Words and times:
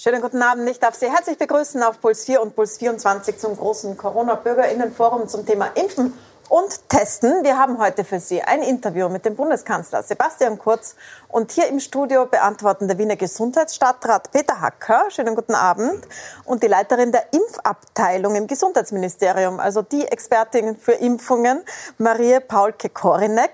Schönen 0.00 0.22
guten 0.22 0.40
Abend. 0.42 0.70
Ich 0.70 0.78
darf 0.78 0.94
Sie 0.94 1.10
herzlich 1.10 1.38
begrüßen 1.38 1.82
auf 1.82 2.00
Puls 2.00 2.24
4 2.24 2.40
und 2.40 2.54
Puls 2.54 2.78
24 2.78 3.36
zum 3.36 3.56
großen 3.56 3.96
Corona-BürgerInnen-Forum 3.96 5.26
zum 5.26 5.44
Thema 5.44 5.72
Impfen 5.74 6.12
und 6.48 6.88
Testen. 6.88 7.44
Wir 7.44 7.58
haben 7.58 7.78
heute 7.78 8.04
für 8.04 8.20
Sie 8.20 8.42
ein 8.42 8.62
Interview 8.62 9.08
mit 9.08 9.24
dem 9.24 9.36
Bundeskanzler 9.36 10.02
Sebastian 10.02 10.58
Kurz 10.58 10.96
und 11.28 11.52
hier 11.52 11.68
im 11.68 11.78
Studio 11.78 12.26
beantworten 12.26 12.88
der 12.88 12.98
Wiener 12.98 13.16
Gesundheitsstadtrat 13.16 14.30
Peter 14.32 14.60
Hacker, 14.60 15.04
schönen 15.10 15.34
guten 15.34 15.54
Abend, 15.54 16.06
und 16.44 16.62
die 16.62 16.66
Leiterin 16.66 17.12
der 17.12 17.24
Impfabteilung 17.32 18.34
im 18.34 18.46
Gesundheitsministerium, 18.46 19.60
also 19.60 19.82
die 19.82 20.06
Expertin 20.06 20.76
für 20.76 20.92
Impfungen, 20.92 21.60
Marie 21.98 22.40
Paulke 22.40 22.88
Korinek, 22.88 23.52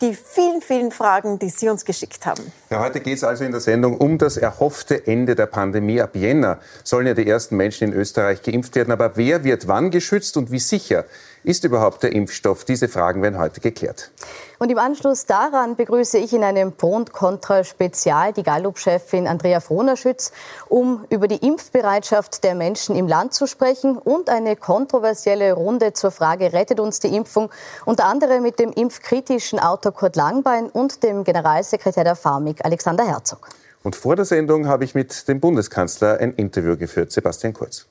die 0.00 0.14
vielen, 0.14 0.60
vielen 0.62 0.90
Fragen, 0.90 1.38
die 1.38 1.48
Sie 1.48 1.68
uns 1.68 1.84
geschickt 1.84 2.26
haben. 2.26 2.52
Ja, 2.70 2.80
heute 2.80 3.00
geht 3.00 3.18
es 3.18 3.24
also 3.24 3.44
in 3.44 3.52
der 3.52 3.60
Sendung 3.60 3.98
um 3.98 4.18
das 4.18 4.36
erhoffte 4.36 5.06
Ende 5.06 5.36
der 5.36 5.46
Pandemie. 5.46 6.00
Ab 6.00 6.16
Jänner 6.16 6.58
sollen 6.82 7.06
ja 7.06 7.14
die 7.14 7.28
ersten 7.28 7.56
Menschen 7.56 7.92
in 7.92 7.94
Österreich 7.94 8.42
geimpft 8.42 8.74
werden. 8.74 8.90
Aber 8.90 9.16
wer 9.16 9.44
wird 9.44 9.68
wann 9.68 9.90
geschützt 9.90 10.36
und 10.36 10.50
wie 10.50 10.58
sicher 10.58 11.04
ist 11.44 11.64
überhaupt 11.64 12.02
der 12.02 12.12
Impfstoff? 12.12 12.64
Diese 12.64 12.88
Fragen 12.88 13.22
werden 13.22 13.38
heute 13.38 13.60
geklärt. 13.60 14.10
Und 14.58 14.70
im 14.70 14.78
Anschluss 14.78 15.26
daran 15.26 15.74
begrüße 15.74 16.18
ich 16.18 16.32
in 16.32 16.44
einem 16.44 16.72
Pro 16.72 16.94
und 16.94 17.12
Contra 17.12 17.64
Spezial 17.64 18.32
die 18.32 18.44
Gallup-Chefin 18.44 19.26
Andrea 19.26 19.60
Frohnerschütz, 19.60 20.30
um 20.68 21.04
über 21.10 21.26
die 21.26 21.44
Impfbereitschaft 21.44 22.44
der 22.44 22.54
Menschen 22.54 22.94
im 22.94 23.08
Land 23.08 23.34
zu 23.34 23.46
sprechen 23.46 23.98
und 23.98 24.28
eine 24.28 24.54
kontroversielle 24.54 25.52
Runde 25.54 25.92
zur 25.94 26.12
Frage, 26.12 26.52
rettet 26.52 26.78
uns 26.78 27.00
die 27.00 27.14
Impfung? 27.14 27.50
Unter 27.84 28.04
anderem 28.04 28.42
mit 28.42 28.60
dem 28.60 28.70
impfkritischen 28.72 29.58
Autor 29.58 29.92
Kurt 29.92 30.16
Langbein 30.16 30.70
und 30.70 31.02
dem 31.02 31.24
Generalsekretär 31.24 32.04
der 32.04 32.14
Pharmik 32.16 32.64
Alexander 32.64 33.04
Herzog. 33.04 33.48
Und 33.82 33.96
vor 33.96 34.14
der 34.14 34.24
Sendung 34.24 34.68
habe 34.68 34.84
ich 34.84 34.94
mit 34.94 35.26
dem 35.26 35.40
Bundeskanzler 35.40 36.18
ein 36.18 36.34
Interview 36.34 36.76
geführt, 36.76 37.10
Sebastian 37.10 37.52
Kurz. 37.52 37.86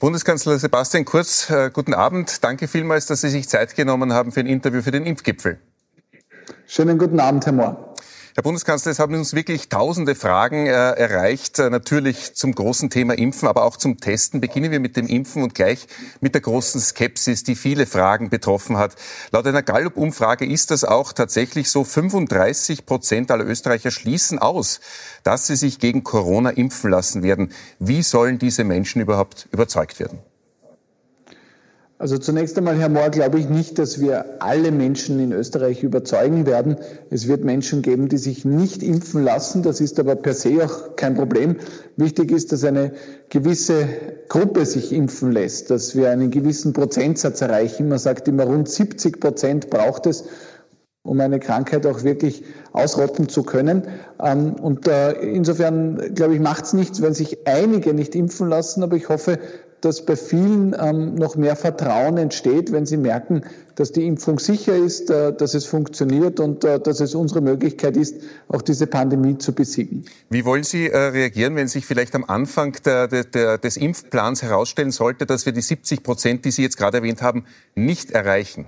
Bundeskanzler 0.00 0.58
Sebastian 0.58 1.04
Kurz, 1.04 1.50
äh, 1.50 1.70
guten 1.70 1.92
Abend. 1.92 2.42
Danke 2.42 2.68
vielmals, 2.68 3.04
dass 3.04 3.20
Sie 3.20 3.28
sich 3.28 3.50
Zeit 3.50 3.76
genommen 3.76 4.14
haben 4.14 4.32
für 4.32 4.40
ein 4.40 4.46
Interview 4.46 4.80
für 4.80 4.92
den 4.92 5.04
Impfgipfel. 5.04 5.58
Schönen 6.66 6.96
guten 6.96 7.20
Abend, 7.20 7.44
Herr 7.44 7.52
Mohr. 7.52 7.89
Herr 8.36 8.44
Bundeskanzler, 8.44 8.92
es 8.92 9.00
haben 9.00 9.16
uns 9.16 9.34
wirklich 9.34 9.68
tausende 9.70 10.14
Fragen 10.14 10.66
äh, 10.66 10.70
erreicht, 10.70 11.58
äh, 11.58 11.68
natürlich 11.68 12.34
zum 12.36 12.54
großen 12.54 12.88
Thema 12.88 13.18
Impfen, 13.18 13.48
aber 13.48 13.64
auch 13.64 13.76
zum 13.76 13.98
Testen. 13.98 14.40
Beginnen 14.40 14.70
wir 14.70 14.78
mit 14.78 14.96
dem 14.96 15.08
Impfen 15.08 15.42
und 15.42 15.56
gleich 15.56 15.88
mit 16.20 16.34
der 16.34 16.40
großen 16.40 16.80
Skepsis, 16.80 17.42
die 17.42 17.56
viele 17.56 17.86
Fragen 17.86 18.30
betroffen 18.30 18.76
hat. 18.76 18.94
Laut 19.32 19.48
einer 19.48 19.64
Gallup-Umfrage 19.64 20.46
ist 20.46 20.70
das 20.70 20.84
auch 20.84 21.12
tatsächlich 21.12 21.70
so. 21.72 21.82
35 21.82 22.86
Prozent 22.86 23.32
aller 23.32 23.44
Österreicher 23.44 23.90
schließen 23.90 24.38
aus, 24.38 24.78
dass 25.24 25.48
sie 25.48 25.56
sich 25.56 25.80
gegen 25.80 26.04
Corona 26.04 26.50
impfen 26.50 26.88
lassen 26.88 27.24
werden. 27.24 27.52
Wie 27.80 28.02
sollen 28.02 28.38
diese 28.38 28.62
Menschen 28.62 29.02
überhaupt 29.02 29.48
überzeugt 29.50 29.98
werden? 29.98 30.20
Also 32.00 32.16
zunächst 32.16 32.56
einmal, 32.56 32.78
Herr 32.78 32.88
Mohr, 32.88 33.10
glaube 33.10 33.38
ich 33.38 33.50
nicht, 33.50 33.78
dass 33.78 34.00
wir 34.00 34.42
alle 34.42 34.72
Menschen 34.72 35.20
in 35.20 35.32
Österreich 35.32 35.82
überzeugen 35.82 36.46
werden. 36.46 36.78
Es 37.10 37.28
wird 37.28 37.44
Menschen 37.44 37.82
geben, 37.82 38.08
die 38.08 38.16
sich 38.16 38.46
nicht 38.46 38.82
impfen 38.82 39.22
lassen. 39.22 39.62
Das 39.62 39.82
ist 39.82 40.00
aber 40.00 40.16
per 40.16 40.32
se 40.32 40.64
auch 40.64 40.96
kein 40.96 41.14
Problem. 41.14 41.56
Wichtig 41.98 42.32
ist, 42.32 42.52
dass 42.52 42.64
eine 42.64 42.94
gewisse 43.28 43.86
Gruppe 44.30 44.64
sich 44.64 44.94
impfen 44.94 45.30
lässt, 45.30 45.70
dass 45.70 45.94
wir 45.94 46.08
einen 46.08 46.30
gewissen 46.30 46.72
Prozentsatz 46.72 47.42
erreichen. 47.42 47.90
Man 47.90 47.98
sagt 47.98 48.28
immer, 48.28 48.44
rund 48.44 48.70
70 48.70 49.20
Prozent 49.20 49.68
braucht 49.68 50.06
es, 50.06 50.24
um 51.02 51.20
eine 51.20 51.38
Krankheit 51.38 51.84
auch 51.84 52.02
wirklich 52.02 52.44
ausrotten 52.72 53.28
zu 53.28 53.42
können. 53.42 53.82
Ähm, 54.22 54.54
und 54.54 54.88
äh, 54.88 55.12
insofern, 55.20 56.14
glaube 56.14 56.32
ich, 56.32 56.40
macht 56.40 56.64
es 56.64 56.72
nichts, 56.72 57.02
wenn 57.02 57.12
sich 57.12 57.46
einige 57.46 57.92
nicht 57.92 58.14
impfen 58.14 58.48
lassen. 58.48 58.82
Aber 58.82 58.96
ich 58.96 59.10
hoffe, 59.10 59.38
dass 59.80 60.04
bei 60.04 60.16
vielen 60.16 60.76
ähm, 60.78 61.14
noch 61.14 61.36
mehr 61.36 61.56
Vertrauen 61.56 62.16
entsteht, 62.18 62.72
wenn 62.72 62.86
sie 62.86 62.96
merken, 62.96 63.42
dass 63.74 63.92
die 63.92 64.06
Impfung 64.06 64.38
sicher 64.38 64.76
ist, 64.76 65.10
äh, 65.10 65.32
dass 65.32 65.54
es 65.54 65.64
funktioniert 65.66 66.40
und 66.40 66.64
äh, 66.64 66.78
dass 66.78 67.00
es 67.00 67.14
unsere 67.14 67.40
Möglichkeit 67.40 67.96
ist, 67.96 68.16
auch 68.48 68.62
diese 68.62 68.86
Pandemie 68.86 69.38
zu 69.38 69.54
besiegen. 69.54 70.04
Wie 70.28 70.44
wollen 70.44 70.64
Sie 70.64 70.88
äh, 70.88 70.96
reagieren, 70.96 71.56
wenn 71.56 71.68
sich 71.68 71.86
vielleicht 71.86 72.14
am 72.14 72.24
Anfang 72.24 72.76
der, 72.84 73.08
der, 73.08 73.58
des 73.58 73.76
Impfplans 73.76 74.42
herausstellen 74.42 74.90
sollte, 74.90 75.26
dass 75.26 75.46
wir 75.46 75.52
die 75.52 75.62
70 75.62 76.02
Prozent, 76.02 76.44
die 76.44 76.50
Sie 76.50 76.62
jetzt 76.62 76.76
gerade 76.76 76.98
erwähnt 76.98 77.22
haben, 77.22 77.44
nicht 77.74 78.10
erreichen? 78.10 78.66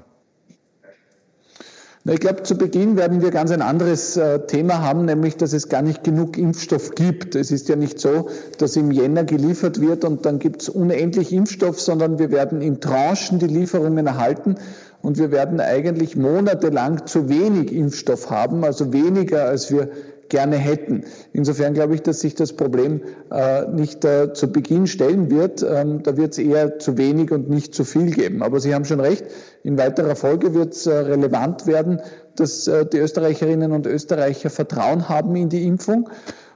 Ich 2.04 2.18
glaube, 2.18 2.42
zu 2.42 2.56
Beginn 2.56 2.96
werden 2.96 3.22
wir 3.22 3.30
ganz 3.30 3.52
ein 3.52 3.62
anderes 3.62 4.16
äh, 4.16 4.40
Thema 4.46 4.80
haben, 4.80 5.04
nämlich, 5.04 5.36
dass 5.36 5.52
es 5.52 5.68
gar 5.68 5.82
nicht 5.82 6.02
genug 6.02 6.36
Impfstoff 6.36 6.96
gibt. 6.96 7.36
Es 7.36 7.52
ist 7.52 7.68
ja 7.68 7.76
nicht 7.76 8.00
so, 8.00 8.28
dass 8.58 8.74
im 8.74 8.90
Jänner 8.90 9.22
geliefert 9.22 9.80
wird 9.80 10.04
und 10.04 10.26
dann 10.26 10.40
gibt 10.40 10.62
es 10.62 10.68
unendlich 10.68 11.32
Impfstoff, 11.32 11.80
sondern 11.80 12.18
wir 12.18 12.32
werden 12.32 12.60
in 12.60 12.80
Tranchen 12.80 13.38
die 13.38 13.46
Lieferungen 13.46 14.04
erhalten 14.04 14.56
und 15.00 15.16
wir 15.16 15.30
werden 15.30 15.60
eigentlich 15.60 16.16
monatelang 16.16 17.06
zu 17.06 17.28
wenig 17.28 17.72
Impfstoff 17.72 18.30
haben, 18.30 18.64
also 18.64 18.92
weniger, 18.92 19.44
als 19.44 19.70
wir 19.70 19.88
gerne 20.32 20.56
hätten. 20.56 21.04
Insofern 21.32 21.75
glaube 21.75 21.94
ich, 21.94 22.03
dass 22.03 22.20
sich 22.20 22.34
das 22.34 22.54
Problem 22.54 23.03
äh, 23.31 23.66
nicht 23.69 24.04
äh, 24.04 24.32
zu 24.32 24.50
Beginn 24.50 24.87
stellen 24.87 25.31
wird. 25.31 25.62
Ähm, 25.62 26.03
da 26.03 26.16
wird 26.16 26.32
es 26.32 26.38
eher 26.38 26.78
zu 26.78 26.98
wenig 26.98 27.31
und 27.31 27.50
nicht 27.50 27.75
zu 27.75 27.84
viel 27.84 28.10
geben. 28.10 28.43
Aber 28.43 28.59
Sie 28.59 28.75
haben 28.75 28.87
schon 28.87 28.98
recht, 28.98 29.26
in 29.62 29.78
weiterer 29.78 30.16
Folge 30.16 30.54
wird 30.54 30.72
es 30.72 30.87
äh, 30.87 30.94
relevant 30.94 31.66
werden, 31.66 32.00
dass 32.34 32.66
äh, 32.66 32.87
die 32.87 32.98
Österreicherinnen 32.98 33.72
und 33.72 33.87
Österreicher 33.87 34.48
Vertrauen 34.50 35.09
haben 35.09 35.37
in 35.37 35.50
die 35.50 35.66
Impfung. 35.66 36.09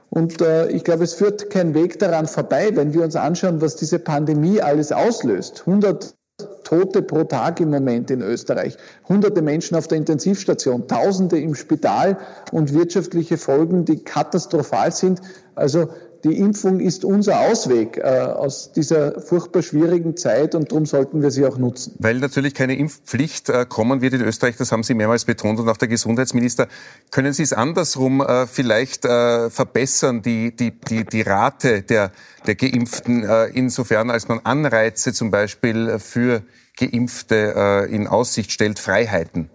Und 0.09 0.41
äh, 0.41 0.69
ich 0.69 0.83
glaube, 0.83 1.03
es 1.03 1.13
führt 1.13 1.51
kein 1.51 1.75
Weg 1.75 1.99
daran 1.99 2.25
vorbei, 2.25 2.71
wenn 2.73 2.93
wir 2.93 3.03
uns 3.03 3.15
anschauen, 3.15 3.61
was 3.61 3.75
diese 3.75 3.99
Pandemie 3.99 4.59
alles 4.59 4.91
auslöst. 4.91 5.63
100 5.67 6.16
Tote 6.63 7.01
pro 7.01 7.23
Tag 7.23 7.59
im 7.61 7.69
Moment 7.71 8.11
in 8.11 8.21
Österreich, 8.21 8.77
hunderte 9.07 9.41
Menschen 9.41 9.75
auf 9.75 9.87
der 9.87 9.97
Intensivstation, 9.97 10.87
Tausende 10.87 11.39
im 11.39 11.55
Spital 11.55 12.17
und 12.51 12.73
wirtschaftliche 12.73 13.37
Folgen, 13.37 13.85
die 13.85 14.03
katastrophal 14.03 14.91
sind. 14.91 15.21
Also 15.55 15.89
die 16.27 16.37
Impfung 16.37 16.79
ist 16.79 17.05
unser 17.05 17.39
Ausweg 17.39 17.97
äh, 17.97 18.01
aus 18.01 18.71
dieser 18.73 19.21
furchtbar 19.21 19.61
schwierigen 19.61 20.17
Zeit 20.17 20.55
und 20.55 20.71
darum 20.71 20.85
sollten 20.85 21.21
wir 21.21 21.31
sie 21.31 21.45
auch 21.45 21.57
nutzen. 21.57 21.95
Weil 21.99 22.19
natürlich 22.19 22.53
keine 22.53 22.77
Impfpflicht 22.77 23.49
äh, 23.49 23.65
kommen 23.67 24.01
wird 24.01 24.13
in 24.13 24.21
Österreich, 24.21 24.57
das 24.57 24.71
haben 24.71 24.83
Sie 24.83 24.93
mehrmals 24.93 25.25
betont 25.25 25.59
und 25.59 25.69
auch 25.69 25.77
der 25.77 25.87
Gesundheitsminister. 25.87 26.67
Können 27.11 27.33
Sie 27.33 27.43
es 27.43 27.53
andersrum 27.53 28.21
äh, 28.21 28.45
vielleicht 28.47 29.05
äh, 29.05 29.49
verbessern, 29.49 30.21
die, 30.21 30.55
die, 30.55 30.71
die, 30.71 31.05
die 31.05 31.21
Rate 31.21 31.81
der, 31.81 32.11
der 32.45 32.55
Geimpften, 32.55 33.23
äh, 33.23 33.45
insofern 33.45 34.09
als 34.09 34.27
man 34.27 34.39
Anreize 34.43 35.13
zum 35.13 35.31
Beispiel 35.31 35.97
für 35.99 36.43
Geimpfte 36.77 37.53
äh, 37.55 37.95
in 37.95 38.07
Aussicht 38.07 38.51
stellt, 38.51 38.79
Freiheiten? 38.79 39.49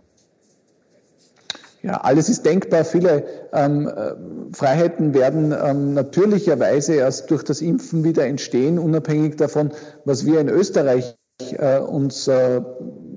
Ja, 1.82 1.94
alles 2.02 2.28
ist 2.28 2.46
denkbar. 2.46 2.84
Viele 2.84 3.24
ähm, 3.52 3.88
äh, 3.88 4.12
Freiheiten 4.54 5.14
werden 5.14 5.52
ähm, 5.52 5.94
natürlicherweise 5.94 6.94
erst 6.94 7.30
durch 7.30 7.42
das 7.42 7.60
Impfen 7.60 8.04
wieder 8.04 8.24
entstehen, 8.24 8.78
unabhängig 8.78 9.36
davon, 9.36 9.72
was 10.04 10.24
wir 10.24 10.40
in 10.40 10.48
Österreich 10.48 11.16
äh, 11.58 11.78
uns 11.78 12.28
äh, 12.28 12.60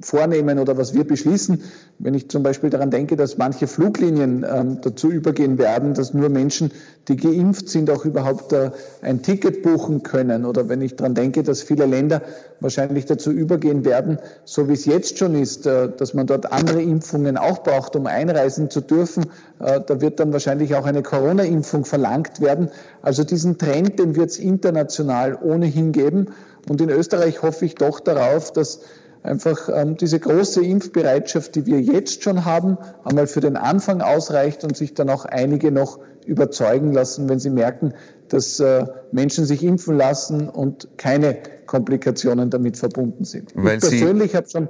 vornehmen 0.01 0.59
oder 0.59 0.77
was 0.77 0.93
wir 0.93 1.03
beschließen. 1.03 1.61
Wenn 1.99 2.13
ich 2.13 2.29
zum 2.29 2.43
Beispiel 2.43 2.69
daran 2.69 2.91
denke, 2.91 3.15
dass 3.15 3.37
manche 3.37 3.67
Fluglinien 3.67 4.45
ähm, 4.49 4.79
dazu 4.81 5.09
übergehen 5.09 5.57
werden, 5.57 5.93
dass 5.93 6.13
nur 6.13 6.29
Menschen, 6.29 6.71
die 7.07 7.15
geimpft 7.15 7.69
sind, 7.69 7.89
auch 7.89 8.05
überhaupt 8.05 8.51
äh, 8.53 8.71
ein 9.01 9.21
Ticket 9.21 9.63
buchen 9.63 10.03
können. 10.03 10.45
Oder 10.45 10.67
wenn 10.69 10.81
ich 10.81 10.95
daran 10.95 11.15
denke, 11.15 11.43
dass 11.43 11.61
viele 11.61 11.85
Länder 11.85 12.21
wahrscheinlich 12.59 13.05
dazu 13.05 13.31
übergehen 13.31 13.85
werden, 13.85 14.19
so 14.43 14.67
wie 14.67 14.73
es 14.73 14.85
jetzt 14.85 15.17
schon 15.17 15.35
ist, 15.35 15.65
äh, 15.65 15.89
dass 15.95 16.13
man 16.13 16.27
dort 16.27 16.51
andere 16.51 16.81
Impfungen 16.81 17.37
auch 17.37 17.63
braucht, 17.63 17.95
um 17.95 18.07
einreisen 18.07 18.69
zu 18.69 18.81
dürfen. 18.81 19.25
Äh, 19.59 19.81
da 19.85 20.01
wird 20.01 20.19
dann 20.19 20.33
wahrscheinlich 20.33 20.75
auch 20.75 20.85
eine 20.85 21.03
Corona-Impfung 21.03 21.85
verlangt 21.85 22.41
werden. 22.41 22.69
Also 23.01 23.23
diesen 23.23 23.57
Trend, 23.57 23.99
den 23.99 24.15
wird 24.15 24.31
es 24.31 24.39
international 24.39 25.37
ohnehin 25.41 25.91
geben. 25.91 26.27
Und 26.67 26.81
in 26.81 26.89
Österreich 26.89 27.41
hoffe 27.41 27.65
ich 27.65 27.75
doch 27.75 27.99
darauf, 27.99 28.51
dass 28.51 28.81
einfach 29.25 29.69
ähm, 29.73 29.97
diese 29.97 30.19
große 30.19 30.63
Impfbereitschaft, 30.63 31.55
die 31.55 31.65
wir 31.65 31.81
jetzt 31.81 32.23
schon 32.23 32.45
haben, 32.45 32.77
einmal 33.03 33.27
für 33.27 33.41
den 33.41 33.57
Anfang 33.57 34.01
ausreicht 34.01 34.63
und 34.63 34.77
sich 34.77 34.93
dann 34.93 35.09
auch 35.09 35.25
einige 35.25 35.71
noch 35.71 35.99
überzeugen 36.25 36.93
lassen, 36.93 37.27
wenn 37.29 37.39
sie 37.39 37.49
merken, 37.49 37.93
dass 38.29 38.59
äh, 38.59 38.85
Menschen 39.11 39.45
sich 39.45 39.63
impfen 39.63 39.97
lassen 39.97 40.49
und 40.49 40.87
keine 40.97 41.37
Komplikationen 41.65 42.49
damit 42.49 42.77
verbunden 42.77 43.25
sind. 43.25 43.51
Weil 43.55 43.75
ich 43.75 43.81
persönlich 43.81 44.35
habe 44.35 44.47
schon 44.49 44.69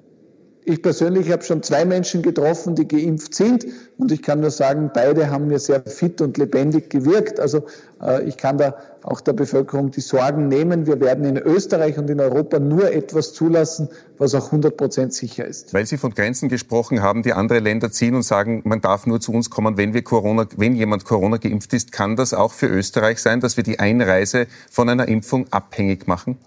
ich 0.66 0.82
persönlich 0.82 1.32
habe 1.32 1.44
schon 1.44 1.62
zwei 1.62 1.86
Menschen 1.86 2.24
getroffen, 2.24 2.76
die 2.76 2.88
geimpft 2.88 3.36
sind 3.36 3.66
und 3.98 4.12
ich 4.12 4.24
kann 4.24 4.42
nur 4.42 4.50
sagen, 4.50 4.90
beide 4.94 5.30
haben 5.30 5.48
mir 5.48 5.60
sehr 5.60 5.84
fit 5.84 6.22
und 6.22 6.38
lebendig 6.38 6.90
gewirkt. 6.90 7.40
Also 7.40 7.66
äh, 8.02 8.24
ich 8.24 8.36
kann 8.38 8.58
da 8.58 8.76
auch 9.04 9.22
der 9.22 9.34
Bevölkerung 9.34 9.92
die 9.92 10.02
Sorgen 10.02 10.48
nehmen. 10.48 10.88
Wir 10.88 11.00
werden 11.00 11.24
in 11.26 11.38
Österreich 11.38 12.00
und 12.00 12.10
in 12.10 12.20
Europa 12.20 12.58
nur 12.58 12.92
etwas 12.92 13.34
zulassen, 13.34 13.90
was 14.18 14.34
auch 14.34 14.48
100 14.48 14.76
Prozent 14.76 15.14
sicher 15.14 15.46
ist. 15.46 15.74
Weil 15.74 15.86
Sie 15.86 15.98
von 15.98 16.14
Grenzen 16.14 16.50
gesprochen 16.50 17.04
haben, 17.04 17.22
die 17.22 17.34
andere 17.34 17.60
Länder 17.60 17.92
ziehen 17.92 18.16
und 18.16 18.24
sagen, 18.24 18.64
man 18.66 18.82
darf 18.82 19.06
nur 19.06 19.22
zu 19.22 19.32
uns 19.32 19.52
kommen, 19.52 19.78
wenn 19.78 19.94
wir 19.94 20.04
Corona, 20.04 20.48
wenn 20.58 20.76
jemand 20.76 21.06
Corona 21.06 21.38
geimpft 21.38 21.74
ist, 21.74 21.92
kann 21.92 22.16
das 22.16 22.34
auch 22.34 22.54
für 22.54 22.68
Österreich 22.68 23.20
sein, 23.20 23.40
dass 23.40 23.56
wir 23.56 23.64
die 23.64 23.80
Einreise 23.80 24.48
von 24.72 24.90
einer 24.90 25.08
Impfung 25.08 25.46
abhängig 25.52 26.08
machen? 26.08 26.40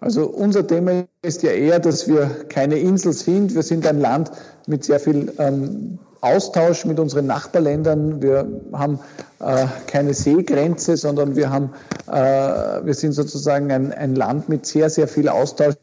Also 0.00 0.26
unser 0.26 0.66
Thema 0.66 1.04
ist 1.22 1.42
ja 1.42 1.50
eher, 1.50 1.80
dass 1.80 2.06
wir 2.06 2.44
keine 2.48 2.78
Insel 2.78 3.12
sind. 3.12 3.54
Wir 3.54 3.62
sind 3.62 3.86
ein 3.86 4.00
Land 4.00 4.30
mit 4.66 4.84
sehr 4.84 5.00
viel 5.00 5.32
ähm, 5.38 5.98
Austausch 6.20 6.84
mit 6.84 6.98
unseren 6.98 7.26
Nachbarländern. 7.26 8.22
Wir 8.22 8.46
haben 8.72 9.00
äh, 9.40 9.66
keine 9.86 10.14
Seegrenze, 10.14 10.96
sondern 10.96 11.36
wir 11.36 11.50
haben, 11.50 11.72
äh, 12.06 12.84
wir 12.84 12.94
sind 12.94 13.12
sozusagen 13.12 13.70
ein, 13.72 13.92
ein 13.92 14.14
Land 14.14 14.48
mit 14.48 14.66
sehr, 14.66 14.90
sehr 14.90 15.08
viel 15.08 15.28
Austausch 15.28 15.74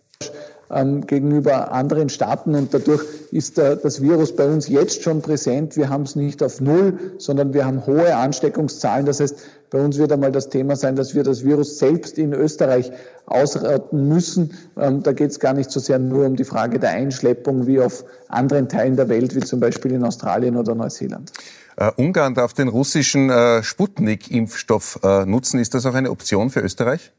ähm, 0.71 1.05
gegenüber 1.05 1.71
anderen 1.71 2.09
Staaten 2.09 2.55
und 2.55 2.73
dadurch 2.73 3.03
ist 3.31 3.59
äh, 3.59 3.77
das 3.81 4.01
Virus 4.01 4.35
bei 4.35 4.47
uns 4.47 4.67
jetzt 4.67 5.03
schon 5.03 5.21
präsent. 5.21 5.77
Wir 5.77 5.89
haben 5.89 6.03
es 6.03 6.15
nicht 6.15 6.41
auf 6.41 6.61
Null, 6.61 6.97
sondern 7.17 7.53
wir 7.53 7.65
haben 7.65 7.85
hohe 7.85 8.15
Ansteckungszahlen. 8.15 9.05
Das 9.05 9.19
heißt, 9.19 9.37
bei 9.69 9.83
uns 9.83 9.97
wird 9.97 10.11
einmal 10.11 10.31
das 10.31 10.49
Thema 10.49 10.75
sein, 10.75 10.95
dass 10.95 11.15
wir 11.15 11.23
das 11.23 11.43
Virus 11.43 11.77
selbst 11.77 12.17
in 12.17 12.33
Österreich 12.33 12.91
ausrotten 13.25 14.07
müssen. 14.07 14.51
Ähm, 14.77 15.03
da 15.03 15.11
geht 15.11 15.31
es 15.31 15.39
gar 15.39 15.53
nicht 15.53 15.71
so 15.71 15.79
sehr 15.79 15.99
nur 15.99 16.25
um 16.25 16.35
die 16.35 16.45
Frage 16.45 16.79
der 16.79 16.91
Einschleppung 16.91 17.67
wie 17.67 17.79
auf 17.79 18.05
anderen 18.27 18.69
Teilen 18.69 18.95
der 18.95 19.09
Welt, 19.09 19.35
wie 19.35 19.41
zum 19.41 19.59
Beispiel 19.59 19.91
in 19.91 20.03
Australien 20.03 20.55
oder 20.57 20.75
Neuseeland. 20.75 21.31
Uh, 21.77 21.91
Ungarn 21.97 22.33
darf 22.35 22.53
den 22.53 22.69
russischen 22.69 23.29
uh, 23.29 23.61
Sputnik-Impfstoff 23.61 24.99
uh, 25.03 25.25
nutzen. 25.25 25.59
Ist 25.59 25.73
das 25.73 25.85
auch 25.85 25.93
eine 25.93 26.09
Option 26.09 26.49
für 26.49 26.61
Österreich? 26.61 27.11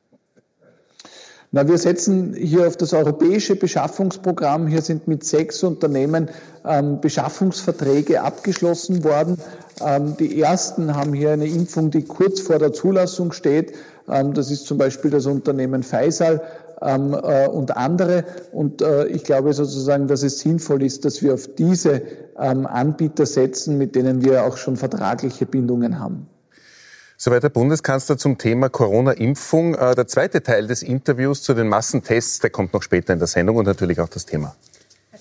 Na, 1.52 1.68
wir 1.68 1.78
setzen 1.78 2.34
hier 2.34 2.66
auf 2.66 2.76
das 2.76 2.92
europäische 2.92 3.56
Beschaffungsprogramm. 3.56 4.66
Hier 4.66 4.82
sind 4.82 5.06
mit 5.06 5.24
sechs 5.24 5.62
Unternehmen 5.62 6.28
ähm, 6.64 7.00
Beschaffungsverträge 7.00 8.22
abgeschlossen 8.22 9.04
worden. 9.04 9.38
Ähm, 9.80 10.16
die 10.18 10.40
ersten 10.40 10.94
haben 10.96 11.14
hier 11.14 11.30
eine 11.30 11.46
Impfung, 11.46 11.90
die 11.90 12.02
kurz 12.02 12.40
vor 12.40 12.58
der 12.58 12.72
Zulassung 12.72 13.32
steht. 13.32 13.74
Ähm, 14.08 14.34
das 14.34 14.50
ist 14.50 14.66
zum 14.66 14.78
Beispiel 14.78 15.10
das 15.10 15.26
Unternehmen 15.26 15.82
Faisal 15.84 16.42
ähm, 16.82 17.14
äh, 17.14 17.46
und 17.48 17.76
andere. 17.76 18.24
Und 18.52 18.82
äh, 18.82 19.06
ich 19.06 19.22
glaube 19.22 19.52
sozusagen, 19.52 20.08
dass 20.08 20.22
es 20.22 20.40
sinnvoll 20.40 20.82
ist, 20.82 21.04
dass 21.04 21.22
wir 21.22 21.34
auf 21.34 21.48
diese 21.56 22.02
ähm, 22.38 22.66
Anbieter 22.66 23.24
setzen, 23.24 23.78
mit 23.78 23.94
denen 23.94 24.24
wir 24.24 24.44
auch 24.44 24.56
schon 24.56 24.76
vertragliche 24.76 25.46
Bindungen 25.46 26.00
haben. 26.00 26.26
Soweit 27.18 27.42
der 27.42 27.48
Bundeskanzler 27.48 28.18
zum 28.18 28.36
Thema 28.36 28.68
Corona-Impfung. 28.68 29.74
Äh, 29.74 29.94
der 29.94 30.06
zweite 30.06 30.42
Teil 30.42 30.66
des 30.66 30.82
Interviews 30.82 31.42
zu 31.42 31.54
den 31.54 31.66
Massentests, 31.66 32.40
der 32.40 32.50
kommt 32.50 32.74
noch 32.74 32.82
später 32.82 33.14
in 33.14 33.18
der 33.18 33.28
Sendung 33.28 33.56
und 33.56 33.64
natürlich 33.64 34.00
auch 34.00 34.08
das 34.08 34.26
Thema. 34.26 34.54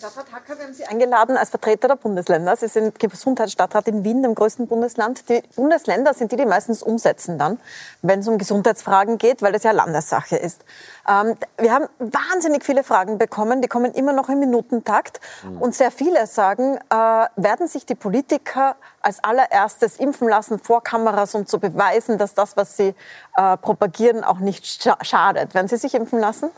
Herr 0.06 0.12
Stadtrat 0.12 0.34
Hacker, 0.34 0.60
wir 0.60 0.66
haben 0.68 0.74
Sie 0.76 0.86
eingeladen 0.86 1.36
als 1.36 1.50
Vertreter 1.50 1.88
der 1.88 1.96
Bundesländer. 1.96 2.56
Sie 2.56 2.68
sind 2.68 3.00
Gesundheitsstadtrat 3.00 3.88
in 3.88 4.04
Wien, 4.04 4.22
dem 4.22 4.36
größten 4.36 4.68
Bundesland. 4.68 5.28
Die 5.30 5.42
Bundesländer 5.56 6.14
sind 6.14 6.32
die, 6.32 6.36
die 6.36 6.46
meistens 6.46 6.84
umsetzen 6.84 7.40
dann, 7.40 7.60
wenn 8.04 8.20
es 8.20 8.28
um 8.28 8.38
Gesundheitsfragen 8.38 9.18
geht, 9.18 9.42
weil 9.42 9.52
das 9.52 9.64
ja 9.64 9.72
Landessache 9.72 10.36
ist. 10.36 10.64
Ähm, 11.10 11.36
wir 11.58 11.74
haben 11.74 11.88
wahnsinnig 11.98 12.64
viele 12.64 12.84
Fragen 12.84 13.18
bekommen, 13.18 13.64
die 13.64 13.68
kommen 13.68 13.94
immer 13.94 14.14
noch 14.14 14.30
im 14.30 14.40
Minutentakt. 14.40 15.20
Mhm. 15.44 15.60
Und 15.60 15.74
sehr 15.74 15.90
viele 15.90 16.28
sagen, 16.28 16.78
äh, 16.92 16.96
werden 17.36 17.68
sich 17.68 17.88
die 17.88 17.96
Politiker 17.96 18.76
als 19.02 19.24
allererstes 19.24 19.98
impfen 19.98 20.30
lassen 20.30 20.60
vor 20.60 20.84
Kameras, 20.84 21.34
um 21.34 21.48
zu 21.48 21.60
beweisen, 21.60 22.20
dass 22.20 22.36
das, 22.36 22.56
was 22.56 22.78
sie 22.78 22.94
äh, 23.38 23.58
propagieren, 23.58 24.24
auch 24.24 24.38
nicht 24.38 24.88
schadet. 25.02 25.56
Werden 25.56 25.68
Sie 25.68 25.78
sich 25.78 25.96
impfen 25.96 26.20
lassen? 26.20 26.52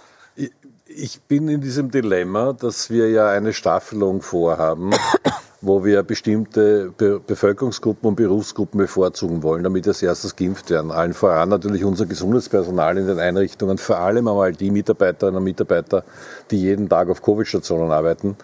Ich 0.99 1.21
bin 1.21 1.47
in 1.47 1.61
diesem 1.61 1.91
Dilemma, 1.91 2.53
dass 2.53 2.89
wir 2.89 3.11
ja 3.11 3.29
eine 3.29 3.53
Staffelung 3.53 4.23
vorhaben, 4.23 4.89
wo 5.61 5.85
wir 5.85 6.01
bestimmte 6.01 6.91
Be 6.97 7.19
Bevölkerungsgruppen 7.19 8.09
und 8.09 8.15
Berufsgruppen 8.15 8.79
bevorzugen 8.79 9.43
wollen, 9.43 9.63
damit 9.63 9.87
als 9.87 10.01
erstes 10.01 10.35
geimpft 10.35 10.71
werden. 10.71 10.89
Allen 10.89 11.13
voran 11.13 11.49
natürlich 11.49 11.83
unser 11.83 12.07
Gesundheitspersonal 12.07 12.97
in 12.97 13.05
den 13.05 13.19
Einrichtungen, 13.19 13.77
vor 13.77 13.99
allem 13.99 14.27
einmal 14.27 14.53
die 14.53 14.71
Mitarbeiterinnen 14.71 15.37
und 15.37 15.43
Mitarbeiter, 15.43 16.03
die 16.51 16.61
jeden 16.61 16.89
Tag 16.89 17.09
auf 17.09 17.21
Covid-Stationen 17.21 17.91
arbeiten. 17.91 18.37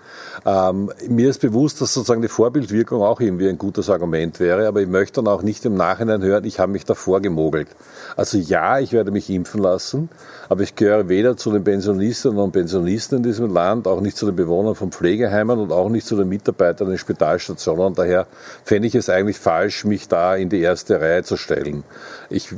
Ähm, 0.46 0.92
mir 1.08 1.30
ist 1.30 1.42
bewusst, 1.42 1.82
dass 1.82 1.94
sozusagen 1.94 2.22
die 2.22 2.28
Vorbildwirkung 2.28 3.02
auch 3.02 3.20
irgendwie 3.20 3.50
ein 3.50 3.58
gutes 3.58 3.90
Argument 3.90 4.40
wäre, 4.40 4.68
aber 4.68 4.82
ich 4.82 4.88
möchte 4.88 5.22
dann 5.22 5.32
auch 5.32 5.42
nicht 5.42 5.66
im 5.66 5.76
Nachhinein 5.76 6.22
hören, 6.22 6.46
ich 6.46 6.60
habe 6.60 6.72
mich 6.72 6.86
davor 6.86 7.22
gemogelt. 7.22 7.68
Also 8.16 8.38
ja, 8.38 8.80
ich 8.80 8.94
werde 8.94 9.12
mich 9.12 9.30
impfen 9.30 9.62
lassen, 9.62 10.10
aber 10.50 10.62
ich 10.62 10.76
gehöre 10.76 11.10
weder 11.10 11.38
zu 11.38 11.52
den 11.52 11.64
Pensionistinnen 11.64 12.38
und 12.38 12.52
Pensionisten 12.52 13.18
in 13.18 13.24
diesem 13.24 13.52
Land, 13.52 13.88
auch 13.88 14.02
nicht 14.02 14.18
zu 14.18 14.26
den 14.26 14.36
Bewohnern 14.36 14.76
von 14.76 14.92
Pflegeheimen 14.92 15.60
und 15.60 15.72
auch 15.72 15.90
nicht 15.90 16.06
zu 16.06 16.16
den 16.16 16.30
Mitarbeitern 16.30 16.92
in 16.92 16.98
Spitalstationen. 16.98 17.86
Und 17.86 17.98
daher 17.98 18.28
fände 18.64 18.88
ich 18.88 18.96
es 18.96 19.10
eigentlich 19.10 19.40
falsch, 19.40 19.86
mich 19.86 20.08
da 20.08 20.36
in 20.36 20.50
die 20.50 20.62
erste 20.62 21.00
Reihe 21.02 21.24
zu 21.24 21.38
stellen. 21.38 21.84
Ich, 22.30 22.50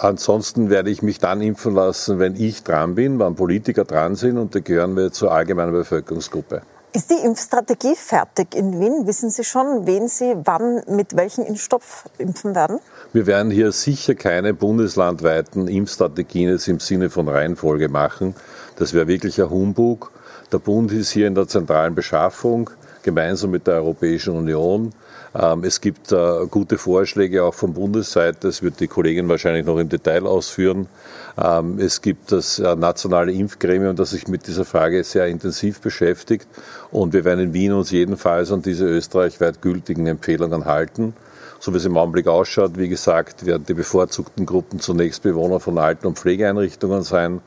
ansonsten 0.00 0.70
werde 0.70 0.90
ich 0.90 1.02
mich 1.02 1.18
dann 1.18 1.40
impfen 1.40 1.74
lassen, 1.74 2.18
wenn 2.18 2.36
ich 2.36 2.62
dran 2.64 2.94
bin, 2.94 3.18
wenn 3.18 3.34
Politiker 3.34 3.84
dran 3.84 4.14
sind 4.14 4.38
und 4.38 4.54
die 4.54 4.62
gehören 4.62 4.87
wir 4.96 5.12
zur 5.12 5.32
allgemeinen 5.32 5.72
Bevölkerungsgruppe. 5.72 6.62
Ist 6.94 7.10
die 7.10 7.22
Impfstrategie 7.22 7.94
fertig 7.96 8.54
in 8.54 8.80
Wien? 8.80 9.06
Wissen 9.06 9.28
Sie 9.28 9.44
schon, 9.44 9.86
wen 9.86 10.08
Sie 10.08 10.34
wann 10.44 10.82
mit 10.88 11.14
welchem 11.14 11.44
Impfstoff 11.44 12.08
impfen 12.16 12.54
werden? 12.54 12.80
Wir 13.12 13.26
werden 13.26 13.50
hier 13.50 13.72
sicher 13.72 14.14
keine 14.14 14.54
bundeslandweiten 14.54 15.68
Impfstrategien 15.68 16.48
jetzt 16.48 16.66
im 16.66 16.80
Sinne 16.80 17.10
von 17.10 17.28
Reihenfolge 17.28 17.90
machen. 17.90 18.34
Das 18.76 18.94
wäre 18.94 19.06
wirklich 19.06 19.40
ein 19.40 19.50
Humbug. 19.50 20.12
Der 20.50 20.58
Bund 20.58 20.90
ist 20.90 21.10
hier 21.10 21.26
in 21.26 21.34
der 21.34 21.46
zentralen 21.46 21.94
Beschaffung 21.94 22.70
gemeinsam 23.02 23.50
mit 23.50 23.66
der 23.66 23.74
Europäischen 23.74 24.34
Union. 24.34 24.94
Ähm, 25.38 25.62
es 25.62 25.80
gibt 25.80 26.10
äh, 26.10 26.46
gute 26.50 26.78
Vorschläge 26.78 27.44
auch 27.44 27.54
von 27.54 27.72
Bundesseite, 27.72 28.48
das 28.48 28.62
wird 28.62 28.80
die 28.80 28.88
Kollegin 28.88 29.28
wahrscheinlich 29.28 29.64
noch 29.64 29.78
im 29.78 29.88
Detail 29.88 30.26
ausführen. 30.26 30.88
Ähm, 31.40 31.78
es 31.78 32.02
gibt 32.02 32.32
das 32.32 32.58
äh, 32.58 32.74
nationale 32.74 33.30
Impfgremium, 33.32 33.94
das 33.94 34.10
sich 34.10 34.26
mit 34.26 34.48
dieser 34.48 34.64
Frage 34.64 35.04
sehr 35.04 35.26
intensiv 35.26 35.80
beschäftigt. 35.80 36.48
Und 36.90 37.12
wir 37.12 37.24
werden 37.24 37.40
in 37.40 37.52
Wien 37.54 37.72
uns 37.72 37.92
jedenfalls 37.92 38.50
an 38.50 38.62
diese 38.62 38.86
österreichweit 38.86 39.62
gültigen 39.62 40.06
Empfehlungen 40.06 40.64
halten. 40.64 41.14
So 41.60 41.72
wie 41.72 41.78
es 41.78 41.84
im 41.84 41.96
Augenblick 41.96 42.28
ausschaut, 42.28 42.78
wie 42.78 42.88
gesagt, 42.88 43.44
werden 43.46 43.64
die 43.66 43.74
bevorzugten 43.74 44.46
Gruppen 44.46 44.80
zunächst 44.80 45.22
Bewohner 45.22 45.60
von 45.60 45.78
Alten- 45.78 46.06
und 46.06 46.18
Pflegeeinrichtungen 46.18 47.02
sein. 47.02 47.40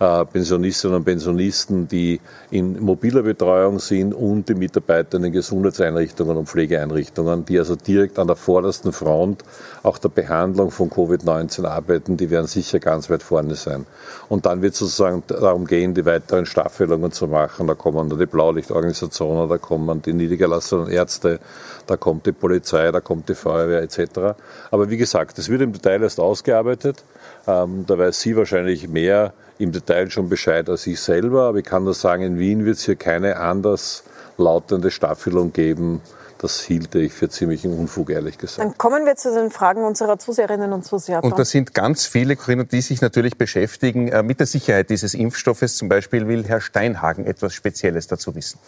Äh, 0.00 0.24
Pensionistinnen 0.24 0.96
und 0.96 1.04
Pensionisten, 1.04 1.86
die 1.86 2.20
in 2.50 2.80
mobiler 2.80 3.22
Betreuung 3.22 3.78
sind 3.78 4.12
und 4.12 4.48
die 4.48 4.54
Mitarbeiter 4.54 5.18
in 5.18 5.24
den 5.24 5.32
Gesundheitseinrichtungen 5.32 6.36
und 6.36 6.48
Pflegeeinrichtungen, 6.48 7.44
die 7.44 7.58
also 7.58 7.76
direkt 7.76 8.18
an 8.18 8.26
der 8.26 8.36
vordersten 8.36 8.92
Front 8.92 9.44
auch 9.84 9.98
der 9.98 10.08
Behandlung 10.08 10.70
von 10.70 10.90
Covid-19 10.90 11.64
arbeiten, 11.64 12.16
die 12.16 12.30
werden 12.30 12.46
sicher 12.46 12.80
ganz 12.80 13.08
weit 13.08 13.22
vorne 13.22 13.54
sein. 13.54 13.86
Und 14.28 14.46
dann 14.46 14.62
wird 14.62 14.72
es 14.72 14.80
sozusagen 14.80 15.22
darum 15.28 15.66
gehen, 15.66 15.94
die 15.94 16.04
weiteren 16.04 16.46
Staffelungen 16.46 17.12
zu 17.12 17.28
machen. 17.28 17.68
Da 17.68 17.74
kommen 17.74 18.08
dann 18.08 18.18
die 18.18 18.26
Blaulichtorganisationen, 18.26 19.48
da 19.48 19.58
kommen 19.58 20.02
die 20.02 20.12
niedergelassenen 20.12 20.88
Ärzte, 20.88 21.38
da 21.86 21.96
kommt 21.96 22.26
die 22.26 22.32
Polizei, 22.32 22.90
da 22.90 23.00
kommt 23.00 23.28
die 23.28 23.34
Feuerwehr 23.34 23.82
etc. 23.82 24.34
Aber 24.70 24.90
wie 24.90 24.96
gesagt, 24.96 25.38
das 25.38 25.48
wird 25.48 25.62
im 25.62 25.72
Detail 25.72 26.02
erst 26.02 26.18
ausgearbeitet. 26.18 27.04
Ähm, 27.46 27.84
da 27.86 27.98
weiß 27.98 28.20
sie 28.20 28.36
wahrscheinlich 28.36 28.88
mehr 28.88 29.34
im 29.58 29.72
Detail 29.72 30.10
schon 30.10 30.28
Bescheid 30.28 30.68
als 30.68 30.86
ich 30.86 31.00
selber, 31.00 31.44
aber 31.44 31.58
ich 31.58 31.64
kann 31.64 31.84
nur 31.84 31.94
sagen, 31.94 32.22
in 32.22 32.38
Wien 32.38 32.64
wird 32.64 32.76
es 32.76 32.84
hier 32.84 32.96
keine 32.96 33.36
anders 33.36 34.04
lautende 34.36 34.90
Staffelung 34.90 35.52
geben. 35.52 36.00
Das 36.38 36.60
hielte 36.60 36.98
ich 36.98 37.12
für 37.12 37.28
ziemlichen 37.28 37.72
Unfug, 37.78 38.10
ehrlich 38.10 38.36
gesagt. 38.36 38.58
Dann 38.58 38.76
kommen 38.76 39.06
wir 39.06 39.16
zu 39.16 39.32
den 39.32 39.50
Fragen 39.50 39.84
unserer 39.84 40.18
Zuseherinnen 40.18 40.72
und 40.72 40.84
Zuseher. 40.84 41.22
Und 41.22 41.38
da 41.38 41.44
sind 41.44 41.72
ganz 41.72 42.06
viele, 42.06 42.36
Corinna, 42.36 42.64
die 42.64 42.82
sich 42.82 43.00
natürlich 43.00 43.38
beschäftigen 43.38 44.08
äh, 44.08 44.22
mit 44.22 44.40
der 44.40 44.46
Sicherheit 44.46 44.90
dieses 44.90 45.14
Impfstoffes. 45.14 45.76
Zum 45.76 45.88
Beispiel 45.88 46.28
will 46.28 46.44
Herr 46.44 46.60
Steinhagen 46.60 47.24
etwas 47.24 47.54
Spezielles 47.54 48.08
dazu 48.08 48.34
wissen. 48.34 48.58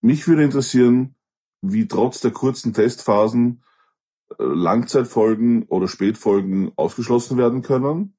Mich 0.00 0.26
würde 0.26 0.42
interessieren, 0.42 1.14
wie 1.60 1.86
trotz 1.86 2.20
der 2.20 2.32
kurzen 2.32 2.72
Testphasen 2.72 3.62
äh, 3.62 3.71
Langzeitfolgen 4.38 5.64
oder 5.64 5.88
Spätfolgen 5.88 6.72
ausgeschlossen 6.76 7.38
werden 7.38 7.62
können 7.62 8.14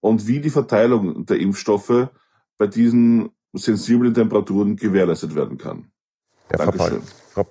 und 0.00 0.26
wie 0.26 0.40
die 0.40 0.50
Verteilung 0.50 1.26
der 1.26 1.38
Impfstoffe 1.38 2.08
bei 2.58 2.66
diesen 2.66 3.30
sensiblen 3.52 4.14
Temperaturen 4.14 4.76
gewährleistet 4.76 5.34
werden 5.34 5.58
kann. 5.58 5.90
Ja, 6.50 6.58
Frau, 6.58 6.72
Paul, 6.72 7.02
Frau 7.32 7.46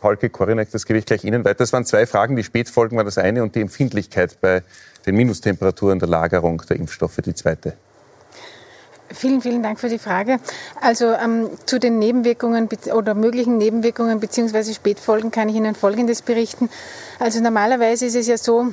Paulke 0.00 0.30
Korinek, 0.30 0.70
das 0.70 0.86
gebe 0.86 0.98
ich 0.98 1.06
gleich 1.06 1.24
Ihnen 1.24 1.44
weiter. 1.44 1.58
Das 1.58 1.72
waren 1.72 1.84
zwei 1.84 2.06
Fragen. 2.06 2.36
Die 2.36 2.44
Spätfolgen 2.44 2.96
war 2.96 3.04
das 3.04 3.18
eine 3.18 3.42
und 3.42 3.54
die 3.54 3.60
Empfindlichkeit 3.60 4.40
bei 4.40 4.62
den 5.06 5.16
Minustemperaturen 5.16 5.98
der 5.98 6.08
Lagerung 6.08 6.62
der 6.68 6.76
Impfstoffe 6.76 7.20
die 7.24 7.34
zweite. 7.34 7.76
Vielen, 9.10 9.42
vielen 9.42 9.62
Dank 9.62 9.78
für 9.78 9.88
die 9.88 9.98
Frage. 9.98 10.38
Also 10.80 11.12
ähm, 11.12 11.50
zu 11.66 11.78
den 11.78 11.98
Nebenwirkungen 11.98 12.68
oder 12.94 13.14
möglichen 13.14 13.58
Nebenwirkungen 13.58 14.20
bzw. 14.20 14.72
Spätfolgen 14.72 15.30
kann 15.30 15.48
ich 15.48 15.56
Ihnen 15.56 15.74
Folgendes 15.74 16.22
berichten. 16.22 16.70
Also 17.18 17.40
normalerweise 17.40 18.06
ist 18.06 18.16
es 18.16 18.26
ja 18.26 18.38
so, 18.38 18.72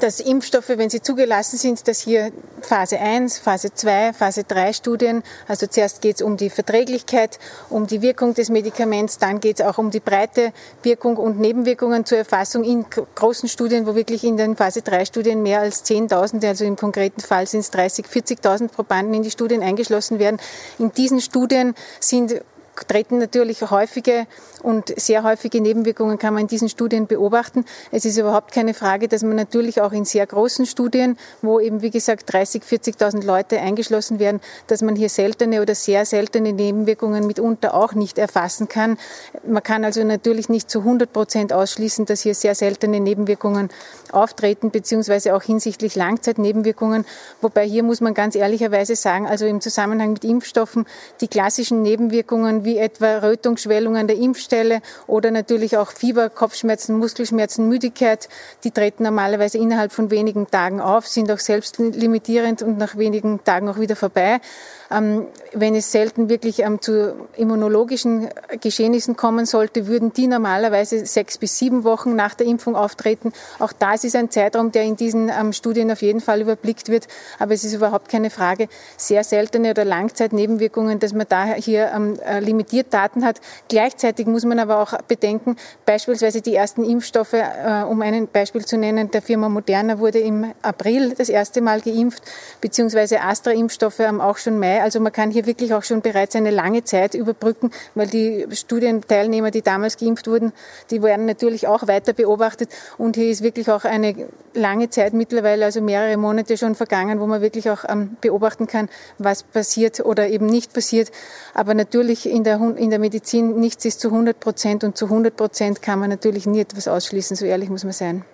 dass 0.00 0.20
Impfstoffe, 0.20 0.68
wenn 0.68 0.90
sie 0.90 1.02
zugelassen 1.02 1.58
sind, 1.58 1.86
dass 1.88 2.00
hier 2.00 2.32
Phase 2.60 2.98
1, 2.98 3.38
Phase 3.38 3.72
2, 3.72 4.12
Phase 4.12 4.44
3 4.44 4.72
Studien, 4.72 5.22
also 5.48 5.66
zuerst 5.66 6.00
geht 6.00 6.16
es 6.16 6.22
um 6.22 6.36
die 6.36 6.50
Verträglichkeit, 6.50 7.38
um 7.70 7.86
die 7.86 8.02
Wirkung 8.02 8.34
des 8.34 8.48
Medikaments, 8.48 9.18
dann 9.18 9.40
geht 9.40 9.60
es 9.60 9.66
auch 9.66 9.78
um 9.78 9.90
die 9.90 10.00
breite 10.00 10.52
Wirkung 10.82 11.16
und 11.16 11.38
Nebenwirkungen 11.38 12.04
zur 12.04 12.18
Erfassung 12.18 12.64
in 12.64 12.84
großen 13.14 13.48
Studien, 13.48 13.86
wo 13.86 13.94
wirklich 13.94 14.24
in 14.24 14.36
den 14.36 14.56
Phase 14.56 14.82
3 14.82 15.04
Studien 15.04 15.42
mehr 15.42 15.60
als 15.60 15.84
10.000, 15.84 16.46
also 16.46 16.64
im 16.64 16.76
konkreten 16.76 17.20
Fall 17.20 17.46
sind 17.46 17.60
es 17.60 17.70
30, 17.70 18.06
40.000 18.06 18.68
Probanden 18.68 19.14
in 19.14 19.22
die 19.22 19.30
Studien 19.30 19.62
eingeschlossen 19.62 20.18
werden. 20.18 20.38
In 20.78 20.92
diesen 20.92 21.20
Studien 21.20 21.74
sind 22.00 22.40
treten 22.84 23.18
natürlich 23.18 23.62
häufige 23.62 24.26
und 24.66 24.92
sehr 24.98 25.22
häufige 25.22 25.60
Nebenwirkungen 25.60 26.18
kann 26.18 26.34
man 26.34 26.42
in 26.42 26.46
diesen 26.48 26.68
Studien 26.68 27.06
beobachten. 27.06 27.64
Es 27.92 28.04
ist 28.04 28.18
überhaupt 28.18 28.50
keine 28.50 28.74
Frage, 28.74 29.06
dass 29.06 29.22
man 29.22 29.36
natürlich 29.36 29.80
auch 29.80 29.92
in 29.92 30.04
sehr 30.04 30.26
großen 30.26 30.66
Studien, 30.66 31.16
wo 31.40 31.60
eben 31.60 31.82
wie 31.82 31.90
gesagt 31.90 32.32
30, 32.32 32.64
40.000 32.64 33.24
Leute 33.24 33.60
eingeschlossen 33.60 34.18
werden, 34.18 34.40
dass 34.66 34.82
man 34.82 34.96
hier 34.96 35.08
seltene 35.08 35.62
oder 35.62 35.76
sehr 35.76 36.04
seltene 36.04 36.52
Nebenwirkungen 36.52 37.28
mitunter 37.28 37.74
auch 37.74 37.94
nicht 37.94 38.18
erfassen 38.18 38.66
kann. 38.66 38.98
Man 39.46 39.62
kann 39.62 39.84
also 39.84 40.02
natürlich 40.02 40.48
nicht 40.48 40.68
zu 40.68 40.80
100 40.80 41.12
Prozent 41.12 41.52
ausschließen, 41.52 42.04
dass 42.04 42.22
hier 42.22 42.34
sehr 42.34 42.56
seltene 42.56 42.98
Nebenwirkungen 42.98 43.70
auftreten, 44.10 44.72
beziehungsweise 44.72 45.36
auch 45.36 45.42
hinsichtlich 45.42 45.94
Langzeitnebenwirkungen. 45.94 47.04
Wobei 47.40 47.64
hier 47.68 47.84
muss 47.84 48.00
man 48.00 48.14
ganz 48.14 48.34
ehrlicherweise 48.34 48.96
sagen, 48.96 49.28
also 49.28 49.46
im 49.46 49.60
Zusammenhang 49.60 50.14
mit 50.14 50.24
Impfstoffen, 50.24 50.86
die 51.20 51.28
klassischen 51.28 51.82
Nebenwirkungen 51.82 52.64
wie 52.64 52.78
etwa 52.78 53.18
Rötung, 53.18 53.58
Schwellung 53.58 53.96
an 53.96 54.08
Impfstelle 54.56 54.80
oder 55.06 55.30
natürlich 55.30 55.76
auch 55.76 55.90
Fieber, 55.90 56.30
Kopfschmerzen, 56.30 56.98
Muskelschmerzen, 56.98 57.68
Müdigkeit, 57.68 58.28
die 58.64 58.70
treten 58.70 59.04
normalerweise 59.04 59.58
innerhalb 59.58 59.92
von 59.92 60.10
wenigen 60.10 60.50
Tagen 60.50 60.80
auf, 60.80 61.06
sind 61.06 61.30
auch 61.30 61.38
selbstlimitierend 61.38 62.62
und 62.62 62.78
nach 62.78 62.96
wenigen 62.96 63.42
Tagen 63.44 63.68
auch 63.68 63.78
wieder 63.78 63.96
vorbei. 63.96 64.40
Ähm, 64.90 65.26
wenn 65.52 65.74
es 65.74 65.90
selten 65.90 66.28
wirklich 66.28 66.60
ähm, 66.60 66.80
zu 66.80 67.14
immunologischen 67.36 68.28
Geschehnissen 68.60 69.16
kommen 69.16 69.46
sollte, 69.46 69.86
würden 69.86 70.12
die 70.12 70.26
normalerweise 70.26 71.04
sechs 71.06 71.38
bis 71.38 71.58
sieben 71.58 71.84
Wochen 71.84 72.14
nach 72.14 72.34
der 72.34 72.46
Impfung 72.46 72.76
auftreten. 72.76 73.32
Auch 73.58 73.72
das 73.72 74.04
ist 74.04 74.14
ein 74.14 74.30
Zeitraum, 74.30 74.70
der 74.70 74.84
in 74.84 74.96
diesen 74.96 75.28
ähm, 75.28 75.52
Studien 75.52 75.90
auf 75.90 76.02
jeden 76.02 76.20
Fall 76.20 76.40
überblickt 76.40 76.88
wird. 76.88 77.08
Aber 77.38 77.54
es 77.54 77.64
ist 77.64 77.74
überhaupt 77.74 78.08
keine 78.08 78.30
Frage, 78.30 78.68
sehr 78.96 79.24
seltene 79.24 79.70
oder 79.70 79.84
Langzeitnebenwirkungen, 79.84 81.00
dass 81.00 81.12
man 81.12 81.26
da 81.28 81.44
hier 81.54 81.90
äh, 82.24 82.40
limitiert 82.40 82.92
Daten 82.92 83.24
hat. 83.24 83.40
Gleichzeitig 83.68 84.26
muss 84.26 84.44
man 84.44 84.58
aber 84.58 84.80
auch 84.80 84.92
bedenken, 85.08 85.56
beispielsweise 85.84 86.42
die 86.42 86.54
ersten 86.54 86.84
Impfstoffe, 86.84 87.32
äh, 87.32 87.82
um 87.88 88.02
ein 88.02 88.28
Beispiel 88.28 88.64
zu 88.64 88.76
nennen, 88.76 89.10
der 89.10 89.22
Firma 89.22 89.48
Moderna 89.48 89.98
wurde 89.98 90.20
im 90.20 90.52
April 90.62 91.14
das 91.16 91.28
erste 91.28 91.60
Mal 91.60 91.80
geimpft, 91.80 92.22
beziehungsweise 92.60 93.20
Astra-Impfstoffe 93.20 93.98
haben 93.98 94.20
auch 94.20 94.36
schon 94.38 94.58
Mai 94.58 94.75
also 94.82 95.00
man 95.00 95.12
kann 95.12 95.30
hier 95.30 95.46
wirklich 95.46 95.74
auch 95.74 95.82
schon 95.82 96.02
bereits 96.02 96.36
eine 96.36 96.50
lange 96.50 96.84
Zeit 96.84 97.14
überbrücken, 97.14 97.70
weil 97.94 98.06
die 98.06 98.46
Studienteilnehmer, 98.50 99.50
die 99.50 99.62
damals 99.62 99.96
geimpft 99.96 100.26
wurden, 100.26 100.52
die 100.90 101.02
werden 101.02 101.26
natürlich 101.26 101.66
auch 101.66 101.86
weiter 101.86 102.12
beobachtet. 102.12 102.70
Und 102.98 103.16
hier 103.16 103.30
ist 103.30 103.42
wirklich 103.42 103.70
auch 103.70 103.84
eine 103.84 104.28
lange 104.54 104.90
Zeit 104.90 105.12
mittlerweile, 105.12 105.64
also 105.64 105.80
mehrere 105.80 106.16
Monate 106.16 106.56
schon 106.56 106.74
vergangen, 106.74 107.20
wo 107.20 107.26
man 107.26 107.42
wirklich 107.42 107.70
auch 107.70 107.84
ähm, 107.88 108.16
beobachten 108.20 108.66
kann, 108.66 108.88
was 109.18 109.42
passiert 109.42 110.00
oder 110.00 110.28
eben 110.28 110.46
nicht 110.46 110.72
passiert. 110.72 111.10
Aber 111.54 111.74
natürlich 111.74 112.28
in 112.28 112.44
der, 112.44 112.60
in 112.76 112.90
der 112.90 112.98
Medizin 112.98 113.58
nichts 113.58 113.84
ist 113.84 114.00
zu 114.00 114.08
100 114.08 114.38
Prozent 114.38 114.84
und 114.84 114.96
zu 114.96 115.06
100 115.06 115.36
Prozent 115.36 115.82
kann 115.82 115.98
man 115.98 116.10
natürlich 116.10 116.46
nie 116.46 116.60
etwas 116.60 116.88
ausschließen. 116.88 117.36
So 117.36 117.46
ehrlich 117.46 117.70
muss 117.70 117.84
man 117.84 117.92
sein. 117.92 118.24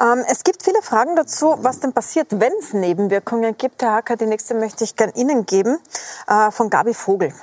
Ähm, 0.00 0.24
es 0.26 0.44
gibt 0.44 0.62
viele 0.62 0.80
Fragen 0.82 1.14
dazu, 1.14 1.56
was 1.58 1.80
denn 1.80 1.92
passiert, 1.92 2.28
wenn 2.30 2.52
es 2.58 2.72
Nebenwirkungen 2.72 3.56
gibt. 3.56 3.82
Herr 3.82 3.96
Hacker, 3.96 4.16
die 4.16 4.26
nächste 4.26 4.54
möchte 4.54 4.84
ich 4.84 4.96
gern 4.96 5.12
Ihnen 5.14 5.44
geben, 5.44 5.78
äh, 6.26 6.50
von 6.50 6.70
Gabi 6.70 6.94
Vogel. 6.94 7.34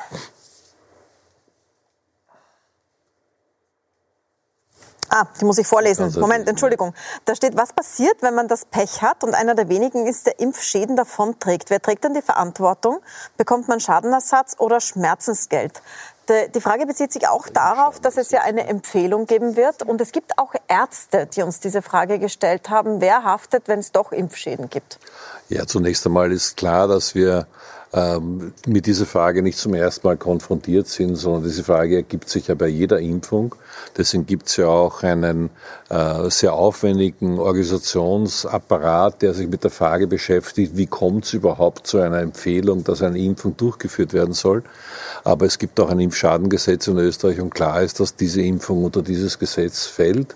Ah, 5.10 5.26
die 5.40 5.46
muss 5.46 5.58
ich 5.58 5.68
vorlesen. 5.68 6.14
Moment, 6.20 6.50
Entschuldigung. 6.50 6.94
Da 7.26 7.34
steht, 7.34 7.56
was 7.56 7.72
passiert, 7.72 8.22
wenn 8.22 8.36
man 8.36 8.50
das 8.50 8.66
Pech 8.66 9.02
hat 9.02 9.24
und 9.24 9.36
einer 9.36 9.56
der 9.56 9.70
wenigen 9.70 10.06
ist, 10.06 10.26
der 10.26 10.40
Impfschäden 10.40 10.98
davonträgt? 10.98 11.70
Wer 11.70 11.82
trägt 11.82 12.04
dann 12.04 12.14
die 12.14 12.22
Verantwortung? 12.22 13.00
Bekommt 13.38 13.70
man 13.70 13.80
Schadenersatz 13.80 14.56
oder 14.60 14.82
Schmerzensgeld? 14.82 15.82
Die 16.54 16.62
Frage 16.62 16.86
bezieht 16.86 17.14
sich 17.14 17.28
auch 17.28 17.48
darauf, 17.48 18.00
dass 18.00 18.18
es 18.18 18.32
ja 18.32 18.42
eine 18.42 18.68
Empfehlung 18.68 19.26
geben 19.28 19.56
wird. 19.56 19.84
Und 19.84 20.02
es 20.02 20.12
gibt 20.12 20.38
auch 20.38 20.54
Ärzte, 20.68 21.28
die 21.28 21.42
uns 21.42 21.60
diese 21.60 21.82
Frage 21.82 22.20
gestellt 22.20 22.70
haben, 22.70 23.00
wer 23.02 23.24
haftet, 23.24 23.68
wenn 23.68 23.80
es 23.80 23.92
doch 23.92 24.12
Impfschäden 24.12 24.70
gibt? 24.70 25.00
Ja, 25.50 25.66
zunächst 25.66 26.06
einmal 26.06 26.32
ist 26.32 26.58
klar, 26.58 26.88
dass 26.88 27.16
wir 27.16 27.48
ähm, 27.94 28.54
mit 28.66 28.86
dieser 28.86 29.06
Frage 29.06 29.42
nicht 29.42 29.58
zum 29.58 29.74
ersten 29.74 30.06
Mal 30.08 30.18
konfrontiert 30.18 30.88
sind, 30.88 31.16
sondern 31.16 31.44
diese 31.44 31.64
Frage 31.64 31.98
ergibt 31.98 32.30
sich 32.30 32.48
ja 32.48 32.56
bei 32.56 32.68
jeder 32.68 33.00
Impfung. 33.00 33.56
Deswegen 33.96 34.26
gibt 34.26 34.48
es 34.48 34.58
ja 34.58 34.68
auch 34.68 35.04
einen 35.04 35.50
äh, 35.90 36.30
sehr 36.30 36.54
aufwendigen 36.54 37.40
Organisationsapparat, 37.40 39.22
der 39.22 39.34
sich 39.34 39.48
mit 39.48 39.64
der 39.64 39.72
Frage 39.72 40.08
beschäftigt, 40.08 40.76
wie 40.76 40.88
kommt 40.88 41.26
es 41.26 41.34
überhaupt 41.34 41.88
zu 41.88 42.00
einer 42.00 42.20
Empfehlung, 42.20 42.84
dass 42.84 43.02
eine 43.02 43.20
Impfung 43.20 43.56
durchgeführt 43.56 44.14
werden 44.14 44.34
soll. 44.34 44.64
Aber 45.24 45.46
es 45.46 45.58
gibt 45.58 45.80
auch 45.80 45.90
ein 45.90 46.00
Impfschadengesetz 46.00 46.88
in 46.88 46.98
Österreich 46.98 47.40
und 47.40 47.54
klar 47.54 47.82
ist, 47.82 48.00
dass 48.00 48.16
diese 48.16 48.42
Impfung 48.42 48.84
unter 48.84 49.02
dieses 49.02 49.40
Gesetz 49.40 49.86
fällt. 49.86 50.36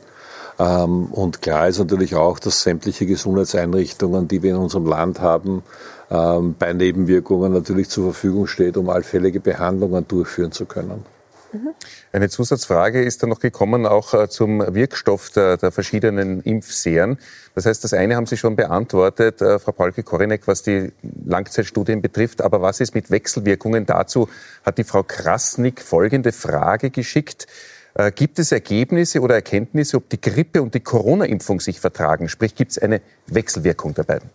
Ähm, 0.61 1.05
und 1.05 1.41
klar 1.41 1.67
ist 1.67 1.79
natürlich 1.79 2.15
auch, 2.15 2.37
dass 2.37 2.61
sämtliche 2.61 3.05
Gesundheitseinrichtungen, 3.07 4.27
die 4.27 4.43
wir 4.43 4.51
in 4.51 4.57
unserem 4.57 4.85
Land 4.85 5.19
haben, 5.19 5.63
ähm, 6.11 6.55
bei 6.59 6.71
Nebenwirkungen 6.73 7.51
natürlich 7.51 7.89
zur 7.89 8.11
Verfügung 8.13 8.45
steht, 8.45 8.77
um 8.77 8.89
allfällige 8.89 9.39
Behandlungen 9.39 10.07
durchführen 10.07 10.51
zu 10.51 10.65
können. 10.65 11.03
Mhm. 11.51 11.69
Eine 12.11 12.29
Zusatzfrage 12.29 13.01
ist 13.01 13.23
dann 13.23 13.29
noch 13.29 13.39
gekommen, 13.39 13.85
auch 13.87 14.13
äh, 14.13 14.29
zum 14.29 14.59
Wirkstoff 14.73 15.31
der, 15.31 15.57
der, 15.57 15.71
verschiedenen 15.71 16.41
Impfserien. 16.41 17.17
Das 17.55 17.65
heißt, 17.65 17.83
das 17.83 17.93
eine 17.93 18.15
haben 18.15 18.27
Sie 18.27 18.37
schon 18.37 18.55
beantwortet, 18.55 19.41
äh, 19.41 19.57
Frau 19.57 19.71
Paulke-Korinek, 19.71 20.43
was 20.45 20.61
die 20.61 20.91
Langzeitstudien 21.25 22.01
betrifft. 22.01 22.41
Aber 22.41 22.61
was 22.61 22.81
ist 22.81 22.93
mit 22.93 23.09
Wechselwirkungen? 23.09 23.85
Dazu 23.85 24.29
hat 24.63 24.77
die 24.77 24.83
Frau 24.83 25.03
Krasnick 25.03 25.81
folgende 25.81 26.31
Frage 26.31 26.91
geschickt. 26.91 27.47
Äh, 27.93 28.11
gibt 28.11 28.39
es 28.39 28.51
Ergebnisse 28.51 29.21
oder 29.21 29.35
Erkenntnisse, 29.35 29.97
ob 29.97 30.09
die 30.09 30.19
Grippe 30.19 30.61
und 30.61 30.73
die 30.73 30.79
Corona-Impfung 30.79 31.59
sich 31.59 31.79
vertragen? 31.79 32.29
Sprich, 32.29 32.55
gibt 32.55 32.71
es 32.71 32.77
eine 32.77 33.01
Wechselwirkung 33.27 33.93
der 33.93 34.03
beiden? 34.03 34.29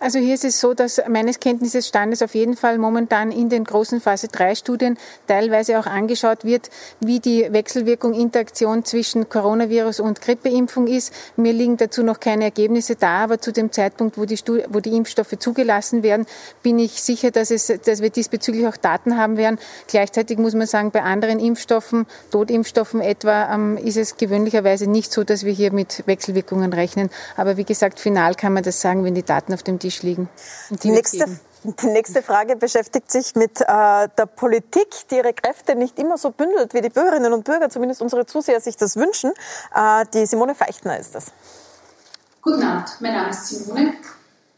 Also 0.00 0.18
hier 0.18 0.34
ist 0.34 0.44
es 0.44 0.60
so, 0.60 0.74
dass 0.74 1.00
meines 1.08 1.40
Kenntnisses 1.40 1.88
Standes 1.88 2.22
auf 2.22 2.34
jeden 2.34 2.56
Fall 2.56 2.78
momentan 2.78 3.30
in 3.30 3.48
den 3.48 3.64
großen 3.64 4.00
Phase 4.00 4.28
3 4.28 4.54
Studien 4.54 4.98
teilweise 5.26 5.78
auch 5.78 5.86
angeschaut 5.86 6.44
wird, 6.44 6.70
wie 7.00 7.20
die 7.20 7.52
Wechselwirkung, 7.52 8.12
Interaktion 8.14 8.84
zwischen 8.84 9.28
Coronavirus 9.28 10.00
und 10.00 10.20
Grippeimpfung 10.20 10.86
ist. 10.86 11.12
Mir 11.36 11.52
liegen 11.52 11.76
dazu 11.76 12.02
noch 12.02 12.20
keine 12.20 12.44
Ergebnisse 12.44 12.96
da, 12.96 13.24
aber 13.24 13.40
zu 13.40 13.52
dem 13.52 13.72
Zeitpunkt, 13.72 14.18
wo 14.18 14.24
die, 14.24 14.36
Studi 14.36 14.64
wo 14.68 14.80
die 14.80 14.96
Impfstoffe 14.96 15.38
zugelassen 15.38 16.02
werden, 16.02 16.26
bin 16.62 16.78
ich 16.78 17.02
sicher, 17.02 17.30
dass, 17.30 17.50
es, 17.50 17.66
dass 17.66 18.00
wir 18.02 18.10
diesbezüglich 18.10 18.66
auch 18.66 18.76
Daten 18.76 19.16
haben 19.16 19.36
werden. 19.36 19.58
Gleichzeitig 19.86 20.38
muss 20.38 20.54
man 20.54 20.66
sagen, 20.66 20.90
bei 20.90 21.02
anderen 21.02 21.38
Impfstoffen, 21.38 22.06
Totimpfstoffen 22.30 23.00
etwa, 23.00 23.54
ähm, 23.54 23.76
ist 23.76 23.96
es 23.96 24.16
gewöhnlicherweise 24.16 24.88
nicht 24.88 25.12
so, 25.12 25.24
dass 25.24 25.44
wir 25.44 25.52
hier 25.52 25.72
mit 25.72 26.06
Wechselwirkungen 26.06 26.72
rechnen. 26.72 27.10
Aber 27.36 27.56
wie 27.56 27.64
gesagt, 27.64 28.00
final 28.00 28.34
kann 28.34 28.52
man 28.52 28.62
das 28.62 28.80
sagen, 28.80 29.04
wenn 29.04 29.14
die 29.14 29.22
Daten 29.22 29.54
auf 29.54 29.62
dem 29.62 29.78
Tisch 29.84 30.02
liegen. 30.02 30.30
Die 30.70 30.90
nächste, 30.90 31.26
die 31.62 31.86
nächste 31.88 32.22
Frage 32.22 32.56
beschäftigt 32.56 33.10
sich 33.10 33.34
mit 33.34 33.60
äh, 33.60 33.64
der 33.66 34.26
Politik, 34.34 34.88
die 35.10 35.16
ihre 35.16 35.34
Kräfte 35.34 35.74
nicht 35.74 35.98
immer 35.98 36.16
so 36.16 36.30
bündelt, 36.30 36.72
wie 36.72 36.80
die 36.80 36.88
Bürgerinnen 36.88 37.34
und 37.34 37.44
Bürger, 37.44 37.68
zumindest 37.68 38.00
unsere 38.00 38.24
Zuseher, 38.24 38.60
sich 38.60 38.78
das 38.78 38.96
wünschen. 38.96 39.32
Äh, 39.74 40.06
die 40.14 40.24
Simone 40.24 40.54
Feichtner 40.54 40.98
ist 40.98 41.14
das. 41.14 41.26
Guten 42.40 42.62
Abend, 42.62 42.88
mein 43.00 43.12
Name 43.12 43.28
ist 43.28 43.46
Simone. 43.46 43.92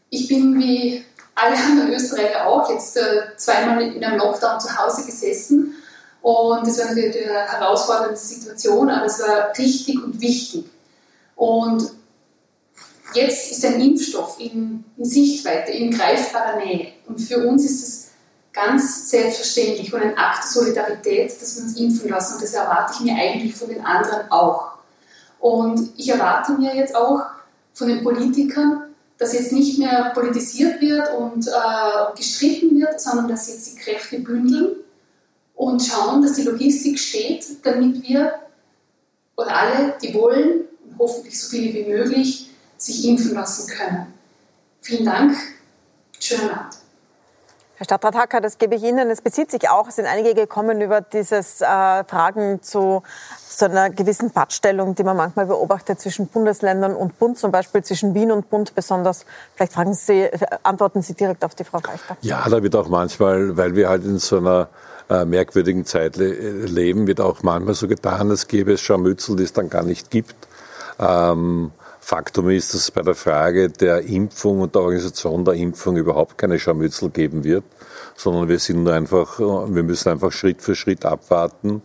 Ich 0.09 0.29
bin 0.29 0.57
wie 0.57 1.03
alle 1.35 1.57
anderen 1.57 1.91
Österreicher 1.91 2.47
auch 2.47 2.69
jetzt 2.69 2.95
äh, 2.95 3.35
zweimal 3.35 3.81
in 3.81 4.03
einem 4.03 4.19
Lockdown 4.19 4.61
zu 4.61 4.77
Hause 4.77 5.05
gesessen. 5.05 5.75
Und 6.21 6.65
es 6.65 6.79
war 6.79 6.85
natürlich 6.85 7.29
eine 7.29 7.51
herausfordernde 7.51 8.15
Situation, 8.15 8.89
aber 8.89 9.05
es 9.05 9.19
war 9.19 9.51
richtig 9.57 10.01
und 10.01 10.21
wichtig. 10.21 10.65
Und 11.35 11.91
jetzt 13.13 13.51
ist 13.51 13.65
ein 13.65 13.81
Impfstoff 13.81 14.39
in, 14.39 14.83
in 14.97 15.05
Sichtweite, 15.05 15.71
in 15.71 15.91
greifbarer 15.91 16.57
Nähe. 16.57 16.93
Und 17.07 17.19
für 17.19 17.47
uns 17.47 17.65
ist 17.65 17.83
es 17.83 18.07
ganz 18.53 19.09
selbstverständlich 19.09 19.93
und 19.93 20.01
ein 20.01 20.17
Akt 20.17 20.43
der 20.43 20.61
Solidarität, 20.61 21.41
dass 21.41 21.55
wir 21.55 21.63
uns 21.63 21.79
impfen 21.79 22.09
lassen. 22.09 22.35
Und 22.35 22.43
das 22.43 22.53
erwarte 22.53 22.93
ich 22.95 22.99
mir 23.01 23.15
eigentlich 23.15 23.55
von 23.55 23.69
den 23.69 23.85
anderen 23.85 24.31
auch. 24.31 24.77
Und 25.39 25.91
ich 25.95 26.09
erwarte 26.09 26.53
mir 26.53 26.75
jetzt 26.75 26.95
auch 26.95 27.21
von 27.73 27.87
den 27.87 28.03
Politikern, 28.03 28.83
dass 29.17 29.33
jetzt 29.33 29.51
nicht 29.51 29.77
mehr 29.77 30.11
politisiert 30.13 30.81
wird 30.81 31.13
und 31.15 31.47
äh, 31.47 32.15
gestritten 32.15 32.79
wird, 32.79 32.99
sondern 32.99 33.27
dass 33.27 33.47
jetzt 33.47 33.71
die 33.71 33.79
Kräfte 33.79 34.19
bündeln 34.19 34.75
und 35.55 35.81
schauen, 35.81 36.21
dass 36.21 36.33
die 36.33 36.43
Logistik 36.43 36.99
steht, 36.99 37.45
damit 37.63 38.07
wir 38.07 38.33
oder 39.35 39.55
alle, 39.55 39.93
die 40.01 40.13
wollen, 40.13 40.61
und 40.83 40.97
hoffentlich 40.99 41.39
so 41.39 41.49
viele 41.49 41.73
wie 41.73 41.89
möglich, 41.89 42.46
sich 42.81 43.05
impfen 43.07 43.33
lassen 43.33 43.67
können. 43.67 44.13
Vielen 44.81 45.05
Dank. 45.05 45.35
Schönen 46.19 46.49
Abend. 46.49 46.77
Herr 47.77 47.85
Stadtrat 47.85 48.15
Hacker, 48.15 48.41
das 48.41 48.57
gebe 48.57 48.73
ich 48.73 48.81
Ihnen. 48.81 49.11
Es 49.11 49.21
bezieht 49.21 49.51
sich 49.51 49.69
auch, 49.69 49.87
es 49.87 49.97
sind 49.97 50.07
einige 50.07 50.33
gekommen 50.33 50.81
über 50.81 51.01
dieses 51.01 51.61
äh, 51.61 51.65
Fragen 52.05 52.63
zu 52.63 53.03
so 53.47 53.65
einer 53.65 53.91
gewissen 53.91 54.31
Pattstellung, 54.31 54.95
die 54.95 55.03
man 55.03 55.15
manchmal 55.15 55.45
beobachtet 55.45 55.99
zwischen 55.99 56.27
Bundesländern 56.27 56.95
und 56.95 57.19
Bund, 57.19 57.37
zum 57.37 57.51
Beispiel 57.51 57.83
zwischen 57.83 58.15
Wien 58.15 58.31
und 58.31 58.49
Bund 58.49 58.73
besonders. 58.73 59.25
Vielleicht 59.55 59.73
fragen 59.73 59.93
Sie, 59.93 60.27
antworten 60.63 61.03
Sie 61.03 61.13
direkt 61.13 61.45
auf 61.45 61.53
die 61.53 61.63
Frau 61.63 61.77
Reichter. 61.77 62.17
Ja, 62.21 62.49
da 62.49 62.63
wird 62.63 62.75
auch 62.75 62.87
manchmal, 62.87 63.55
weil 63.57 63.75
wir 63.75 63.89
halt 63.89 64.05
in 64.05 64.17
so 64.17 64.37
einer 64.37 64.69
äh, 65.09 65.25
merkwürdigen 65.25 65.85
Zeit 65.85 66.15
le 66.15 66.31
leben, 66.65 67.05
wird 67.05 67.21
auch 67.21 67.43
manchmal 67.43 67.75
so 67.75 67.87
getan, 67.87 68.31
als 68.31 68.47
gäbe 68.47 68.73
es 68.73 68.81
Scharmützel, 68.81 69.35
die 69.35 69.43
es 69.43 69.53
dann 69.53 69.69
gar 69.69 69.83
nicht 69.83 70.09
gibt. 70.09 70.35
Ähm, 70.99 71.71
Faktum 72.09 72.49
ist, 72.51 72.73
dass 72.73 72.83
es 72.83 72.91
bei 72.91 73.01
der 73.01 73.15
Frage 73.15 73.67
der 73.67 73.99
Impfung 74.03 74.61
und 74.61 74.73
der 74.73 74.81
Organisation 74.81 75.43
der 75.43 75.55
Impfung 75.55 75.97
überhaupt 75.97 76.37
keine 76.37 76.57
Scharmützel 76.57 77.09
geben 77.09 77.43
wird, 77.43 77.65
sondern 78.15 78.47
wir 78.47 78.59
sind 78.59 78.87
einfach, 78.87 79.39
wir 79.39 79.83
müssen 79.83 80.07
einfach 80.07 80.31
Schritt 80.31 80.61
für 80.61 80.73
Schritt 80.73 81.03
abwarten. 81.03 81.81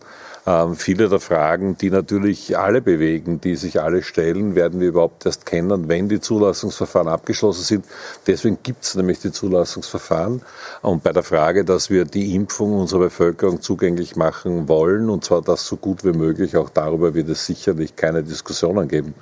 Ähm, 0.47 0.77
viele 0.77 1.09
der 1.09 1.19
Fragen, 1.19 1.77
die 1.77 1.89
natürlich 1.89 2.57
alle 2.57 2.81
bewegen, 2.81 3.41
die 3.41 3.57
sich 3.57 3.81
alle 3.81 4.01
stellen, 4.01 4.55
werden 4.55 4.79
wir 4.79 4.87
überhaupt 4.87 5.25
erst 5.25 5.45
kennen, 5.45 5.89
wenn 5.89 6.07
die 6.07 6.21
Zulassungsverfahren 6.21 7.09
abgeschlossen 7.09 7.63
sind. 7.63 7.85
Deswegen 8.25 8.59
gibt 8.63 8.85
es 8.85 8.95
nämlich 8.95 9.19
die 9.19 9.33
Zulassungsverfahren. 9.33 10.41
Und 10.83 11.03
bei 11.03 11.11
der 11.11 11.23
Frage, 11.23 11.65
dass 11.65 11.89
wir 11.89 12.05
die 12.05 12.33
Impfung 12.33 12.79
unserer 12.79 13.01
Bevölkerung 13.01 13.59
zugänglich 13.61 14.15
machen 14.15 14.69
wollen, 14.69 15.09
und 15.09 15.25
zwar 15.25 15.41
das 15.41 15.65
so 15.65 15.75
gut 15.75 16.05
wie 16.05 16.13
möglich, 16.13 16.55
auch 16.55 16.69
darüber 16.69 17.13
wird 17.13 17.27
es 17.27 17.45
sicherlich 17.45 17.97
keine 17.97 18.23
Diskussionen 18.23 18.87
geben. 18.87 19.15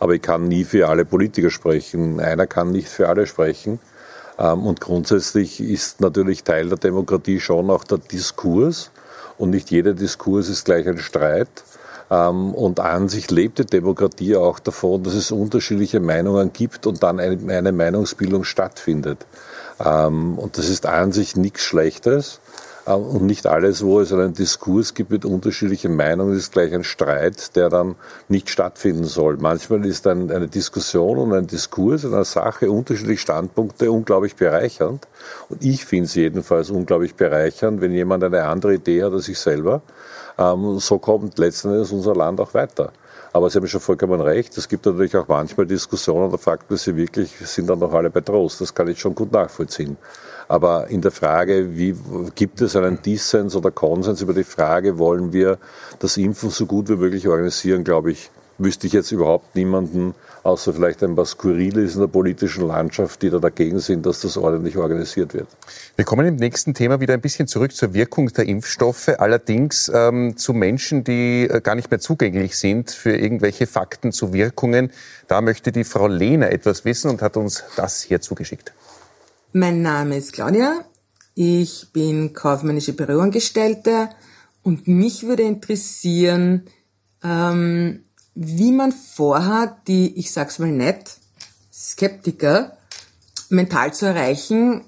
Aber 0.00 0.14
ich 0.14 0.22
kann 0.22 0.48
nie 0.48 0.64
für 0.64 0.88
alle 0.88 1.04
Politiker 1.04 1.50
sprechen. 1.50 2.20
Einer 2.20 2.46
kann 2.46 2.70
nicht 2.70 2.88
für 2.88 3.08
alle 3.08 3.26
sprechen. 3.26 3.80
Ähm, 4.38 4.66
und 4.66 4.80
grundsätzlich 4.80 5.60
ist 5.60 6.00
natürlich 6.00 6.44
Teil 6.44 6.68
der 6.68 6.78
Demokratie 6.78 7.40
schon 7.40 7.70
auch 7.70 7.84
der 7.84 7.98
Diskurs. 7.98 8.90
Und 9.36 9.50
nicht 9.50 9.70
jeder 9.70 9.94
Diskurs 9.94 10.48
ist 10.48 10.64
gleich 10.64 10.86
ein 10.88 10.98
Streit. 10.98 11.48
Ähm, 12.10 12.54
und 12.54 12.80
an 12.80 13.08
sich 13.08 13.30
lebt 13.30 13.58
die 13.58 13.66
Demokratie 13.66 14.36
auch 14.36 14.58
davon, 14.58 15.02
dass 15.02 15.14
es 15.14 15.30
unterschiedliche 15.30 16.00
Meinungen 16.00 16.52
gibt 16.52 16.86
und 16.86 17.02
dann 17.02 17.20
eine 17.20 17.72
Meinungsbildung 17.72 18.44
stattfindet. 18.44 19.26
Ähm, 19.84 20.38
und 20.38 20.58
das 20.58 20.68
ist 20.68 20.86
an 20.86 21.12
sich 21.12 21.36
nichts 21.36 21.62
Schlechtes. 21.62 22.40
Äh, 22.88 22.94
und 22.94 23.26
nicht 23.26 23.46
alles, 23.46 23.84
wo 23.84 24.00
es 24.00 24.12
einen 24.12 24.32
Diskurs 24.32 24.94
gibt 24.94 25.10
mit 25.10 25.24
unterschiedlichen 25.24 25.94
Meinungen, 25.94 26.36
ist 26.36 26.52
gleich 26.52 26.72
ein 26.72 26.84
Streit, 26.84 27.54
der 27.56 27.68
dann 27.68 27.96
nicht 28.28 28.48
stattfinden 28.50 29.04
soll. 29.04 29.36
Manchmal 29.36 29.84
ist 29.84 30.06
ein, 30.06 30.30
eine 30.30 30.48
Diskussion 30.48 31.18
und 31.18 31.32
ein 31.34 31.46
Diskurs 31.46 32.04
in 32.04 32.14
einer 32.14 32.24
Sache 32.24 32.70
unterschiedliche 32.70 33.20
Standpunkte 33.20 33.92
unglaublich 33.92 34.36
bereichernd. 34.36 35.06
Und 35.48 35.64
ich 35.64 35.84
finde 35.84 36.06
es 36.06 36.14
jedenfalls 36.14 36.70
unglaublich 36.70 37.14
bereichernd, 37.14 37.80
wenn 37.80 37.92
jemand 37.92 38.24
eine 38.24 38.44
andere 38.44 38.74
Idee 38.74 39.04
hat 39.04 39.12
als 39.12 39.28
ich 39.28 39.38
selber. 39.38 39.82
Ähm, 40.38 40.78
so 40.78 40.98
kommt 40.98 41.38
letztendlich 41.38 41.92
unser 41.92 42.14
Land 42.14 42.40
auch 42.40 42.54
weiter. 42.54 42.92
Aber 43.32 43.50
Sie 43.50 43.58
haben 43.58 43.66
schon 43.66 43.80
vollkommen 43.80 44.20
recht. 44.20 44.56
Es 44.56 44.68
gibt 44.68 44.86
natürlich 44.86 45.14
auch 45.14 45.28
manchmal 45.28 45.66
Diskussionen, 45.66 46.30
da 46.30 46.38
fragt 46.38 46.70
man 46.70 46.78
sich 46.78 46.96
wirklich, 46.96 47.36
sind 47.40 47.68
dann 47.68 47.78
noch 47.78 47.92
alle 47.92 48.08
bei 48.08 48.22
Trost? 48.22 48.60
Das 48.62 48.74
kann 48.74 48.88
ich 48.88 48.98
schon 48.98 49.14
gut 49.14 49.32
nachvollziehen. 49.32 49.98
Aber 50.48 50.88
in 50.88 51.02
der 51.02 51.10
Frage, 51.10 51.76
wie 51.76 51.94
gibt 52.34 52.62
es 52.62 52.74
einen 52.74 53.02
Dissens 53.02 53.54
oder 53.54 53.70
Konsens 53.70 54.22
über 54.22 54.32
die 54.32 54.44
Frage, 54.44 54.98
wollen 54.98 55.32
wir 55.32 55.58
das 55.98 56.16
Impfen 56.16 56.50
so 56.50 56.66
gut 56.66 56.88
wie 56.88 56.96
möglich 56.96 57.28
organisieren, 57.28 57.84
glaube 57.84 58.12
ich, 58.12 58.30
wüsste 58.58 58.86
ich 58.86 58.92
jetzt 58.92 59.12
überhaupt 59.12 59.54
niemanden, 59.54 60.14
außer 60.42 60.72
vielleicht 60.72 61.02
ein 61.04 61.14
paar 61.14 61.26
Skurriles 61.26 61.94
in 61.94 62.00
der 62.00 62.08
politischen 62.08 62.66
Landschaft, 62.66 63.22
die 63.22 63.30
da 63.30 63.38
dagegen 63.38 63.78
sind, 63.78 64.04
dass 64.04 64.20
das 64.20 64.36
ordentlich 64.36 64.76
organisiert 64.76 65.34
wird. 65.34 65.46
Wir 65.96 66.04
kommen 66.04 66.26
im 66.26 66.36
nächsten 66.36 66.74
Thema 66.74 67.00
wieder 67.00 67.14
ein 67.14 67.20
bisschen 67.20 67.46
zurück 67.46 67.72
zur 67.72 67.94
Wirkung 67.94 68.28
der 68.28 68.46
Impfstoffe, 68.46 69.08
allerdings 69.18 69.90
ähm, 69.94 70.36
zu 70.36 70.54
Menschen, 70.54 71.04
die 71.04 71.44
äh, 71.44 71.60
gar 71.60 71.74
nicht 71.74 71.90
mehr 71.90 72.00
zugänglich 72.00 72.56
sind 72.56 72.90
für 72.90 73.16
irgendwelche 73.16 73.66
Fakten 73.66 74.12
zu 74.12 74.32
Wirkungen. 74.32 74.90
Da 75.28 75.40
möchte 75.40 75.70
die 75.70 75.84
Frau 75.84 76.08
Lehner 76.08 76.50
etwas 76.50 76.84
wissen 76.84 77.10
und 77.10 77.22
hat 77.22 77.36
uns 77.36 77.64
das 77.76 78.02
hier 78.02 78.20
zugeschickt. 78.20 78.72
Mein 79.54 79.80
Name 79.80 80.18
ist 80.18 80.34
Claudia. 80.34 80.84
Ich 81.34 81.90
bin 81.94 82.34
kaufmännische 82.34 82.92
Büroangestellte 82.92 84.10
und 84.62 84.86
mich 84.86 85.22
würde 85.22 85.42
interessieren, 85.42 86.66
ähm, 87.22 88.04
wie 88.34 88.72
man 88.72 88.92
vorhat, 88.92 89.88
die, 89.88 90.18
ich 90.18 90.32
sag's 90.32 90.58
mal 90.58 90.70
nett, 90.70 91.16
Skeptiker 91.72 92.76
mental 93.48 93.94
zu 93.94 94.04
erreichen, 94.04 94.84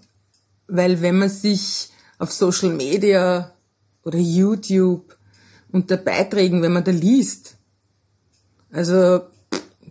weil 0.66 1.00
wenn 1.00 1.16
man 1.16 1.30
sich 1.30 1.90
auf 2.18 2.30
Social 2.30 2.74
Media 2.74 3.54
oder 4.04 4.18
YouTube 4.18 5.16
unter 5.72 5.96
Beiträgen, 5.96 6.60
wenn 6.60 6.74
man 6.74 6.84
da 6.84 6.92
liest, 6.92 7.56
also 8.70 9.20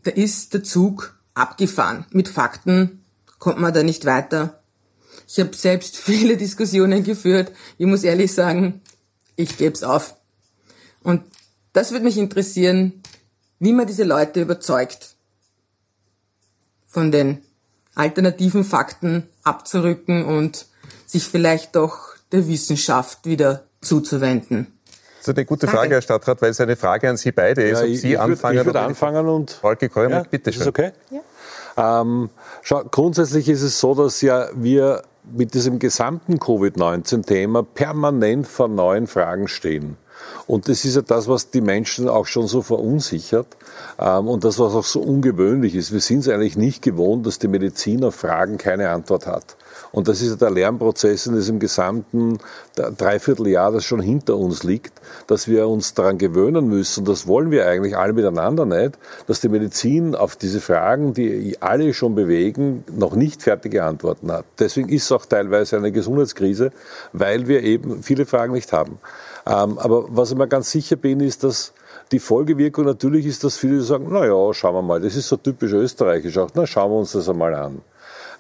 da 0.04 0.12
ist 0.12 0.54
der 0.54 0.64
Zug 0.64 1.20
abgefahren. 1.34 2.06
Mit 2.12 2.28
Fakten 2.28 3.04
kommt 3.40 3.60
man 3.60 3.74
da 3.74 3.82
nicht 3.82 4.06
weiter. 4.06 4.59
Ich 5.30 5.40
habe 5.40 5.56
selbst 5.56 5.96
viele 6.10 6.38
Diskussionen 6.38 7.04
geführt. 7.04 7.52
Ich 7.78 7.86
muss 7.86 8.04
ehrlich 8.04 8.34
sagen, 8.34 8.82
ich 9.36 9.58
gebe 9.58 9.74
es 9.74 9.84
auf. 9.84 10.16
Und 11.04 11.24
das 11.72 11.92
würde 11.92 12.04
mich 12.04 12.18
interessieren, 12.18 13.04
wie 13.60 13.74
man 13.74 13.86
diese 13.86 14.04
Leute 14.04 14.42
überzeugt, 14.42 15.16
von 16.88 17.12
den 17.12 17.44
alternativen 17.94 18.64
Fakten 18.64 19.28
abzurücken 19.44 20.26
und 20.26 20.66
sich 21.06 21.24
vielleicht 21.24 21.76
doch 21.76 22.16
der 22.32 22.48
Wissenschaft 22.48 23.26
wieder 23.26 23.64
zuzuwenden. 23.82 24.80
Das 25.20 25.28
ist 25.28 25.38
eine 25.38 25.46
gute 25.46 25.68
Frage, 25.68 25.82
Danke. 25.82 25.96
Herr 25.96 26.02
Stadtrat, 26.02 26.42
weil 26.42 26.52
es 26.52 26.62
eine 26.62 26.76
Frage 26.76 27.10
an 27.10 27.18
Sie 27.18 27.32
beide 27.32 27.62
ist. 27.64 27.80
Ja, 27.80 27.86
ob 27.86 27.96
Sie 27.96 28.12
ich 28.14 28.20
anfangen 28.20 28.56
würd, 28.56 28.62
ich 28.62 28.66
würde 28.66 28.80
anfangen 28.80 29.28
und 29.28 29.52
Volke 29.52 29.90
Kolm, 29.90 30.12
ja, 30.12 30.24
bitte 30.24 30.52
schön. 30.52 30.62
Ist 30.62 30.68
okay? 30.68 30.92
Ja. 31.12 32.02
Ähm, 32.02 32.30
schau, 32.62 32.84
grundsätzlich 32.86 33.48
ist 33.50 33.62
es 33.62 33.80
so, 33.80 33.94
dass 33.94 34.22
ja 34.22 34.50
wir 34.54 35.04
mit 35.34 35.54
diesem 35.54 35.80
gesamten 35.80 36.40
Covid-19-Thema 36.40 37.64
permanent 37.64 38.48
vor 38.48 38.68
neuen 38.68 39.08
Fragen 39.08 39.48
stehen. 39.48 39.98
Und 40.48 40.68
das 40.68 40.84
ist 40.86 40.96
ja 40.96 41.02
das, 41.02 41.28
was 41.28 41.50
die 41.50 41.62
Menschen 41.62 42.10
auch 42.10 42.26
schon 42.26 42.48
so 42.48 42.62
verunsichert 42.62 43.48
ähm, 44.00 44.28
und 44.28 44.44
das, 44.44 44.60
was 44.60 44.74
auch 44.74 44.84
so 44.84 45.00
ungewöhnlich 45.02 45.76
ist. 45.76 45.92
Wir 45.92 46.02
sind 46.02 46.20
es 46.20 46.30
eigentlich 46.30 46.58
nicht 46.58 46.82
gewohnt, 46.82 47.26
dass 47.26 47.40
die 47.40 47.48
Medizin 47.48 48.04
auf 48.04 48.16
Fragen 48.16 48.58
keine 48.58 48.90
Antwort 48.90 49.28
hat. 49.28 49.56
Und 49.92 50.08
das 50.08 50.22
ist 50.22 50.42
der 50.42 50.52
Lernprozess 50.52 51.26
in 51.26 51.36
diesem 51.36 51.60
gesamten 51.60 52.38
Dreivierteljahr, 52.76 53.72
das 53.72 53.86
schon 53.86 54.02
hinter 54.02 54.38
uns 54.38 54.64
liegt, 54.64 54.94
dass 55.28 55.48
wir 55.48 55.68
uns 55.68 55.94
daran 55.94 56.18
gewöhnen 56.18 56.68
müssen, 56.68 57.06
das 57.06 57.28
wollen 57.28 57.52
wir 57.52 57.68
eigentlich 57.68 57.98
alle 57.98 58.14
miteinander 58.14 58.66
nicht, 58.66 58.98
dass 59.28 59.42
die 59.42 59.50
Medizin 59.50 60.16
auf 60.16 60.36
diese 60.36 60.62
Fragen, 60.62 61.14
die 61.14 61.58
alle 61.60 61.94
schon 61.94 62.16
bewegen, 62.16 62.84
noch 62.92 63.16
nicht 63.16 63.42
fertige 63.42 63.84
Antworten 63.84 64.32
hat. 64.32 64.46
Deswegen 64.60 64.90
ist 64.90 65.06
es 65.06 65.12
auch 65.12 65.26
teilweise 65.26 65.78
eine 65.78 65.92
Gesundheitskrise, 65.92 66.72
weil 67.14 67.48
wir 67.48 67.64
eben 67.64 68.04
viele 68.04 68.26
Fragen 68.26 68.54
nicht 68.54 68.72
haben. 68.74 69.00
Ähm, 69.48 69.80
aber 69.80 70.06
was 70.10 70.32
ich 70.32 70.38
mir 70.38 70.48
ganz 70.48 70.70
sicher 70.70 70.96
bin, 70.96 71.20
ist, 71.20 71.44
dass 71.44 71.74
die 72.12 72.20
Folgewirkung 72.20 72.86
natürlich 72.86 73.26
ist, 73.26 73.44
dass 73.44 73.58
viele 73.58 73.82
sagen, 73.82 74.08
na 74.10 74.26
ja, 74.26 74.54
schauen 74.54 74.76
wir 74.76 74.82
mal, 74.82 75.02
das 75.02 75.16
ist 75.16 75.28
so 75.28 75.38
typisch 75.38 75.72
österreichisch 75.72 76.38
auch, 76.38 76.50
na 76.54 76.66
schauen 76.66 76.92
wir 76.92 76.98
uns 77.00 77.12
das 77.12 77.30
einmal 77.30 77.54
an. 77.54 77.82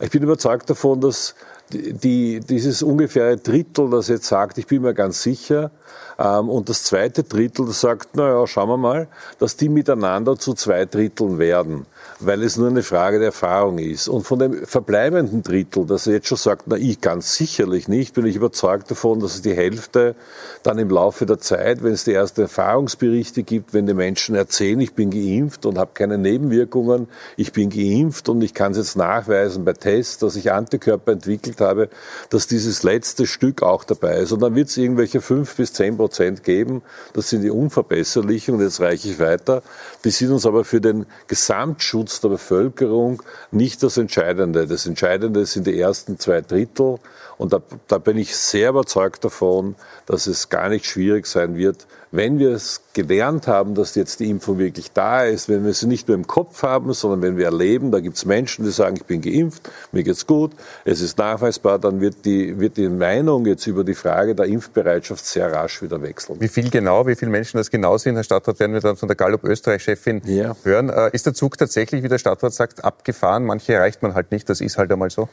Ich 0.01 0.12
bin 0.12 0.23
überzeugt 0.23 0.69
davon, 0.69 1.01
dass 1.01 1.35
die, 1.71 2.39
dieses 2.39 2.81
ungefähre 2.81 3.38
Drittel, 3.38 3.89
das 3.89 4.07
jetzt 4.07 4.27
sagt, 4.27 4.57
ich 4.57 4.65
bin 4.65 4.81
mir 4.81 4.93
ganz 4.93 5.21
sicher, 5.21 5.71
ähm, 6.17 6.49
und 6.49 6.69
das 6.69 6.83
zweite 6.83 7.23
Drittel, 7.23 7.65
das 7.65 7.81
sagt, 7.81 8.15
naja, 8.15 8.47
schauen 8.47 8.69
wir 8.69 8.77
mal, 8.77 9.07
dass 9.39 9.57
die 9.57 9.69
miteinander 9.69 10.38
zu 10.38 10.53
zwei 10.53 10.85
Dritteln 10.85 11.38
werden, 11.38 11.85
weil 12.19 12.43
es 12.43 12.57
nur 12.57 12.69
eine 12.69 12.83
Frage 12.83 13.19
der 13.19 13.27
Erfahrung 13.27 13.77
ist. 13.77 14.07
Und 14.07 14.25
von 14.25 14.39
dem 14.39 14.65
verbleibenden 14.65 15.43
Drittel, 15.43 15.85
das 15.85 16.05
jetzt 16.05 16.27
schon 16.27 16.37
sagt, 16.37 16.63
na, 16.67 16.75
ich 16.75 17.01
ganz 17.01 17.35
sicherlich 17.35 17.87
nicht, 17.87 18.15
bin 18.15 18.25
ich 18.25 18.35
überzeugt 18.35 18.91
davon, 18.91 19.19
dass 19.19 19.35
es 19.35 19.41
die 19.41 19.55
Hälfte 19.55 20.15
dann 20.63 20.77
im 20.79 20.89
Laufe 20.89 21.25
der 21.25 21.39
Zeit, 21.39 21.83
wenn 21.83 21.93
es 21.93 22.03
die 22.03 22.13
ersten 22.13 22.41
Erfahrungsberichte 22.41 23.43
gibt, 23.43 23.73
wenn 23.73 23.85
die 23.85 23.93
Menschen 23.93 24.35
erzählen, 24.35 24.79
ich 24.79 24.93
bin 24.93 25.11
geimpft 25.11 25.65
und 25.65 25.77
habe 25.77 25.91
keine 25.93 26.17
Nebenwirkungen, 26.17 27.07
ich 27.37 27.53
bin 27.53 27.69
geimpft 27.69 28.29
und 28.29 28.41
ich 28.41 28.53
kann 28.53 28.71
es 28.71 28.77
jetzt 28.77 28.97
nachweisen 28.97 29.63
bei 29.65 29.73
Tests, 29.73 30.17
dass 30.17 30.35
ich 30.35 30.51
Antikörper 30.51 31.13
entwickelt 31.13 31.61
habe, 31.61 31.89
dass 32.29 32.47
dieses 32.47 32.83
letzte 32.83 33.27
Stück 33.27 33.61
auch 33.63 33.83
dabei 33.83 34.17
ist. 34.19 34.31
Und 34.31 34.41
dann 34.41 34.55
wird 34.55 34.69
es 34.69 34.77
irgendwelche 34.77 35.21
fünf 35.21 35.55
bis 35.55 35.73
zehn 35.73 35.97
Prozent 35.97 36.43
geben. 36.43 36.81
Das 37.13 37.29
sind 37.29 37.41
die 37.41 37.51
unverbesserlichen. 37.51 38.55
Und 38.55 38.61
jetzt 38.61 38.79
reiche 38.79 39.09
ich 39.09 39.19
weiter. 39.19 39.61
Die 40.03 40.09
sind 40.09 40.31
uns 40.31 40.45
aber 40.45 40.63
für 40.65 40.81
den 40.81 41.05
Gesamtschutz 41.27 41.98
der 42.03 42.29
Bevölkerung 42.29 43.21
nicht 43.51 43.83
das 43.83 43.97
Entscheidende. 43.97 44.67
Das 44.67 44.85
Entscheidende 44.85 45.45
sind 45.45 45.67
die 45.67 45.79
ersten 45.79 46.19
zwei 46.19 46.41
Drittel. 46.41 46.99
Und 47.39 47.54
da, 47.54 47.62
da 47.88 47.99
bin 47.99 48.17
ich 48.17 48.36
sehr 48.36 48.69
überzeugt 48.69 49.23
davon, 49.23 49.75
dass 50.06 50.28
es 50.28 50.49
gar 50.49 50.67
nicht 50.67 50.86
schwierig 50.86 51.25
sein 51.25 51.56
wird, 51.56 51.88
wenn 52.12 52.38
wir 52.38 52.49
es 52.49 52.82
gelernt 52.93 53.47
haben, 53.47 53.75
dass 53.75 53.95
jetzt 53.95 54.19
die 54.19 54.30
Impfung 54.30 54.58
wirklich 54.58 54.91
da 54.91 55.23
ist, 55.23 55.47
wenn 55.47 55.63
wir 55.63 55.73
sie 55.73 55.88
nicht 55.88 56.10
nur 56.10 56.17
im 56.17 56.28
Kopf 56.28 56.63
haben, 56.63 56.91
sondern 56.91 57.21
wenn 57.21 57.38
wir 57.38 57.45
erleben, 57.45 57.91
da 57.91 58.02
gibt 58.02 58.17
es 58.17 58.25
Menschen, 58.25 58.65
die 58.65 58.71
sagen, 58.71 58.97
ich 58.97 59.06
bin 59.06 59.21
geimpft, 59.21 59.69
mir 59.93 60.04
geht's 60.04 60.28
gut, 60.28 60.52
es 60.84 60.99
ist 60.99 61.17
nachweisbar, 61.17 61.80
dann 61.80 62.02
wird 62.02 62.25
die, 62.25 62.60
wird 62.60 62.75
die 62.75 62.89
Meinung 62.89 63.45
jetzt 63.45 63.65
über 63.67 63.86
die 63.86 63.93
Frage 63.93 64.36
der 64.36 64.47
Impfbereitschaft 64.47 65.25
sehr 65.25 65.49
rasch 65.49 65.82
wieder 65.82 66.02
wechseln. 66.02 66.41
Wie 66.41 66.49
viel 66.49 66.69
genau, 66.69 67.08
wie 67.08 67.15
viele 67.15 67.32
Menschen 67.32 67.56
das 67.56 67.71
genau 67.71 67.97
sind, 67.97 68.15
Herr 68.15 68.25
Stadtrat, 68.25 68.60
werden 68.60 68.73
wir 68.73 68.82
dann 68.82 68.97
von 68.97 69.08
der 69.08 69.15
Gallup 69.15 69.45
Österreich-Chefin 69.45 70.23
ja. 70.25 70.58
hören. 70.63 70.89
Äh, 70.89 71.12
ist 71.13 71.25
der 71.25 71.34
Zug 71.34 71.58
tatsächlich, 71.58 72.04
wie 72.04 72.10
der 72.10 72.17
Stadtrat 72.17 72.54
sagt, 72.54 72.84
abgefahren? 72.84 73.45
Manche 73.45 73.75
erreicht 73.75 74.02
man 74.02 74.13
halt 74.13 74.32
nicht, 74.34 74.49
das 74.49 74.60
ist 74.60 74.78
halt 74.78 74.91
einmal 74.91 75.10
so. 75.10 75.30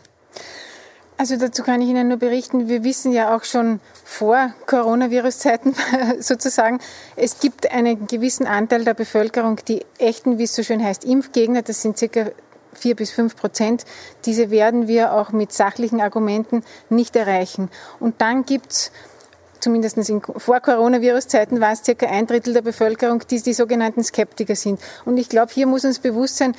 Also 1.18 1.36
dazu 1.36 1.62
kann 1.62 1.80
ich 1.80 1.88
Ihnen 1.88 2.08
nur 2.08 2.18
berichten, 2.18 2.68
wir 2.68 2.84
wissen 2.84 3.10
ja 3.10 3.34
auch 3.34 3.44
schon 3.44 3.80
vor 4.04 4.52
Coronavirus-Zeiten 4.66 5.74
sozusagen, 6.20 6.78
es 7.16 7.40
gibt 7.40 7.70
einen 7.72 8.06
gewissen 8.06 8.46
Anteil 8.46 8.84
der 8.84 8.92
Bevölkerung, 8.92 9.56
die 9.66 9.86
echten, 9.98 10.38
wie 10.38 10.44
es 10.44 10.54
so 10.54 10.62
schön 10.62 10.84
heißt, 10.84 11.06
Impfgegner, 11.06 11.62
das 11.62 11.80
sind 11.80 11.96
circa 11.96 12.26
vier 12.74 12.94
bis 12.94 13.10
fünf 13.10 13.34
Prozent. 13.34 13.84
Diese 14.26 14.50
werden 14.50 14.88
wir 14.88 15.14
auch 15.14 15.32
mit 15.32 15.52
sachlichen 15.52 16.02
Argumenten 16.02 16.62
nicht 16.90 17.16
erreichen. 17.16 17.70
Und 17.98 18.20
dann 18.20 18.44
gibt's 18.44 18.92
zumindest 19.60 19.96
in, 20.08 20.20
vor 20.20 20.60
Coronavirus-Zeiten 20.60 21.60
war 21.60 21.72
es 21.72 21.82
circa 21.82 22.06
ein 22.06 22.26
Drittel 22.26 22.52
der 22.52 22.62
Bevölkerung, 22.62 23.22
die 23.28 23.40
die 23.40 23.54
sogenannten 23.54 24.04
Skeptiker 24.04 24.54
sind. 24.54 24.80
Und 25.04 25.16
ich 25.16 25.28
glaube, 25.28 25.52
hier 25.52 25.66
muss 25.66 25.84
uns 25.84 25.98
bewusst 25.98 26.36
sein, 26.36 26.54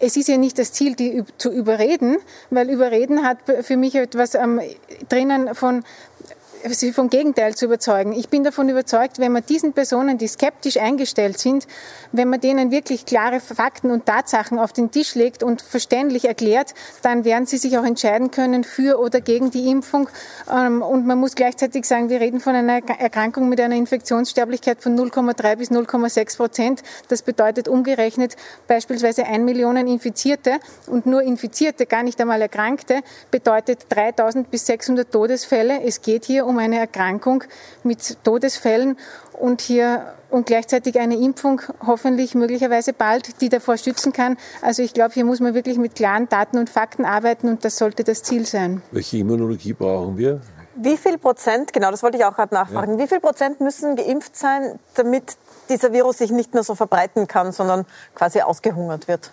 es 0.00 0.16
ist 0.16 0.28
ja 0.28 0.36
nicht 0.36 0.58
das 0.58 0.72
Ziel, 0.72 0.94
die 0.94 1.24
zu 1.38 1.52
überreden, 1.52 2.16
weil 2.50 2.70
überreden 2.70 3.24
hat 3.24 3.38
für 3.62 3.76
mich 3.76 3.94
etwas 3.94 4.34
ähm, 4.34 4.60
drinnen 5.08 5.54
von 5.54 5.84
sie 6.68 6.92
vom 6.92 7.10
Gegenteil 7.10 7.54
zu 7.54 7.66
überzeugen. 7.66 8.12
Ich 8.12 8.28
bin 8.28 8.44
davon 8.44 8.68
überzeugt, 8.68 9.18
wenn 9.18 9.32
man 9.32 9.44
diesen 9.44 9.72
Personen, 9.72 10.18
die 10.18 10.28
skeptisch 10.28 10.76
eingestellt 10.76 11.38
sind, 11.38 11.66
wenn 12.12 12.28
man 12.28 12.40
denen 12.40 12.70
wirklich 12.70 13.06
klare 13.06 13.40
Fakten 13.40 13.90
und 13.90 14.06
Tatsachen 14.06 14.58
auf 14.58 14.72
den 14.72 14.90
Tisch 14.90 15.14
legt 15.14 15.42
und 15.42 15.62
verständlich 15.62 16.26
erklärt, 16.26 16.74
dann 17.02 17.24
werden 17.24 17.46
sie 17.46 17.56
sich 17.56 17.78
auch 17.78 17.84
entscheiden 17.84 18.30
können 18.30 18.64
für 18.64 19.00
oder 19.00 19.20
gegen 19.20 19.50
die 19.50 19.70
Impfung. 19.70 20.08
Ähm, 20.52 20.82
und 20.82 21.06
man 21.06 21.18
muss 21.18 21.34
gleichzeitig 21.34 21.84
sagen, 21.84 22.08
wir 22.08 22.20
reden 22.20 22.40
von 22.40 22.54
einer 22.54 22.80
Erkrankung 22.98 23.48
mit 23.48 23.60
einer 23.60 23.76
Infektionssterblichkeit 23.76 24.82
von 24.82 24.98
0,3 24.98 25.56
bis 25.56 25.70
0,6 25.70 26.36
Prozent. 26.36 26.82
Das 27.08 27.22
bedeutet 27.22 27.68
umgerechnet 27.68 28.36
beispielsweise 28.66 29.24
1 29.24 29.44
Millionen 29.44 29.86
Infizierte 29.86 30.58
und 30.86 31.06
nur 31.06 31.22
Infizierte, 31.22 31.86
gar 31.86 32.02
nicht 32.02 32.20
einmal 32.20 32.42
Erkrankte, 32.42 33.00
bedeutet 33.30 33.86
3000 33.88 34.50
bis 34.50 34.66
600 34.66 35.10
Todesfälle. 35.10 35.82
Es 35.82 36.02
geht 36.02 36.24
hier 36.24 36.46
um 36.46 36.49
eine 36.58 36.78
Erkrankung 36.78 37.44
mit 37.82 38.24
Todesfällen 38.24 38.96
und 39.32 39.60
hier 39.60 40.14
und 40.30 40.46
gleichzeitig 40.46 40.98
eine 40.98 41.16
Impfung 41.16 41.60
hoffentlich 41.84 42.34
möglicherweise 42.34 42.92
bald, 42.92 43.40
die 43.40 43.48
davor 43.48 43.76
schützen 43.76 44.12
kann. 44.12 44.36
Also 44.62 44.82
ich 44.82 44.94
glaube, 44.94 45.12
hier 45.12 45.24
muss 45.24 45.40
man 45.40 45.54
wirklich 45.54 45.78
mit 45.78 45.94
klaren 45.94 46.28
Daten 46.28 46.58
und 46.58 46.70
Fakten 46.70 47.04
arbeiten 47.04 47.48
und 47.48 47.64
das 47.64 47.76
sollte 47.76 48.04
das 48.04 48.22
Ziel 48.22 48.46
sein. 48.46 48.82
Welche 48.92 49.18
Immunologie 49.18 49.72
brauchen 49.72 50.16
wir? 50.16 50.40
Wie 50.76 50.96
viel 50.96 51.18
Prozent, 51.18 51.72
genau, 51.72 51.90
das 51.90 52.02
wollte 52.02 52.16
ich 52.16 52.24
auch 52.24 52.34
gerade 52.34 52.54
nachfragen, 52.54 52.92
ja. 52.92 53.04
wie 53.04 53.08
viel 53.08 53.20
Prozent 53.20 53.60
müssen 53.60 53.96
geimpft 53.96 54.36
sein, 54.36 54.78
damit 54.94 55.36
dieser 55.68 55.92
Virus 55.92 56.18
sich 56.18 56.30
nicht 56.30 56.54
nur 56.54 56.62
so 56.62 56.74
verbreiten 56.74 57.26
kann, 57.26 57.52
sondern 57.52 57.84
quasi 58.14 58.40
ausgehungert 58.40 59.08
wird? 59.08 59.32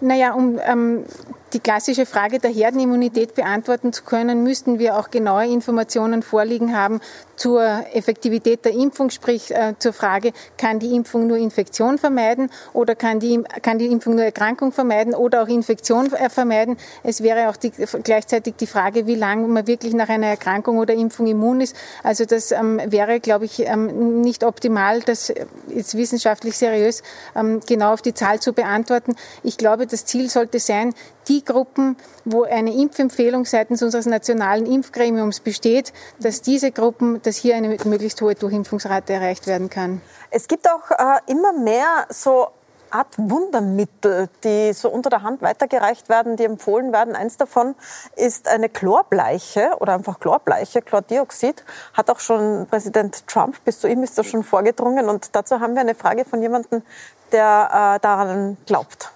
Naja, 0.00 0.34
um 0.34 0.58
ähm, 0.64 1.04
die 1.52 1.60
klassische 1.60 2.06
Frage 2.06 2.38
der 2.38 2.50
Herdenimmunität 2.50 3.34
beantworten 3.34 3.92
zu 3.92 4.04
können, 4.04 4.42
müssten 4.42 4.78
wir 4.78 4.98
auch 4.98 5.10
genaue 5.10 5.46
Informationen 5.46 6.22
vorliegen 6.22 6.76
haben 6.76 7.00
zur 7.36 7.62
Effektivität 7.92 8.64
der 8.64 8.72
Impfung, 8.72 9.10
sprich 9.10 9.52
äh, 9.52 9.74
zur 9.78 9.92
Frage, 9.92 10.32
kann 10.56 10.80
die 10.80 10.94
Impfung 10.94 11.26
nur 11.26 11.36
Infektion 11.36 11.96
vermeiden 11.96 12.50
oder 12.72 12.94
kann 12.94 13.20
die, 13.20 13.42
kann 13.62 13.78
die 13.78 13.86
Impfung 13.86 14.16
nur 14.16 14.24
Erkrankung 14.24 14.72
vermeiden 14.72 15.14
oder 15.14 15.42
auch 15.42 15.48
Infektion 15.48 16.12
äh, 16.12 16.28
vermeiden. 16.28 16.76
Es 17.04 17.22
wäre 17.22 17.48
auch 17.48 17.56
die, 17.56 17.70
gleichzeitig 18.02 18.56
die 18.56 18.66
Frage, 18.66 19.06
wie 19.06 19.14
lange 19.14 19.46
man 19.46 19.66
wirklich 19.66 19.94
nach 19.94 20.08
einer 20.08 20.26
Erkrankung 20.26 20.78
oder 20.78 20.94
Impfung 20.94 21.26
immun 21.26 21.60
ist. 21.60 21.76
Also 22.02 22.24
das 22.24 22.50
ähm, 22.50 22.80
wäre, 22.86 23.20
glaube 23.20 23.44
ich, 23.44 23.60
ähm, 23.60 24.20
nicht 24.20 24.42
optimal, 24.42 25.00
das 25.00 25.32
jetzt 25.68 25.96
wissenschaftlich 25.96 26.56
seriös 26.58 27.02
ähm, 27.36 27.60
genau 27.66 27.92
auf 27.92 28.02
die 28.02 28.14
Zahl 28.14 28.40
zu 28.40 28.52
beantworten. 28.52 29.14
Ich 29.44 29.56
glaube, 29.56 29.86
das 29.86 30.04
Ziel 30.04 30.28
sollte 30.28 30.58
sein, 30.58 30.92
die 31.28 31.44
Gruppen, 31.44 31.96
wo 32.24 32.42
eine 32.44 32.72
Impfempfehlung 32.74 33.44
seitens 33.44 33.82
unseres 33.82 34.06
nationalen 34.06 34.66
Impfgremiums 34.66 35.40
besteht, 35.40 35.92
dass 36.20 36.42
diese 36.42 36.72
Gruppen, 36.72 37.20
dass 37.22 37.36
hier 37.36 37.56
eine 37.56 37.76
möglichst 37.84 38.20
hohe 38.20 38.34
Durchimpfungsrate 38.34 39.12
erreicht 39.12 39.46
werden 39.46 39.70
kann. 39.70 40.00
Es 40.30 40.48
gibt 40.48 40.68
auch 40.68 40.90
äh, 40.90 41.20
immer 41.26 41.52
mehr 41.52 42.06
so 42.10 42.48
Art 42.90 43.14
Wundermittel, 43.18 44.28
die 44.44 44.72
so 44.72 44.88
unter 44.88 45.10
der 45.10 45.22
Hand 45.22 45.42
weitergereicht 45.42 46.08
werden, 46.08 46.36
die 46.36 46.44
empfohlen 46.44 46.92
werden. 46.92 47.14
Eins 47.14 47.36
davon 47.36 47.74
ist 48.16 48.48
eine 48.48 48.68
Chlorbleiche 48.68 49.72
oder 49.80 49.94
einfach 49.94 50.20
Chlorbleiche, 50.20 50.82
Chlordioxid. 50.82 51.64
Hat 51.94 52.10
auch 52.10 52.20
schon 52.20 52.66
Präsident 52.70 53.26
Trump, 53.26 53.62
bis 53.64 53.80
zu 53.80 53.88
ihm 53.88 54.02
ist 54.02 54.16
das 54.16 54.26
schon 54.26 54.42
vorgedrungen. 54.42 55.08
Und 55.08 55.34
dazu 55.34 55.60
haben 55.60 55.74
wir 55.74 55.82
eine 55.82 55.94
Frage 55.94 56.24
von 56.24 56.40
jemandem, 56.40 56.82
der 57.32 57.96
äh, 57.96 58.00
daran 58.00 58.56
glaubt. 58.66 59.12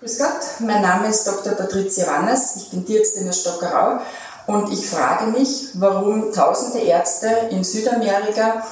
Grüß 0.00 0.18
Gott, 0.18 0.60
mein 0.60 0.80
Name 0.80 1.08
ist 1.08 1.26
Dr. 1.26 1.52
Patricia 1.52 2.06
Wannes, 2.06 2.56
ich 2.56 2.70
bin 2.70 2.86
Tierärztin 2.86 3.26
der 3.26 3.34
Stockerau 3.34 4.00
und 4.46 4.72
ich 4.72 4.88
frage 4.88 5.26
mich, 5.26 5.72
warum 5.74 6.32
tausende 6.32 6.78
Ärzte 6.78 7.26
in 7.50 7.62
Südamerika 7.62 8.66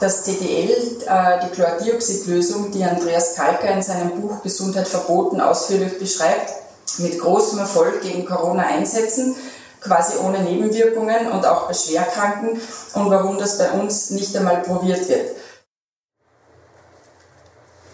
das 0.00 0.24
CDL, 0.24 0.70
äh, 1.06 1.40
die 1.44 1.50
Chlordioxidlösung, 1.54 2.70
die 2.70 2.84
Andreas 2.84 3.34
Kalker 3.34 3.68
in 3.68 3.82
seinem 3.82 4.18
Buch 4.18 4.42
Gesundheit 4.42 4.88
verboten 4.88 5.42
ausführlich 5.42 5.98
beschreibt, 5.98 6.54
mit 6.96 7.20
großem 7.20 7.58
Erfolg 7.58 8.00
gegen 8.00 8.24
Corona 8.24 8.62
einsetzen, 8.62 9.36
quasi 9.82 10.16
ohne 10.24 10.38
Nebenwirkungen 10.38 11.30
und 11.32 11.44
auch 11.44 11.66
bei 11.66 11.74
Schwerkranken 11.74 12.58
und 12.94 13.10
warum 13.10 13.36
das 13.36 13.58
bei 13.58 13.72
uns 13.72 14.08
nicht 14.08 14.34
einmal 14.34 14.62
probiert 14.62 15.06
wird. 15.06 15.32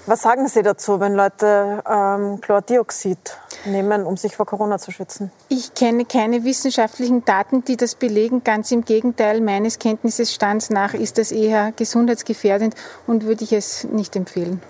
Was 0.09 0.23
sagen 0.23 0.49
Sie 0.49 0.62
dazu, 0.62 1.01
wenn 1.01 1.14
Leute 1.14 1.83
ähm, 1.87 2.40
Chlordioxid 2.40 3.18
nehmen, 3.66 4.07
um 4.07 4.16
sich 4.16 4.37
vor 4.37 4.47
Corona 4.47 4.79
zu 4.79 4.90
schützen? 4.90 5.31
Ich 5.51 5.75
kenne 5.75 6.07
keine 6.07 6.44
wissenschaftlichen 6.44 7.27
Daten, 7.27 7.62
die 7.62 7.77
das 7.77 7.94
belegen. 7.94 8.42
Ganz 8.42 8.73
im 8.73 8.87
Gegenteil, 8.87 9.42
meines 9.42 9.79
Kenntnisstands 9.79 10.71
nach 10.71 10.94
ist 10.94 11.18
das 11.18 11.31
eher 11.31 11.73
gesundheitsgefährdend 11.73 12.75
und 13.07 13.27
würde 13.27 13.44
ich 13.44 13.53
es 13.53 13.85
nicht 13.85 14.16
empfehlen. 14.16 14.62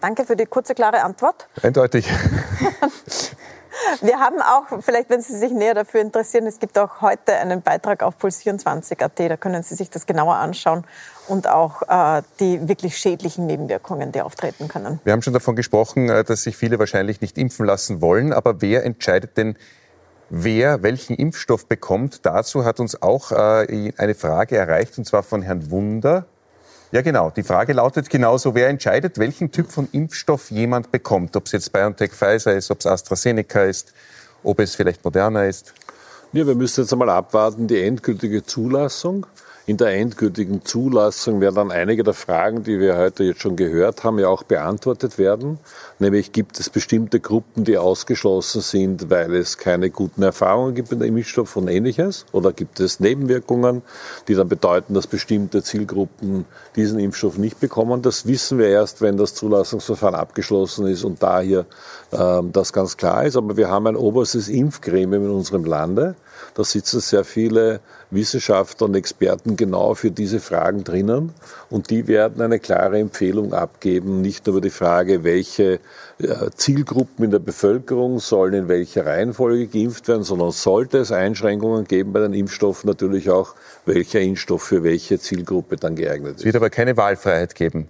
Danke 0.00 0.24
für 0.24 0.34
die 0.34 0.46
kurze, 0.46 0.74
klare 0.74 1.02
Antwort. 1.02 1.46
Eindeutig. 1.62 2.08
Wir 4.00 4.18
haben 4.18 4.40
auch, 4.40 4.82
vielleicht 4.82 5.10
wenn 5.10 5.20
Sie 5.20 5.36
sich 5.36 5.52
näher 5.52 5.74
dafür 5.74 6.00
interessieren, 6.00 6.46
es 6.46 6.58
gibt 6.58 6.78
auch 6.78 7.02
heute 7.02 7.34
einen 7.34 7.60
Beitrag 7.60 8.02
auf 8.02 8.14
puls24.at, 8.18 9.30
da 9.30 9.36
können 9.36 9.62
Sie 9.62 9.74
sich 9.74 9.90
das 9.90 10.06
genauer 10.06 10.36
anschauen 10.36 10.86
und 11.30 11.46
auch 11.46 11.82
äh, 11.88 12.22
die 12.40 12.68
wirklich 12.68 12.98
schädlichen 12.98 13.46
Nebenwirkungen, 13.46 14.10
die 14.12 14.20
auftreten 14.20 14.68
können. 14.68 15.00
Wir 15.04 15.12
haben 15.12 15.22
schon 15.22 15.32
davon 15.32 15.54
gesprochen, 15.54 16.08
äh, 16.08 16.24
dass 16.24 16.42
sich 16.42 16.56
viele 16.56 16.78
wahrscheinlich 16.78 17.20
nicht 17.20 17.38
impfen 17.38 17.64
lassen 17.64 18.00
wollen, 18.00 18.32
aber 18.32 18.60
wer 18.60 18.84
entscheidet 18.84 19.36
denn, 19.36 19.56
wer 20.28 20.82
welchen 20.82 21.14
Impfstoff 21.14 21.66
bekommt? 21.66 22.26
Dazu 22.26 22.64
hat 22.64 22.80
uns 22.80 23.00
auch 23.00 23.30
äh, 23.30 23.92
eine 23.96 24.14
Frage 24.14 24.56
erreicht, 24.56 24.98
und 24.98 25.04
zwar 25.04 25.22
von 25.22 25.42
Herrn 25.42 25.70
Wunder. 25.70 26.26
Ja, 26.92 27.02
genau. 27.02 27.30
Die 27.30 27.44
Frage 27.44 27.72
lautet 27.72 28.10
genauso, 28.10 28.56
wer 28.56 28.68
entscheidet, 28.68 29.18
welchen 29.18 29.52
Typ 29.52 29.70
von 29.70 29.88
Impfstoff 29.92 30.50
jemand 30.50 30.90
bekommt? 30.90 31.36
Ob 31.36 31.46
es 31.46 31.52
jetzt 31.52 31.72
BioNTech 31.72 32.10
Pfizer 32.10 32.54
ist, 32.54 32.72
ob 32.72 32.80
es 32.80 32.86
AstraZeneca 32.86 33.62
ist, 33.62 33.92
ob 34.42 34.58
es 34.58 34.74
vielleicht 34.74 35.04
Moderna 35.04 35.44
ist? 35.44 35.72
Ja, 36.32 36.44
wir 36.44 36.56
müssen 36.56 36.80
jetzt 36.82 36.92
einmal 36.92 37.10
abwarten, 37.10 37.68
die 37.68 37.80
endgültige 37.80 38.42
Zulassung. 38.44 39.26
In 39.70 39.76
der 39.76 39.94
endgültigen 39.94 40.64
Zulassung 40.64 41.40
werden 41.40 41.54
dann 41.54 41.70
einige 41.70 42.02
der 42.02 42.12
Fragen, 42.12 42.64
die 42.64 42.80
wir 42.80 42.96
heute 42.96 43.22
jetzt 43.22 43.40
schon 43.40 43.54
gehört 43.54 44.02
haben, 44.02 44.18
ja 44.18 44.26
auch 44.26 44.42
beantwortet 44.42 45.16
werden. 45.16 45.60
Nämlich 46.00 46.32
gibt 46.32 46.58
es 46.58 46.68
bestimmte 46.68 47.20
Gruppen, 47.20 47.62
die 47.62 47.78
ausgeschlossen 47.78 48.62
sind, 48.62 49.10
weil 49.10 49.32
es 49.36 49.58
keine 49.58 49.90
guten 49.90 50.24
Erfahrungen 50.24 50.74
gibt 50.74 50.90
mit 50.90 51.00
dem 51.00 51.16
Impfstoff 51.16 51.54
und 51.54 51.68
ähnliches? 51.68 52.26
Oder 52.32 52.52
gibt 52.52 52.80
es 52.80 52.98
Nebenwirkungen, 52.98 53.82
die 54.26 54.34
dann 54.34 54.48
bedeuten, 54.48 54.94
dass 54.94 55.06
bestimmte 55.06 55.62
Zielgruppen 55.62 56.46
diesen 56.74 56.98
Impfstoff 56.98 57.38
nicht 57.38 57.60
bekommen? 57.60 58.02
Das 58.02 58.26
wissen 58.26 58.58
wir 58.58 58.70
erst, 58.70 59.00
wenn 59.00 59.18
das 59.18 59.36
Zulassungsverfahren 59.36 60.16
abgeschlossen 60.16 60.88
ist 60.88 61.04
und 61.04 61.22
da 61.22 61.42
hier 61.42 61.64
äh, 62.10 62.40
das 62.52 62.72
ganz 62.72 62.96
klar 62.96 63.24
ist. 63.24 63.36
Aber 63.36 63.56
wir 63.56 63.68
haben 63.68 63.86
ein 63.86 63.94
oberstes 63.94 64.48
Impfgremium 64.48 65.26
in 65.26 65.30
unserem 65.30 65.64
Lande. 65.64 66.16
Da 66.54 66.64
sitzen 66.64 67.00
sehr 67.00 67.24
viele 67.24 67.80
Wissenschaftler 68.10 68.86
und 68.86 68.94
Experten 68.94 69.56
genau 69.56 69.94
für 69.94 70.10
diese 70.10 70.40
Fragen 70.40 70.84
drinnen. 70.84 71.32
Und 71.68 71.90
die 71.90 72.06
werden 72.08 72.42
eine 72.42 72.58
klare 72.58 72.98
Empfehlung 72.98 73.52
abgeben, 73.54 74.20
nicht 74.20 74.46
nur 74.46 74.56
über 74.56 74.60
die 74.60 74.70
Frage, 74.70 75.24
welche 75.24 75.80
äh, 76.18 76.50
Zielgruppen 76.56 77.24
in 77.24 77.30
der 77.30 77.38
Bevölkerung 77.38 78.18
sollen 78.18 78.54
in 78.54 78.68
welcher 78.68 79.06
Reihenfolge 79.06 79.66
geimpft 79.66 80.08
werden, 80.08 80.24
sondern 80.24 80.50
sollte 80.50 80.98
es 80.98 81.12
Einschränkungen 81.12 81.84
geben 81.84 82.12
bei 82.12 82.20
den 82.20 82.34
Impfstoffen, 82.34 82.88
natürlich 82.88 83.30
auch, 83.30 83.54
welcher 83.86 84.20
Impfstoff 84.20 84.62
für 84.62 84.82
welche 84.82 85.18
Zielgruppe 85.18 85.76
dann 85.76 85.94
geeignet 85.94 86.36
ist. 86.36 86.40
Es 86.40 86.44
wird 86.44 86.56
aber 86.56 86.70
keine 86.70 86.96
Wahlfreiheit 86.96 87.54
geben 87.54 87.88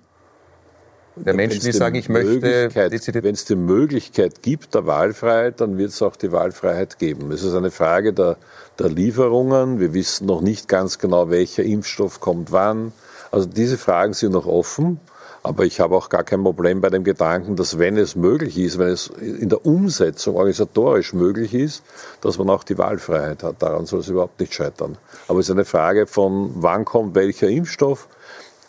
der 1.17 1.35
Menschen, 1.35 1.61
die 1.61 1.73
sagen, 1.73 1.97
ich 1.97 2.09
möchte. 2.09 2.75
Wenn 2.75 3.35
es 3.35 3.45
die 3.45 3.57
Möglichkeit 3.57 4.43
gibt 4.43 4.75
der 4.75 4.87
Wahlfreiheit, 4.87 5.61
dann 5.61 5.77
wird 5.79 5.91
es 5.91 6.03
auch 6.03 6.17
die 6.17 6.33
Wahlfreiheit 6.33 6.99
geben. 6.99 7.31
Es 7.33 7.43
ist 7.43 7.55
eine 7.55 7.71
Frage 7.71 8.13
der, 8.13 8.37
der 8.79 8.89
Lieferungen. 8.89 9.81
Wir 9.81 9.93
wissen 9.93 10.27
noch 10.27 10.41
nicht 10.41 10.69
ganz 10.69 10.99
genau, 10.99 11.31
welcher 11.31 11.63
Impfstoff 11.63 12.21
kommt 12.21 12.53
wann. 12.53 12.93
Also 13.31 13.47
diese 13.47 13.79
Fragen 13.79 14.13
sind 14.13 14.33
noch 14.33 14.47
offen. 14.47 15.01
Aber 15.43 15.65
ich 15.65 15.81
habe 15.81 15.97
auch 15.97 16.11
gar 16.11 16.23
kein 16.23 16.43
Problem 16.43 16.83
bei 16.83 16.91
dem 16.91 17.03
Gedanken, 17.03 17.57
dass 17.57 17.79
wenn 17.79 17.97
es 17.97 18.15
möglich 18.15 18.59
ist, 18.59 18.79
wenn 18.79 18.89
es 18.89 19.07
in 19.07 19.49
der 19.49 19.65
Umsetzung 19.65 20.37
organisatorisch 20.37 21.15
möglich 21.15 21.55
ist, 21.55 21.83
dass 22.21 22.37
man 22.37 22.51
auch 22.51 22.63
die 22.63 22.77
Wahlfreiheit 22.77 23.43
hat. 23.43 23.63
Daran 23.63 23.87
soll 23.87 24.01
es 24.01 24.09
überhaupt 24.09 24.39
nicht 24.39 24.53
scheitern. 24.53 24.99
Aber 25.29 25.39
es 25.39 25.47
ist 25.47 25.53
eine 25.53 25.65
Frage 25.65 26.07
von, 26.07 26.51
wann 26.57 26.85
kommt 26.85 27.15
welcher 27.15 27.49
Impfstoff 27.49 28.07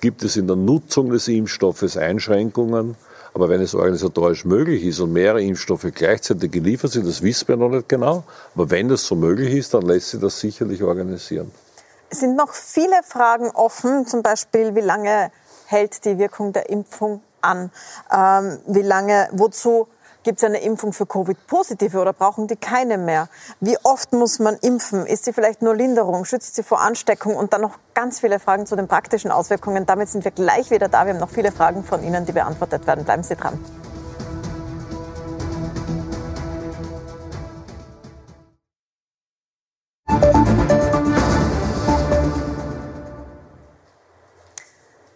gibt 0.02 0.24
es 0.24 0.36
in 0.36 0.48
der 0.48 0.56
Nutzung 0.56 1.12
des 1.12 1.28
Impfstoffes 1.28 1.96
Einschränkungen. 1.96 2.96
Aber 3.34 3.48
wenn 3.48 3.62
es 3.62 3.74
organisatorisch 3.74 4.44
möglich 4.44 4.84
ist 4.84 5.00
und 5.00 5.14
mehrere 5.14 5.42
Impfstoffe 5.42 5.88
gleichzeitig 5.96 6.52
geliefert 6.52 6.92
sind, 6.92 7.08
das 7.08 7.22
wissen 7.22 7.48
wir 7.48 7.56
noch 7.56 7.70
nicht 7.70 7.88
genau. 7.88 8.26
Aber 8.56 8.70
wenn 8.70 8.90
das 8.90 9.06
so 9.06 9.16
möglich 9.16 9.54
ist, 9.54 9.74
dann 9.74 9.84
lässt 9.84 10.10
sich 10.10 10.20
das 10.20 10.40
sicherlich 10.40 10.84
organisieren. 10.84 11.50
Es 12.10 12.20
sind 12.20 12.36
noch 12.36 12.54
viele 12.54 13.02
Fragen 13.08 13.50
offen, 13.52 14.06
zum 14.06 14.22
Beispiel, 14.22 14.76
wie 14.76 14.82
lange 14.82 15.32
hält 15.68 16.04
die 16.04 16.18
Wirkung 16.18 16.52
der 16.52 16.70
Impfung 16.70 17.22
an? 17.40 17.72
Ähm, 18.14 18.60
wie 18.68 18.82
lange, 18.82 19.30
wozu 19.32 19.88
Gibt 20.24 20.38
es 20.38 20.44
eine 20.44 20.60
Impfung 20.60 20.94
für 20.94 21.08
Covid-Positive 21.08 22.00
oder 22.00 22.14
brauchen 22.14 22.46
die 22.46 22.56
keine 22.56 23.00
mehr? 23.00 23.28
Wie 23.60 23.76
oft 23.84 24.14
muss 24.14 24.38
man 24.38 24.56
impfen? 24.58 25.08
Ist 25.08 25.26
sie 25.26 25.34
vielleicht 25.34 25.64
nur 25.64 25.76
Linderung? 25.76 26.26
Schützt 26.26 26.56
sie 26.56 26.62
vor 26.62 26.82
Ansteckung? 26.82 27.36
Und 27.36 27.54
dann 27.54 27.62
noch 27.62 27.80
ganz 27.96 28.20
viele 28.20 28.40
Fragen 28.40 28.68
zu 28.68 28.76
den 28.76 28.88
praktischen 28.88 29.32
Auswirkungen. 29.32 29.88
Damit 29.88 30.10
sind 30.10 30.24
wir 30.24 30.32
gleich 30.32 30.70
wieder 30.70 30.90
da. 30.90 31.06
Wir 31.06 31.14
haben 31.14 31.20
noch 31.20 31.32
viele 31.32 31.52
Fragen 31.52 31.84
von 31.84 32.04
Ihnen, 32.04 32.28
die 32.28 32.34
beantwortet 32.34 32.86
werden. 32.86 33.04
Bleiben 33.04 33.24
Sie 33.24 33.36
dran. 33.36 33.60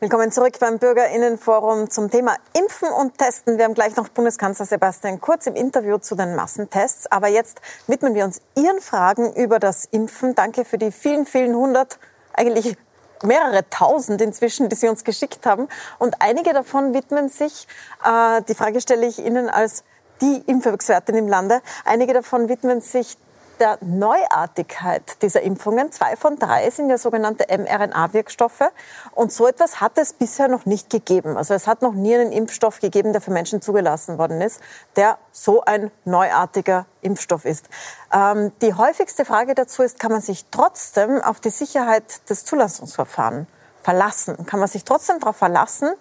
Willkommen 0.06 0.32
zurück 0.32 0.60
beim 0.60 0.78
Bürgerinnenforum 0.78 1.90
zum 1.90 2.12
Thema 2.12 2.36
Impfen 2.54 2.90
und 2.90 3.18
Testen. 3.18 3.58
Wir 3.58 3.66
haben 3.66 3.74
gleich 3.74 3.96
noch 3.96 4.08
Bundeskanzler 4.10 4.68
Sebastian 4.68 5.20
Kurz 5.20 5.48
im 5.48 5.56
Interview 5.56 5.98
zu 5.98 6.14
den 6.14 6.36
Massentests. 6.36 7.12
Aber 7.12 7.28
jetzt 7.28 7.60
widmen 7.88 8.14
wir 8.14 8.24
uns 8.24 8.40
Ihren 8.56 8.82
Fragen 8.82 9.34
über 9.34 9.58
das 9.58 9.86
Impfen. 9.86 10.36
Danke 10.36 10.64
für 10.64 10.78
die 10.78 10.92
vielen, 10.92 11.26
vielen 11.26 11.56
hundert, 11.56 11.98
eigentlich 12.34 12.78
mehrere 13.24 13.68
tausend 13.72 14.22
inzwischen, 14.22 14.70
die 14.70 14.76
Sie 14.76 14.90
uns 14.90 15.04
geschickt 15.06 15.48
haben. 15.48 15.68
Und 15.98 16.18
einige 16.20 16.54
davon 16.54 16.94
widmen 16.94 17.28
sich, 17.28 17.68
äh, 18.04 18.44
die 18.44 18.54
Frage 18.54 18.82
stelle 18.82 19.08
ich 19.08 19.18
Ihnen 19.18 19.50
als 19.50 19.84
die 20.22 20.44
Impfexpertin 20.46 21.16
im 21.16 21.28
Lande, 21.28 21.64
einige 21.84 22.14
davon 22.14 22.48
widmen 22.48 22.80
sich 22.80 23.18
der 23.60 23.78
Neuartigkeit 23.82 25.22
dieser 25.22 25.42
Impfungen. 25.42 25.92
Zwei 25.92 26.16
von 26.16 26.38
drei 26.38 26.70
sind 26.70 26.90
ja 26.90 26.98
sogenannte 26.98 27.46
mRNA-Wirkstoffe. 27.50 28.72
Und 29.14 29.32
so 29.32 29.48
etwas 29.48 29.82
hat 29.82 29.98
es 29.98 30.14
bisher 30.14 30.48
noch 30.48 30.66
nicht 30.66 30.90
gegeben. 30.90 31.38
Also 31.38 31.54
es 31.54 31.68
hat 31.68 31.82
noch 31.82 31.94
nie 31.94 32.16
einen 32.16 32.32
Impfstoff 32.32 32.80
gegeben, 32.80 33.14
der 33.14 33.22
für 33.22 33.32
Menschen 33.32 33.62
zugelassen 33.62 34.18
worden 34.18 34.42
ist, 34.42 34.62
der 34.96 35.18
so 35.32 35.64
ein 35.64 35.92
neuartiger 36.04 36.86
Impfstoff 37.02 37.46
ist. 37.46 37.70
Ähm, 38.14 38.52
die 38.62 38.74
häufigste 38.74 39.26
Frage 39.26 39.56
dazu 39.56 39.84
ist, 39.84 40.00
kann 40.00 40.12
man 40.12 40.22
sich 40.22 40.46
trotzdem 40.52 41.22
auf 41.22 41.40
die 41.40 41.50
Sicherheit 41.50 42.30
des 42.30 42.46
Zulassungsverfahrens 42.46 43.48
verlassen? 43.84 44.46
Kann 44.46 44.60
man 44.60 44.68
sich 44.68 44.84
trotzdem 44.84 45.20
darauf 45.20 45.38
verlassen, 45.38 45.94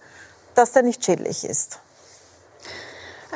dass 0.54 0.72
der 0.72 0.82
nicht 0.82 1.04
schädlich 1.04 1.44
ist? 1.44 1.80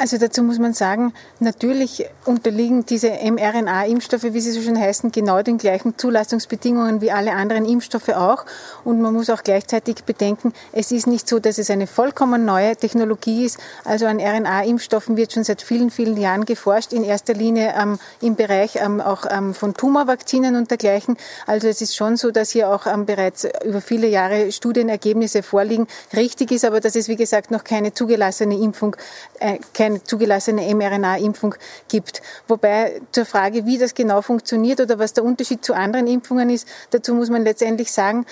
Also 0.01 0.17
dazu 0.17 0.45
muss 0.45 0.61
man 0.61 0.75
sagen, 0.75 1.13
natürlich 1.41 2.07
unterliegen 2.25 2.87
diese 2.87 3.11
mRNA-Impfstoffe, 3.11 4.23
wie 4.23 4.41
sie 4.41 4.53
so 4.53 4.61
schön 4.61 4.79
heißen, 4.79 5.11
genau 5.11 5.43
den 5.43 5.59
gleichen 5.59 5.99
Zulassungsbedingungen 5.99 7.01
wie 7.01 7.11
alle 7.11 7.33
anderen 7.33 7.65
Impfstoffe 7.65 8.11
auch. 8.11 8.45
Und 8.85 9.01
man 9.01 9.13
muss 9.13 9.29
auch 9.29 9.43
gleichzeitig 9.43 10.05
bedenken, 10.05 10.53
es 10.71 10.93
ist 10.93 11.09
nicht 11.09 11.29
so, 11.29 11.41
dass 11.41 11.59
es 11.59 11.71
eine 11.71 11.89
vollkommen 11.89 12.45
neue 12.45 12.77
Technologie 12.77 13.45
ist. 13.45 13.59
Also 13.85 14.07
an 14.07 14.21
RNA-Impfstoffen 14.21 15.17
wird 15.17 15.33
schon 15.33 15.43
seit 15.43 15.63
vielen, 15.63 15.91
vielen 15.91 16.17
Jahren 16.17 16.45
geforscht, 16.45 16.93
in 16.93 17.03
erster 17.03 17.35
Linie 17.35 17.75
ähm, 17.77 17.99
im 18.21 18.37
Bereich 18.37 18.77
ähm, 18.77 19.01
auch 19.01 19.25
ähm, 19.29 19.53
von 19.53 19.75
Tumorvakzinen 19.75 20.55
und 20.55 20.71
dergleichen. 20.71 21.17
Also 21.47 21.67
es 21.67 21.81
ist 21.83 21.97
schon 21.97 22.17
so, 22.17 22.31
dass 22.31 22.51
hier 22.51 22.71
auch 22.71 22.87
ähm, 22.87 23.05
bereits 23.05 23.49
über 23.65 23.81
viele 23.81 24.07
Jahre 24.07 24.53
Studienergebnisse 24.53 25.43
vorliegen. 25.43 25.89
Richtig 26.15 26.53
ist 26.53 26.65
aber, 26.65 26.79
dass 26.79 26.95
es, 26.95 27.09
wie 27.09 27.17
gesagt, 27.17 27.51
noch 27.51 27.65
keine 27.65 27.93
zugelassene 27.93 28.57
Impfung, 28.57 28.95
äh, 29.41 29.59
keine 29.75 29.88
keine 29.89 30.05
zugelassene 30.05 30.75
mRNA-Impfung 30.75 31.55
gibt. 31.89 32.21
Wobei 32.47 33.01
zur 33.13 33.25
Frage, 33.25 33.65
wie 33.65 33.79
das 33.79 33.95
genau 33.95 34.21
funktioniert 34.21 34.81
oder 34.81 34.99
was 34.99 35.15
der 35.15 35.25
Unterschied 35.25 35.65
zu 35.65 35.75
anderen 35.75 36.07
Impfungen 36.07 36.51
ist, 36.51 36.69
dazu 36.91 37.15
muss 37.15 37.31
man 37.31 37.43
letztendlich 37.43 37.91
sagen, 37.91 38.27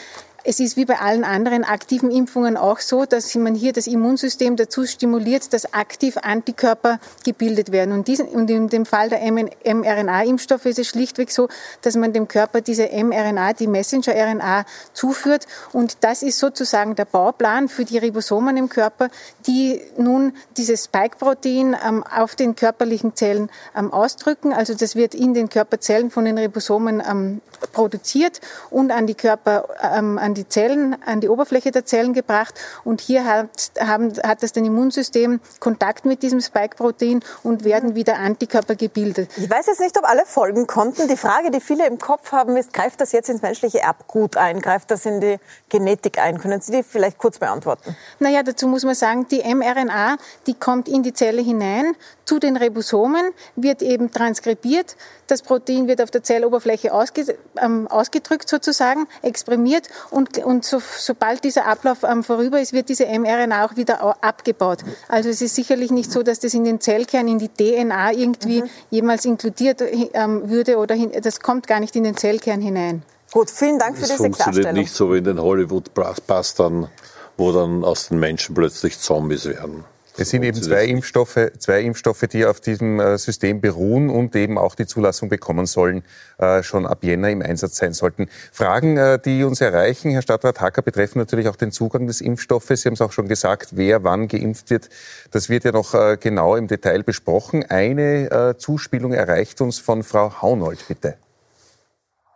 es 0.49 0.61
ist 0.61 0.77
wie 0.77 0.85
bei 0.85 1.01
allen 1.01 1.25
anderen 1.25 1.65
aktiven 1.65 2.13
Impfungen 2.13 2.57
auch 2.57 2.79
so, 2.79 3.05
dass 3.05 3.35
man 3.35 3.57
hier 3.57 3.73
das 3.73 3.89
Immunsystem 3.89 4.55
dazu 4.55 4.87
stimuliert, 4.87 5.53
dass 5.53 5.75
aktiv 5.75 6.17
Antikörper 6.23 7.01
gebildet 7.25 7.73
werden. 7.73 7.93
Und, 7.93 8.07
diesen, 8.07 8.29
und 8.29 8.49
in 8.49 8.69
dem 8.69 8.87
Fall 8.87 9.09
der 9.09 9.21
mRNA-Impfstoffe 9.21 10.67
ist 10.67 10.79
es 10.79 10.87
schlichtweg 10.87 11.33
so, 11.33 11.49
dass 11.83 11.97
man 11.97 12.13
dem 12.13 12.29
Körper 12.29 12.61
diese 12.61 12.85
mRNA, 12.87 13.55
die 13.55 13.67
Messenger-RNA, 13.67 14.67
zuführt. 14.93 15.47
Und 15.73 15.99
das 16.03 16.23
ist 16.23 16.39
sozusagen 16.39 16.95
der 16.95 17.07
Bauplan 17.07 17.69
für 17.69 17.85
die 17.85 17.99
Ribosomen 17.99 18.57
im 18.57 18.69
Körper, 18.69 19.09
die 19.49 19.81
nun 19.99 20.33
dieses 20.57 20.85
Spike-Protein 20.85 21.77
ähm, 21.85 22.05
auf 22.05 22.37
den 22.37 22.55
körperlichen 22.55 23.17
Zellen 23.17 23.51
ähm, 23.77 23.93
ausdrücken. 23.93 24.53
Also 24.53 24.75
das 24.75 24.95
wird 24.95 25.13
in 25.17 25.35
den 25.35 25.49
Körperzellen 25.49 26.13
von 26.13 26.25
den 26.25 26.39
Ribosomen 26.39 27.03
ähm, 27.09 27.41
produziert 27.73 28.41
und 28.71 28.93
an 28.93 29.09
die 29.09 29.15
Körper, 29.15 29.69
ähm, 29.83 30.19
an 30.19 30.36
die 30.37 30.49
Zellen, 30.49 30.97
an 31.05 31.21
die 31.21 31.29
Oberfläche 31.29 31.71
der 31.71 31.85
Zellen 31.85 32.13
gebracht. 32.13 32.55
Und 32.85 33.01
hier 33.01 33.25
hat, 33.25 33.73
haben, 33.81 34.13
hat 34.23 34.43
das 34.43 34.53
Immunsystem 34.53 35.41
Kontakt 35.61 36.05
mit 36.05 36.23
diesem 36.23 36.41
Spike-Protein 36.41 37.21
und 37.43 37.65
werden 37.65 37.95
wieder 37.95 38.19
Antikörper 38.19 38.75
gebildet. 38.75 39.31
Ich 39.37 39.51
weiß 39.51 39.67
jetzt 39.67 39.81
nicht, 39.81 39.97
ob 39.99 40.05
alle 40.05 40.25
folgen 40.27 40.67
konnten. 40.67 41.09
Die 41.09 41.17
Frage, 41.17 41.51
die 41.51 41.61
viele 41.61 41.87
im 41.87 41.99
Kopf 41.99 42.33
haben, 42.33 42.57
ist, 42.57 42.73
greift 42.73 43.01
das 43.01 43.13
jetzt 43.13 43.29
ins 43.29 43.43
menschliche 43.43 43.81
Erbgut 43.81 44.37
ein? 44.37 44.61
Greift 44.61 44.91
das 44.91 45.07
in 45.07 45.21
die 45.21 45.39
Genetik 45.69 46.19
ein? 46.19 46.39
Können 46.39 46.61
Sie 46.61 46.73
die 46.73 46.83
vielleicht 46.83 47.19
kurz 47.19 47.39
beantworten? 47.39 47.97
Naja, 48.19 48.43
dazu 48.43 48.67
muss 48.67 48.85
man 48.85 48.95
sagen, 48.95 49.27
die 49.29 49.43
mRNA, 49.43 50.17
die 50.47 50.55
kommt 50.55 50.89
in 50.89 51.03
die 51.03 51.13
Zelle 51.13 51.43
hinein, 51.43 51.95
zu 52.25 52.39
den 52.39 52.57
Ribosomen, 52.57 53.31
wird 53.55 53.83
eben 53.83 54.11
transkribiert. 54.11 54.97
Das 55.27 55.43
Protein 55.43 55.89
wird 55.89 56.01
auf 56.01 56.11
der 56.11 56.23
Zelloberfläche 56.23 56.93
ausge, 56.93 57.37
ähm, 57.61 57.87
ausgedrückt 57.89 58.49
sozusagen, 58.49 59.07
exprimiert 59.23 59.89
und, 60.11 60.39
und 60.39 60.65
so, 60.65 60.81
sobald 60.99 61.45
dieser 61.45 61.67
Ablauf 61.67 62.03
ähm, 62.03 62.23
vorüber 62.23 62.61
ist, 62.61 62.73
wird 62.73 62.89
diese 62.89 63.07
mRNA 63.07 63.65
auch 63.65 63.77
wieder 63.77 64.23
abgebaut. 64.23 64.79
Also 65.09 65.29
es 65.29 65.43
ist 65.43 65.55
sicherlich 65.55 65.91
nicht 65.91 66.13
so, 66.13 66.23
dass 66.23 66.39
das 66.41 66.55
in 66.55 66.65
den 66.65 66.81
Zellkern, 66.81 67.29
in 67.29 67.39
die 67.39 67.49
DNA 67.49 68.13
irgendwie 68.13 68.63
mhm. 68.63 68.71
jemals 68.91 69.25
inkludiert 69.25 69.83
ähm, 70.13 70.49
würde 70.49 70.79
oder 70.79 70.95
hin, 70.95 71.13
das 71.23 71.41
kommt 71.41 71.67
gar 71.67 71.81
nicht 71.81 71.97
in 71.97 72.05
den 72.05 72.17
Zellkern 72.17 72.61
hinein. 72.61 73.03
Gut, 73.33 73.51
vielen 73.51 73.79
Dank 73.79 73.97
für 73.97 74.03
das 74.03 74.11
diese 74.11 74.31
Klarstellung. 74.31 74.55
funktioniert 74.55 74.75
nicht 74.75 74.93
so 74.95 75.13
wie 75.13 75.19
in 75.19 75.25
den 75.25 75.41
Hollywood-Bustern, 75.41 76.89
wo 77.37 77.53
dann 77.53 77.85
aus 77.85 78.09
den 78.09 78.19
Menschen 78.19 78.55
plötzlich 78.55 78.99
Zombies 78.99 79.47
werden. 79.47 79.85
Es 80.19 80.31
sind 80.31 80.43
eben 80.45 80.63
zwei 80.63 80.87
Impfstoffe, 80.87 81.39
zwei 81.59 81.83
Impfstoffe, 81.83 82.25
die 82.33 82.47
auf 82.47 82.61
diesem 82.61 83.01
äh, 83.01 83.19
System 83.19 83.61
beruhen 83.61 84.09
und 84.09 84.35
eben 84.35 84.57
auch 84.57 84.75
die 84.75 84.87
Zulassung 84.87 85.29
bekommen 85.29 85.67
sollen, 85.67 86.05
äh, 86.39 86.63
schon 86.63 86.87
ab 86.87 87.05
Jänner 87.05 87.29
im 87.29 87.43
Einsatz 87.43 87.77
sein 87.77 87.93
sollten. 87.93 88.29
Fragen, 88.51 88.97
äh, 88.97 89.19
die 89.19 89.45
uns 89.45 89.61
erreichen, 89.61 90.11
Herr 90.11 90.23
Stadtrat 90.23 90.61
Hacker, 90.63 90.81
betreffen 90.81 91.19
natürlich 91.19 91.49
auch 91.49 91.57
den 91.57 91.71
Zugang 91.71 92.07
des 92.07 92.23
Impfstoffes. 92.23 92.81
Sie 92.81 92.89
haben 92.89 92.95
es 92.95 93.03
auch 93.03 93.13
schon 93.13 93.29
gesagt, 93.29 93.77
wer 93.77 94.05
wann 94.05 94.27
geimpft 94.27 94.71
wird. 94.71 94.89
Das 95.33 95.51
wird 95.51 95.65
ja 95.65 95.73
noch 95.73 95.93
genau 96.21 96.57
im 96.57 96.67
Detail 96.67 97.03
besprochen. 97.03 97.65
Eine 97.69 98.57
Zuspielung 98.59 99.13
erreicht 99.13 99.61
uns 99.61 99.79
von 99.79 100.03
Frau 100.03 100.41
Haunold, 100.41 100.87
bitte. 100.89 101.17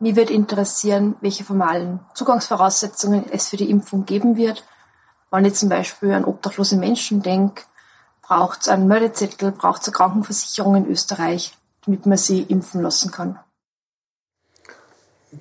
Mir 0.01 0.17
wird 0.17 0.31
interessieren, 0.31 1.17
welche 1.21 1.45
formalen 1.45 2.01
Zugangsvoraussetzungen 2.15 3.25
es 3.31 3.49
für 3.49 3.57
die 3.57 3.71
Impfung 3.71 4.07
geben 4.07 4.37
wird. 4.37 4.65
Wenn 5.31 5.45
ich 5.45 5.55
zum 5.55 5.69
Beispiel 5.69 6.13
an 6.13 6.25
obdachlose 6.25 6.77
Menschen 6.77 7.23
denke, 7.23 7.63
braucht 8.31 8.63
es 8.63 8.69
einen 8.69 8.87
Meldezettel, 8.87 9.51
braucht 9.51 9.83
es 9.83 9.89
eine 9.89 9.97
Krankenversicherung 9.97 10.77
in 10.77 10.87
Österreich, 10.87 11.53
damit 11.85 12.07
man 12.07 12.17
sie 12.17 12.43
impfen 12.43 12.81
lassen 12.81 13.11
kann. 13.11 13.41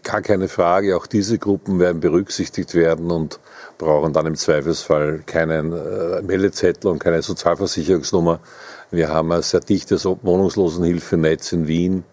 Gar 0.02 0.24
keine 0.24 0.48
Frage. 0.48 0.98
Auch 0.98 1.06
diese 1.06 1.38
Gruppen 1.38 1.80
werden 1.80 2.00
berücksichtigt 2.00 2.74
werden 2.74 3.12
und 3.12 3.40
brauchen 3.78 4.12
dann 4.12 4.26
im 4.26 4.36
Zweifelsfall 4.36 5.22
keinen 5.26 5.72
äh, 5.72 6.24
Meldezettel 6.24 6.90
und 6.90 6.98
keine 6.98 7.22
Sozialversicherungsnummer. 7.22 8.40
Wir 8.90 9.10
haben 9.10 9.32
ein 9.32 9.44
sehr 9.44 9.60
dichtes 9.60 10.06
Wohnungslosenhilfenetz 10.06 11.52
in 11.52 11.68
Wien 11.68 12.04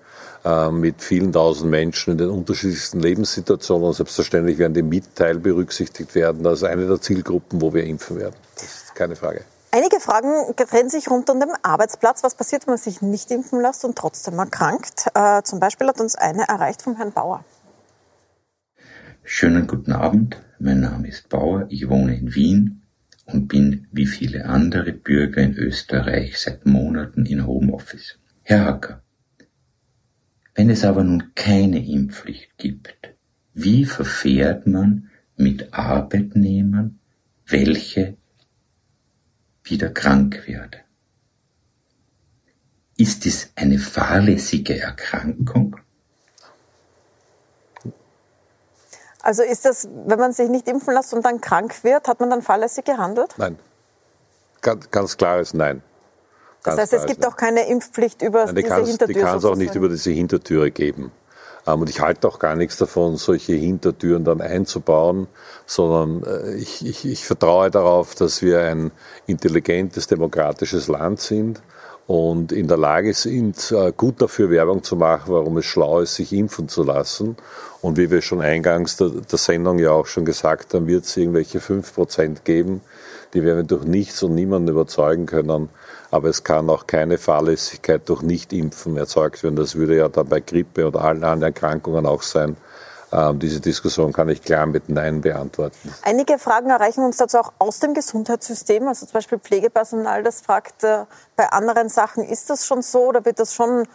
äh, 0.45 0.71
mit 0.71 1.01
vielen 1.01 1.33
tausend 1.33 1.71
Menschen 1.71 2.13
in 2.13 2.19
den 2.19 2.29
unterschiedlichsten 2.29 3.01
Lebenssituationen. 3.01 3.89
Und 3.89 3.95
selbstverständlich 3.95 4.59
werden 4.59 4.75
die 4.75 4.83
Mitteil 4.83 5.39
berücksichtigt 5.39 6.15
werden. 6.15 6.43
Das 6.43 6.59
ist 6.61 6.65
eine 6.65 6.87
der 6.87 7.01
Zielgruppen, 7.01 7.63
wo 7.63 7.73
wir 7.73 7.85
impfen 7.85 8.19
werden. 8.19 8.37
Das 8.55 8.65
ist 8.65 8.95
keine 8.95 9.17
Frage. 9.17 9.45
Einige 9.77 10.01
Fragen 10.01 10.55
drehen 10.57 10.89
sich 10.89 11.11
rund 11.11 11.29
um 11.29 11.39
den 11.39 11.51
Arbeitsplatz. 11.63 12.25
Was 12.25 12.35
passiert, 12.35 12.67
wenn 12.67 12.73
man 12.73 12.79
sich 12.79 13.03
nicht 13.03 13.31
impfen 13.31 13.61
lässt 13.61 13.85
und 13.85 13.95
trotzdem 13.95 14.39
erkrankt? 14.39 15.05
Äh, 15.13 15.43
zum 15.43 15.61
Beispiel 15.61 15.87
hat 15.87 16.01
uns 16.01 16.15
eine 16.15 16.49
erreicht 16.49 16.81
vom 16.81 16.97
Herrn 16.97 17.13
Bauer. 17.13 17.45
Schönen 19.23 19.67
guten 19.67 19.93
Abend. 19.93 20.43
Mein 20.59 20.81
Name 20.81 21.09
ist 21.09 21.29
Bauer. 21.29 21.67
Ich 21.69 21.91
wohne 21.91 22.17
in 22.17 22.35
Wien 22.35 22.85
und 23.27 23.49
bin 23.49 23.87
wie 23.93 24.07
viele 24.07 24.47
andere 24.47 24.93
Bürger 24.93 25.43
in 25.43 25.53
Österreich 25.53 26.41
seit 26.41 26.65
Monaten 26.65 27.27
in 27.27 27.47
Homeoffice. 27.47 28.19
Herr 28.45 28.65
Hacker, 28.65 29.03
wenn 30.55 30.71
es 30.71 30.87
aber 30.87 31.05
nun 31.05 31.35
keine 31.35 31.87
Impfpflicht 31.87 32.57
gibt, 32.57 33.15
wie 33.53 33.85
verfährt 33.85 34.67
man 34.67 35.11
mit 35.37 35.75
Arbeitnehmern, 35.75 36.99
welche 37.47 38.17
wieder 39.71 39.91
krank 39.91 40.43
werde. 40.47 40.79
Ist 42.97 43.27
es 43.27 43.51
eine 43.57 43.79
fahrlässige 43.79 44.81
Erkrankung? 44.81 45.77
Also 49.23 49.43
ist 49.43 49.65
das, 49.65 49.89
wenn 50.07 50.19
man 50.19 50.33
sich 50.33 50.49
nicht 50.49 50.69
impfen 50.69 50.95
lässt 50.95 51.13
und 51.13 51.25
dann 51.27 51.41
krank 51.41 51.83
wird, 51.83 52.09
hat 52.09 52.21
man 52.21 52.31
dann 52.31 52.43
fahrlässig 52.43 52.85
gehandelt? 52.85 53.35
Nein. 53.37 53.59
Ganz, 54.63 54.91
ganz 54.91 55.17
klares 55.17 55.53
Nein. 55.53 55.83
Ganz 56.63 56.77
das 56.77 56.93
heißt, 56.93 57.05
es 57.05 57.07
gibt 57.07 57.27
auch 57.27 57.37
keine 57.37 57.69
Impfpflicht 57.69 58.23
über 58.23 58.47
Nein, 58.47 58.55
die 58.55 58.63
diese 58.63 58.85
Hintertür. 58.85 59.15
Die 59.15 59.21
kann 59.21 59.39
es 59.39 59.45
auch 59.45 59.57
nicht 59.57 59.75
über 59.75 59.89
diese 59.89 60.11
Hintertüre 60.11 60.71
geben. 60.71 61.13
Ähm, 61.67 61.81
und 61.81 61.91
ich 61.91 62.01
halte 62.01 62.29
auch 62.29 62.39
gar 62.39 62.57
nichts 62.57 62.77
davon, 62.77 63.17
solche 63.17 63.55
Hintertüren 63.55 64.25
dann 64.25 64.41
einzubauen, 64.41 65.27
sondern 65.67 66.23
äh, 66.25 66.55
ich, 66.55 66.87
ich, 66.87 67.05
ich 67.05 67.25
vertraue 67.25 67.71
darauf, 67.71 68.15
dass 68.15 68.43
wir 68.43 68.61
ein 68.61 68.93
intelligentes, 69.27 70.07
demokratisches 70.07 70.89
Land 70.89 71.21
sind 71.21 71.61
und 72.07 72.53
in 72.53 72.69
der 72.69 72.77
Lage 72.77 73.13
sind, 73.15 73.73
äh, 73.73 73.93
gut 73.97 74.23
dafür 74.23 74.51
Werbung 74.51 74.83
zu 74.85 74.97
machen, 74.97 75.33
warum 75.33 75.59
es 75.59 75.65
schlau 75.65 76.01
ist, 76.01 76.15
sich 76.15 76.33
impfen 76.33 76.69
zu 76.69 76.85
lassen. 76.85 77.37
Und 77.83 77.99
wie 77.99 78.11
wir 78.11 78.23
schon 78.23 78.41
eingangs 78.41 78.97
der, 78.97 79.11
Sendung 79.39 79.79
ja 79.79 79.91
auch 79.91 80.07
schon 80.07 80.25
gesagt 80.25 80.75
haben, 80.75 80.87
wird 80.87 81.05
es 81.05 81.17
irgendwelche 81.17 81.59
5% 81.59 82.43
geben, 82.45 82.81
die 83.35 83.43
werden 83.43 83.67
durch 83.67 83.85
nichts 83.85 84.23
und 84.23 84.35
niemanden 84.35 84.69
überzeugen 84.69 85.27
können, 85.27 85.69
aber 86.11 86.29
es 86.29 86.45
kann 86.45 86.71
auch 86.71 86.87
keine 86.87 87.19
Fahrlässigkeit 87.19 88.09
durch 88.09 88.23
Nichtimpfen 88.23 88.97
erzeugt 88.97 89.43
werden. 89.43 89.57
Das 89.57 89.75
würde 89.75 89.97
ja 89.97 90.09
dann 90.09 90.29
bei 90.29 90.41
Grippe 90.41 90.87
oder 90.87 91.01
allen 91.03 91.25
anderen 91.25 91.55
Erkrankungen 91.55 92.07
auch 92.07 92.23
sein. 92.23 92.57
Ähm, 93.13 93.39
diese 93.39 93.61
Diskussion 93.61 94.13
kann 94.13 94.29
ich 94.29 94.43
klar 94.43 94.67
mit 94.67 94.89
Nein 94.89 95.21
beantworten. 95.21 95.95
Einige 96.03 96.39
Fragen 96.39 96.71
erreichen 96.71 97.05
uns 97.05 97.17
dazu 97.19 97.39
auch 97.39 97.53
aus 97.59 97.79
dem 97.79 97.95
Gesundheitssystem. 97.95 98.87
Also 98.89 99.07
zum 99.07 99.13
Beispiel 99.15 99.39
Pflegepersonal, 99.39 100.23
das 100.23 100.41
fragt 100.41 100.83
äh, 100.83 101.05
bei 101.37 101.49
anderen 101.51 101.89
Sachen, 101.89 102.25
ist 102.25 102.51
das 102.51 102.67
schon 102.67 102.83
so 102.83 103.07
oder 103.07 103.25
wird 103.25 103.39
das 103.39 103.55
schon 103.55 103.87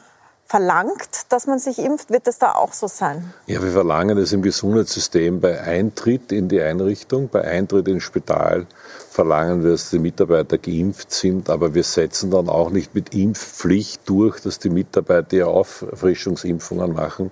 verlangt, 0.51 1.27
dass 1.29 1.47
man 1.47 1.59
sich 1.59 1.79
impft? 1.79 2.09
Wird 2.11 2.27
es 2.27 2.37
da 2.37 2.55
auch 2.55 2.73
so 2.73 2.87
sein? 2.87 3.33
Ja, 3.47 3.63
wir 3.63 3.71
verlangen 3.71 4.17
es 4.17 4.33
im 4.33 4.41
Gesundheitssystem 4.41 5.39
bei 5.39 5.61
Eintritt 5.61 6.33
in 6.33 6.49
die 6.49 6.59
Einrichtung, 6.59 7.29
bei 7.29 7.41
Eintritt 7.45 7.87
ins 7.87 8.03
Spital 8.03 8.67
verlangen 9.11 9.63
wir, 9.63 9.71
dass 9.71 9.89
die 9.89 9.99
Mitarbeiter 9.99 10.57
geimpft 10.57 11.11
sind, 11.11 11.49
aber 11.49 11.73
wir 11.73 11.83
setzen 11.83 12.31
dann 12.31 12.49
auch 12.49 12.69
nicht 12.69 12.95
mit 12.95 13.13
Impfpflicht 13.13 14.01
durch, 14.09 14.41
dass 14.41 14.59
die 14.59 14.69
Mitarbeiter 14.69 15.37
ja 15.37 15.45
Auffrischungsimpfungen 15.45 16.93
machen, 16.93 17.31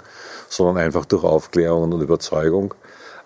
sondern 0.49 0.77
einfach 0.77 1.05
durch 1.05 1.23
Aufklärung 1.23 1.91
und 1.91 2.01
Überzeugung. 2.01 2.73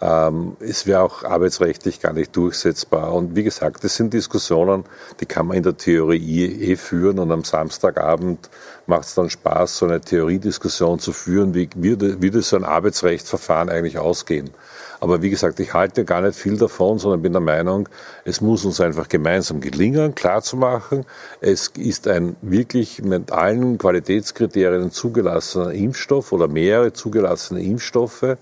Ähm, 0.01 0.57
es 0.59 0.85
wäre 0.85 1.01
auch 1.01 1.23
arbeitsrechtlich 1.23 1.99
gar 1.99 2.13
nicht 2.13 2.35
durchsetzbar. 2.35 3.13
Und 3.13 3.35
wie 3.35 3.43
gesagt, 3.43 3.83
das 3.83 3.95
sind 3.95 4.13
Diskussionen, 4.13 4.85
die 5.19 5.25
kann 5.25 5.47
man 5.47 5.57
in 5.57 5.63
der 5.63 5.77
Theorie 5.77 6.45
eh 6.45 6.75
führen. 6.75 7.19
Und 7.19 7.31
am 7.31 7.43
Samstagabend 7.43 8.49
macht 8.85 9.05
es 9.05 9.15
dann 9.15 9.29
Spaß, 9.29 9.77
so 9.77 9.85
eine 9.85 10.01
Theoriediskussion 10.01 10.99
zu 10.99 11.13
führen, 11.13 11.53
wie 11.53 11.69
würde, 11.75 12.21
würde 12.21 12.41
so 12.41 12.55
ein 12.55 12.63
Arbeitsrechtsverfahren 12.63 13.69
eigentlich 13.69 13.97
ausgehen. 13.97 14.49
Aber 15.03 15.21
wie 15.21 15.29
gesagt, 15.29 15.59
ich 15.59 15.73
halte 15.73 16.05
gar 16.05 16.21
nicht 16.21 16.39
viel 16.39 16.55
davon, 16.55 16.97
sondern 16.97 17.21
bin 17.21 17.33
der 17.33 17.41
Meinung, 17.41 17.89
es 18.23 18.39
muss 18.39 18.63
uns 18.63 18.79
einfach 18.79 19.09
gemeinsam 19.09 19.59
gelingen, 19.59 20.15
klarzumachen, 20.15 21.05
es 21.41 21.73
ist 21.77 22.07
ein 22.07 22.37
wirklich 22.41 23.03
mit 23.03 23.29
allen 23.29 23.77
Qualitätskriterien 23.77 24.91
zugelassener 24.91 25.73
Impfstoff 25.73 26.31
oder 26.31 26.47
mehrere 26.47 26.93
zugelassene 26.93 27.61
Impfstoffe 27.61 28.37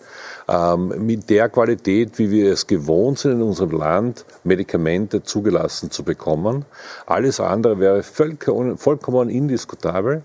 ähm, 0.48 0.94
mit 1.04 1.32
der 1.32 1.50
Qualität, 1.50 2.20
wie 2.20 2.30
wir 2.30 2.54
es 2.54 2.68
gewohnt 2.68 3.18
sind 3.18 3.32
in 3.32 3.42
unserem 3.42 3.72
Land, 3.72 4.24
Medikamente 4.44 5.24
zugelassen 5.24 5.90
zu 5.90 6.04
bekommen. 6.04 6.66
Alles 7.08 7.40
andere 7.40 7.80
wäre 7.80 8.04
vollkommen 8.04 9.30
indiskutabel. 9.32 10.22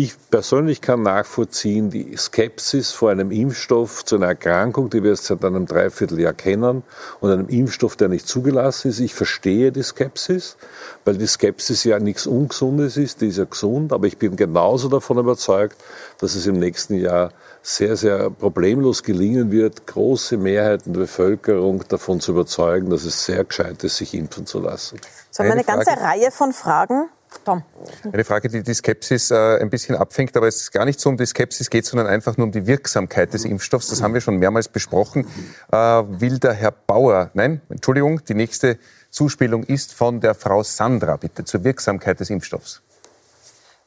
Ich 0.00 0.14
persönlich 0.30 0.80
kann 0.80 1.02
nachvollziehen 1.02 1.90
die 1.90 2.16
Skepsis 2.16 2.92
vor 2.92 3.10
einem 3.10 3.32
Impfstoff 3.32 4.04
zu 4.04 4.14
einer 4.14 4.26
Erkrankung, 4.26 4.90
die 4.90 5.02
wir 5.02 5.10
jetzt 5.10 5.24
seit 5.24 5.44
einem 5.44 5.66
Dreivierteljahr 5.66 6.34
kennen, 6.34 6.84
und 7.18 7.30
einem 7.32 7.48
Impfstoff, 7.48 7.96
der 7.96 8.06
nicht 8.06 8.28
zugelassen 8.28 8.90
ist. 8.90 9.00
Ich 9.00 9.12
verstehe 9.12 9.72
die 9.72 9.82
Skepsis, 9.82 10.56
weil 11.04 11.16
die 11.16 11.26
Skepsis 11.26 11.82
ja 11.82 11.98
nichts 11.98 12.28
Ungesundes 12.28 12.96
ist, 12.96 13.22
die 13.22 13.26
ist 13.26 13.38
ja 13.38 13.44
gesund, 13.44 13.92
aber 13.92 14.06
ich 14.06 14.18
bin 14.18 14.36
genauso 14.36 14.88
davon 14.88 15.18
überzeugt, 15.18 15.76
dass 16.20 16.36
es 16.36 16.46
im 16.46 16.60
nächsten 16.60 16.94
Jahr 16.94 17.32
sehr, 17.62 17.96
sehr 17.96 18.30
problemlos 18.30 19.02
gelingen 19.02 19.50
wird, 19.50 19.84
große 19.88 20.36
Mehrheiten 20.36 20.92
der 20.92 21.00
Bevölkerung 21.00 21.82
davon 21.88 22.20
zu 22.20 22.30
überzeugen, 22.30 22.88
dass 22.90 23.02
es 23.02 23.24
sehr 23.24 23.42
gescheit 23.42 23.82
ist, 23.82 23.96
sich 23.96 24.14
impfen 24.14 24.46
zu 24.46 24.60
lassen. 24.60 25.00
So, 25.32 25.42
eine, 25.42 25.54
eine 25.54 25.64
ganze 25.64 25.90
Reihe 25.90 26.30
von 26.30 26.52
Fragen 26.52 27.08
Tom. 27.44 27.62
Eine 28.10 28.24
Frage, 28.24 28.48
die 28.48 28.62
die 28.62 28.74
Skepsis 28.74 29.30
äh, 29.30 29.58
ein 29.60 29.70
bisschen 29.70 29.96
abfängt, 29.96 30.36
aber 30.36 30.48
es 30.48 30.62
ist 30.62 30.72
gar 30.72 30.84
nicht 30.84 31.00
so 31.00 31.08
um 31.08 31.16
die 31.16 31.26
Skepsis 31.26 31.70
geht, 31.70 31.86
sondern 31.86 32.06
einfach 32.06 32.36
nur 32.36 32.46
um 32.46 32.52
die 32.52 32.66
Wirksamkeit 32.66 33.32
des 33.34 33.44
Impfstoffs. 33.44 33.88
Das 33.88 34.02
haben 34.02 34.14
wir 34.14 34.20
schon 34.20 34.36
mehrmals 34.36 34.68
besprochen. 34.68 35.26
Äh, 35.70 35.76
will 35.76 36.38
der 36.38 36.52
Herr 36.52 36.72
Bauer, 36.72 37.30
nein, 37.34 37.60
Entschuldigung, 37.68 38.24
die 38.24 38.34
nächste 38.34 38.78
Zuspielung 39.10 39.64
ist 39.64 39.94
von 39.94 40.20
der 40.20 40.34
Frau 40.34 40.62
Sandra, 40.62 41.16
bitte, 41.16 41.44
zur 41.44 41.64
Wirksamkeit 41.64 42.20
des 42.20 42.30
Impfstoffs. 42.30 42.82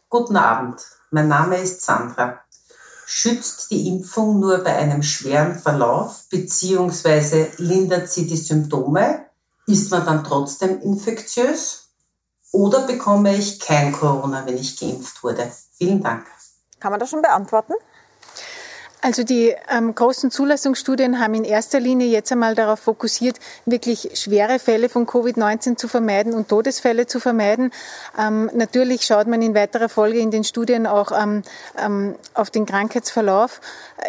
Guten 0.10 0.36
Abend, 0.36 0.82
mein 1.10 1.27
Name 1.27 1.58
ist 1.58 1.82
Sandra. 1.82 2.41
Schützt 3.06 3.71
die 3.71 3.88
Impfung 3.89 4.39
nur 4.39 4.60
bei 4.60 4.75
einem 4.75 5.04
schweren 5.04 5.56
Verlauf, 5.56 6.25
beziehungsweise 6.30 7.47
lindert 7.58 8.10
sie 8.10 8.25
die 8.25 8.38
Symptome? 8.38 9.25
Ist 9.67 9.91
man 9.91 10.06
dann 10.06 10.23
trotzdem 10.23 10.82
infektiös? 10.82 11.81
Oder 12.52 12.82
bekomme 12.82 13.36
ich 13.36 13.60
kein 13.60 13.92
Corona, 13.92 14.46
wenn 14.46 14.58
ich 14.58 14.80
geimpft 14.80 15.24
wurde? 15.24 15.52
Vielen 15.78 16.04
Dank. 16.04 16.28
Kann 16.80 16.92
man 16.92 17.00
das 17.00 17.10
schon 17.10 17.22
beantworten? 17.22 17.74
Also 19.04 19.24
die 19.24 19.56
ähm, 19.76 19.96
großen 19.96 20.30
Zulassungsstudien 20.30 21.20
haben 21.20 21.34
in 21.34 21.44
erster 21.44 21.80
Linie 21.80 22.08
jetzt 22.08 22.32
einmal 22.32 22.54
darauf 22.54 22.80
fokussiert, 22.80 23.38
wirklich 23.66 24.12
schwere 24.14 24.60
Fälle 24.60 24.90
von 24.90 25.08
Covid-19 25.08 25.76
zu 25.76 25.88
vermeiden 25.88 26.36
und 26.36 26.50
Todesfälle 26.50 27.08
zu 27.08 27.20
vermeiden. 27.20 27.72
Ähm, 28.16 28.52
natürlich 28.54 29.04
schaut 29.06 29.26
man 29.26 29.42
in 29.42 29.56
weiterer 29.56 29.90
Folge 29.90 30.20
in 30.20 30.30
den 30.30 30.44
Studien 30.44 30.86
auch 30.86 31.12
ähm, 31.12 31.42
ähm 31.84 32.16
auf 32.36 32.52
den 32.52 32.68
Krankheitsverlauf. 32.68 33.60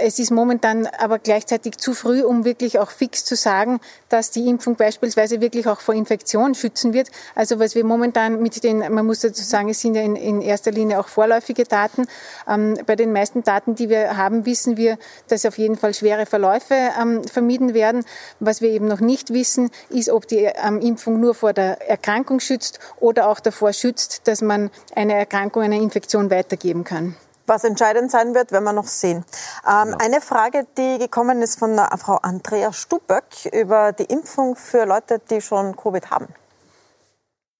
Es 0.01 0.19
ist 0.19 0.31
momentan 0.31 0.87
aber 0.87 1.19
gleichzeitig 1.19 1.79
zu 1.79 1.95
früh, 1.95 2.23
um 2.23 2.45
wirklich 2.45 2.79
auch 2.79 2.91
fix 2.91 3.25
zu 3.25 3.35
sagen, 3.35 3.81
dass 4.11 4.31
die 4.31 4.47
Impfung 4.47 4.77
beispielsweise 4.77 5.41
wirklich 5.41 5.67
auch 5.67 5.81
vor 5.81 5.95
Infektion 5.95 6.55
schützen 6.55 6.93
wird. 6.93 7.09
Also 7.35 7.59
was 7.59 7.75
wir 7.75 7.85
momentan 7.85 8.43
mit 8.43 8.63
den, 8.63 8.79
man 8.79 9.07
muss 9.07 9.21
dazu 9.21 9.43
sagen, 9.43 9.71
es 9.71 9.81
sind 9.81 9.95
ja 9.95 10.03
in, 10.03 10.17
in 10.17 10.43
erster 10.43 10.71
Linie 10.71 11.01
auch 11.01 11.09
vorläufige 11.09 11.65
Daten. 11.65 12.07
Ähm, 12.47 12.79
bei 12.87 12.95
den 12.95 13.13
meisten 13.13 13.43
Daten, 13.43 13.75
die 13.75 13.89
wir 13.89 14.19
haben, 14.19 14.45
wissen 14.45 14.77
wir, 14.77 14.82
wir, 14.83 14.99
dass 15.29 15.47
auf 15.47 15.59
jeden 15.59 15.77
Fall 15.77 15.95
schwere 15.95 16.27
Verläufe 16.27 16.75
ähm, 17.01 17.23
vermieden 17.25 17.73
werden. 17.73 18.05
Was 18.41 18.61
wir 18.61 18.71
eben 18.71 18.87
noch 18.87 19.01
nicht 19.01 19.33
wissen, 19.33 19.71
ist, 19.89 20.11
ob 20.11 20.27
die 20.27 20.45
ähm, 20.45 20.81
Impfung 20.81 21.21
nur 21.21 21.35
vor 21.35 21.53
der 21.53 21.89
Erkrankung 21.89 22.41
schützt 22.41 22.81
oder 23.01 23.29
auch 23.29 23.41
davor 23.41 23.73
schützt, 23.73 24.27
dass 24.27 24.43
man 24.43 24.71
eine 24.95 25.15
Erkrankung, 25.15 25.63
eine 25.63 25.81
Infektion 25.81 26.31
weitergeben 26.31 26.85
kann 26.85 27.17
was 27.45 27.65
entscheidend 27.65 28.11
sein 28.11 28.35
wird, 28.35 28.53
werden 28.53 28.65
wir 28.65 28.73
noch 28.73 28.87
sehen. 28.87 29.25
Ähm, 29.67 29.91
ja. 29.91 29.97
Eine 30.01 30.21
Frage, 30.21 30.65
die 30.79 30.99
gekommen 30.99 31.43
ist 31.43 31.59
von 31.59 31.77
Frau 31.99 32.17
Andrea 32.23 32.73
Stuböck 32.73 33.25
über 33.53 33.93
die 33.93 34.05
Impfung 34.05 34.57
für 34.57 34.87
Leute, 34.87 35.21
die 35.29 35.41
schon 35.41 35.77
Covid 35.77 36.11
haben. 36.11 36.29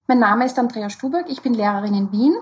Mein 0.07 0.19
Name 0.19 0.45
ist 0.45 0.57
Andrea 0.57 0.89
Stuböck, 0.89 1.25
ich 1.27 1.41
bin 1.41 1.53
Lehrerin 1.53 1.93
in 1.93 2.11
Wien 2.11 2.41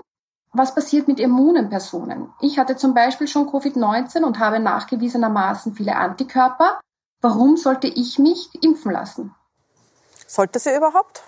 was 0.52 0.74
passiert 0.74 1.08
mit 1.08 1.18
immunen 1.18 1.70
Personen? 1.70 2.32
Ich 2.40 2.58
hatte 2.58 2.76
zum 2.76 2.94
Beispiel 2.94 3.26
schon 3.26 3.48
Covid-19 3.48 4.22
und 4.22 4.38
habe 4.38 4.60
nachgewiesenermaßen 4.60 5.74
viele 5.74 5.96
Antikörper. 5.96 6.80
Warum 7.20 7.56
sollte 7.56 7.86
ich 7.86 8.18
mich 8.18 8.50
impfen 8.62 8.92
lassen? 8.92 9.34
Sollte 10.26 10.58
sie 10.58 10.74
überhaupt? 10.74 11.22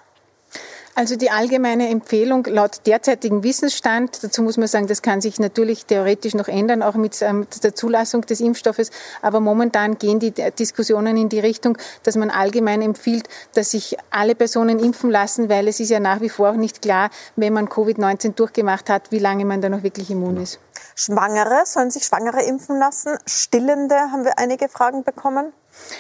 Also 0.97 1.17
die 1.17 1.31
allgemeine 1.31 1.89
Empfehlung 1.89 2.45
laut 2.45 2.87
derzeitigem 2.87 3.43
Wissensstand, 3.43 4.23
dazu 4.23 4.43
muss 4.43 4.57
man 4.57 4.69
sagen, 4.69 4.87
das 4.87 5.03
kann 5.03 5.21
sich 5.21 5.41
natürlich 5.41 5.87
theoretisch 5.87 6.35
noch 6.35 6.47
ändern, 6.47 6.85
auch 6.85 6.95
mit 6.95 7.21
ähm, 7.21 7.49
der 7.65 7.75
Zulassung 7.75 8.23
des 8.23 8.41
Impfstoffes, 8.41 8.93
aber 9.21 9.41
momentan 9.41 9.99
gehen 9.99 10.21
die 10.21 10.31
Diskussionen 10.31 11.17
in 11.17 11.29
die 11.29 11.41
Richtung, 11.41 11.77
dass 12.05 12.15
man 12.15 12.31
allgemein 12.31 12.81
empfiehlt, 12.81 13.29
dass 13.55 13.73
sich 13.73 13.97
alle 14.11 14.37
Personen 14.37 14.79
impfen 14.79 15.11
lassen, 15.11 15.49
weil 15.49 15.67
es 15.67 15.81
ist 15.81 15.91
ja 15.91 15.99
nach 15.99 16.21
wie 16.21 16.29
vor 16.29 16.51
auch 16.51 16.57
nicht 16.57 16.81
klar, 16.81 17.11
wenn 17.35 17.53
man 17.53 17.69
Covid-19 17.69 18.35
durchgemacht 18.35 18.89
hat, 18.89 19.11
wie 19.11 19.19
lange 19.19 19.45
man 19.45 19.61
da 19.61 19.69
noch 19.69 19.83
wirklich 19.83 20.11
immun 20.11 20.37
ist. 20.37 20.61
Schwangere, 20.95 21.67
sollen 21.67 21.91
sich 21.91 22.05
Schwangere 22.05 22.43
impfen 22.43 22.79
lassen? 22.79 23.19
Stillende 23.27 23.97
haben 23.97 24.25
wir 24.25 24.39
einige 24.39 24.69
Fragen 24.69 25.05
bekommen. 25.05 25.53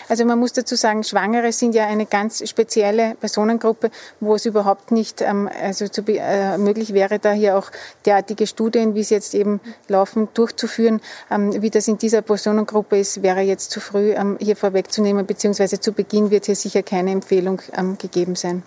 Also 0.09 0.25
man 0.25 0.39
muss 0.39 0.53
dazu 0.53 0.77
sagen, 0.77 1.03
Schwangere 1.03 1.53
sind 1.53 1.75
ja 1.75 1.87
eine 1.87 2.07
ganz 2.07 2.49
spezielle 2.49 3.17
Personengruppe, 3.17 3.91
wo 4.21 4.35
es 4.35 4.47
überhaupt 4.47 4.93
nicht 4.93 5.21
ähm, 5.21 5.51
also 5.63 5.89
zu, 5.89 6.03
äh, 6.07 6.59
möglich 6.59 6.95
wäre, 6.95 7.19
da 7.19 7.33
hier 7.33 7.59
auch 7.59 7.71
derartige 8.07 8.47
Studien, 8.47 8.95
wie 8.95 9.01
es 9.01 9.11
jetzt 9.11 9.35
eben 9.35 9.61
laufen, 9.89 10.29
durchzuführen. 10.35 11.01
Ähm, 11.31 11.61
wie 11.63 11.71
das 11.71 11.89
in 11.89 11.99
dieser 11.99 12.23
Personengruppe 12.23 12.99
ist, 12.99 13.23
wäre 13.23 13.41
jetzt 13.41 13.71
zu 13.71 13.81
früh 13.81 14.13
ähm, 14.13 14.39
hier 14.41 14.57
vorwegzunehmen, 14.57 15.27
beziehungsweise 15.27 15.81
zu 15.81 15.93
Beginn 15.93 16.31
wird 16.31 16.47
hier 16.47 16.57
sicher 16.57 16.83
keine 16.83 17.11
Empfehlung 17.11 17.61
ähm, 17.77 17.99
gegeben 17.99 18.37
sein. 18.37 18.63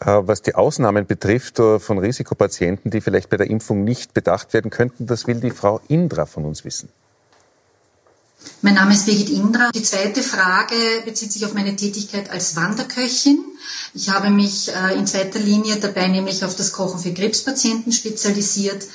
Äh, 0.00 0.22
was 0.26 0.42
die 0.42 0.54
Ausnahmen 0.54 1.06
betrifft 1.06 1.58
äh, 1.58 1.78
von 1.80 1.98
Risikopatienten, 1.98 2.90
die 2.90 3.00
vielleicht 3.00 3.30
bei 3.30 3.36
der 3.36 3.50
Impfung 3.50 3.84
nicht 3.84 4.14
bedacht 4.14 4.52
werden 4.54 4.70
könnten, 4.70 5.06
das 5.06 5.26
will 5.26 5.40
die 5.40 5.50
Frau 5.50 5.80
Indra 5.88 6.26
von 6.26 6.44
uns 6.44 6.64
wissen. 6.64 6.88
Mein 8.62 8.74
Name 8.74 8.94
ist 8.94 9.06
Birgit 9.06 9.30
Indra. 9.30 9.70
Die 9.74 9.82
zweite 9.82 10.22
Frage 10.22 10.74
bezieht 11.04 11.32
sich 11.32 11.44
auf 11.44 11.54
meine 11.54 11.74
Tätigkeit 11.74 12.30
als 12.30 12.54
Wanderköchin. 12.54 13.44
Ich 13.94 14.10
habe 14.10 14.30
mich 14.30 14.72
äh, 14.72 14.94
in 14.96 15.06
zweiter 15.08 15.40
Linie 15.40 15.76
dabei 15.76 16.06
nämlich 16.06 16.44
auf 16.44 16.54
das 16.54 16.72
Kochen 16.72 17.00
für 17.00 17.12
Krebspatienten 17.12 17.92
spezialisiert 17.92 18.86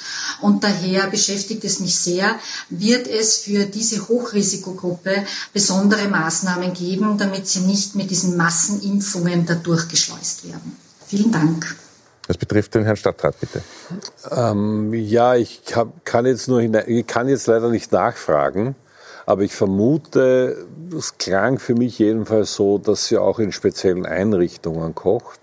und 0.41 0.63
daher 0.63 1.07
beschäftigt 1.07 1.65
es 1.65 1.81
mich 1.81 1.97
sehr, 1.97 2.39
wird 2.69 3.07
es 3.07 3.37
für 3.37 3.65
diese 3.65 4.07
Hochrisikogruppe 4.07 5.25
besondere 5.51 6.07
Maßnahmen 6.07 6.73
geben, 6.73 7.17
damit 7.17 7.47
sie 7.47 7.59
nicht 7.59 7.95
mit 7.95 8.09
diesen 8.09 8.37
Massenimpfungen 8.37 9.45
da 9.45 9.55
durchgeschleust 9.55 10.47
werden. 10.47 10.82
Vielen 11.13 11.31
Dank. 11.31 11.75
Das 12.27 12.37
betrifft 12.37 12.73
den 12.73 12.85
Herrn 12.85 12.95
Stadtrat, 12.95 13.39
bitte. 13.39 13.61
Ähm, 14.31 14.91
ja, 14.95 15.35
ich 15.35 15.61
hab, 15.75 16.03
kann 16.05 16.25
jetzt 16.25 16.47
nur 16.47 16.59
ich 16.59 17.05
kann 17.05 17.29
jetzt 17.29 17.45
leider 17.45 17.69
nicht 17.69 17.91
nachfragen. 17.91 18.75
Aber 19.27 19.43
ich 19.43 19.53
vermute, 19.53 20.65
es 20.97 21.19
klang 21.19 21.59
für 21.59 21.75
mich 21.75 21.99
jedenfalls 21.99 22.55
so, 22.55 22.79
dass 22.79 23.05
sie 23.05 23.19
auch 23.19 23.37
in 23.37 23.51
speziellen 23.51 24.07
Einrichtungen 24.07 24.95
kocht. 24.95 25.39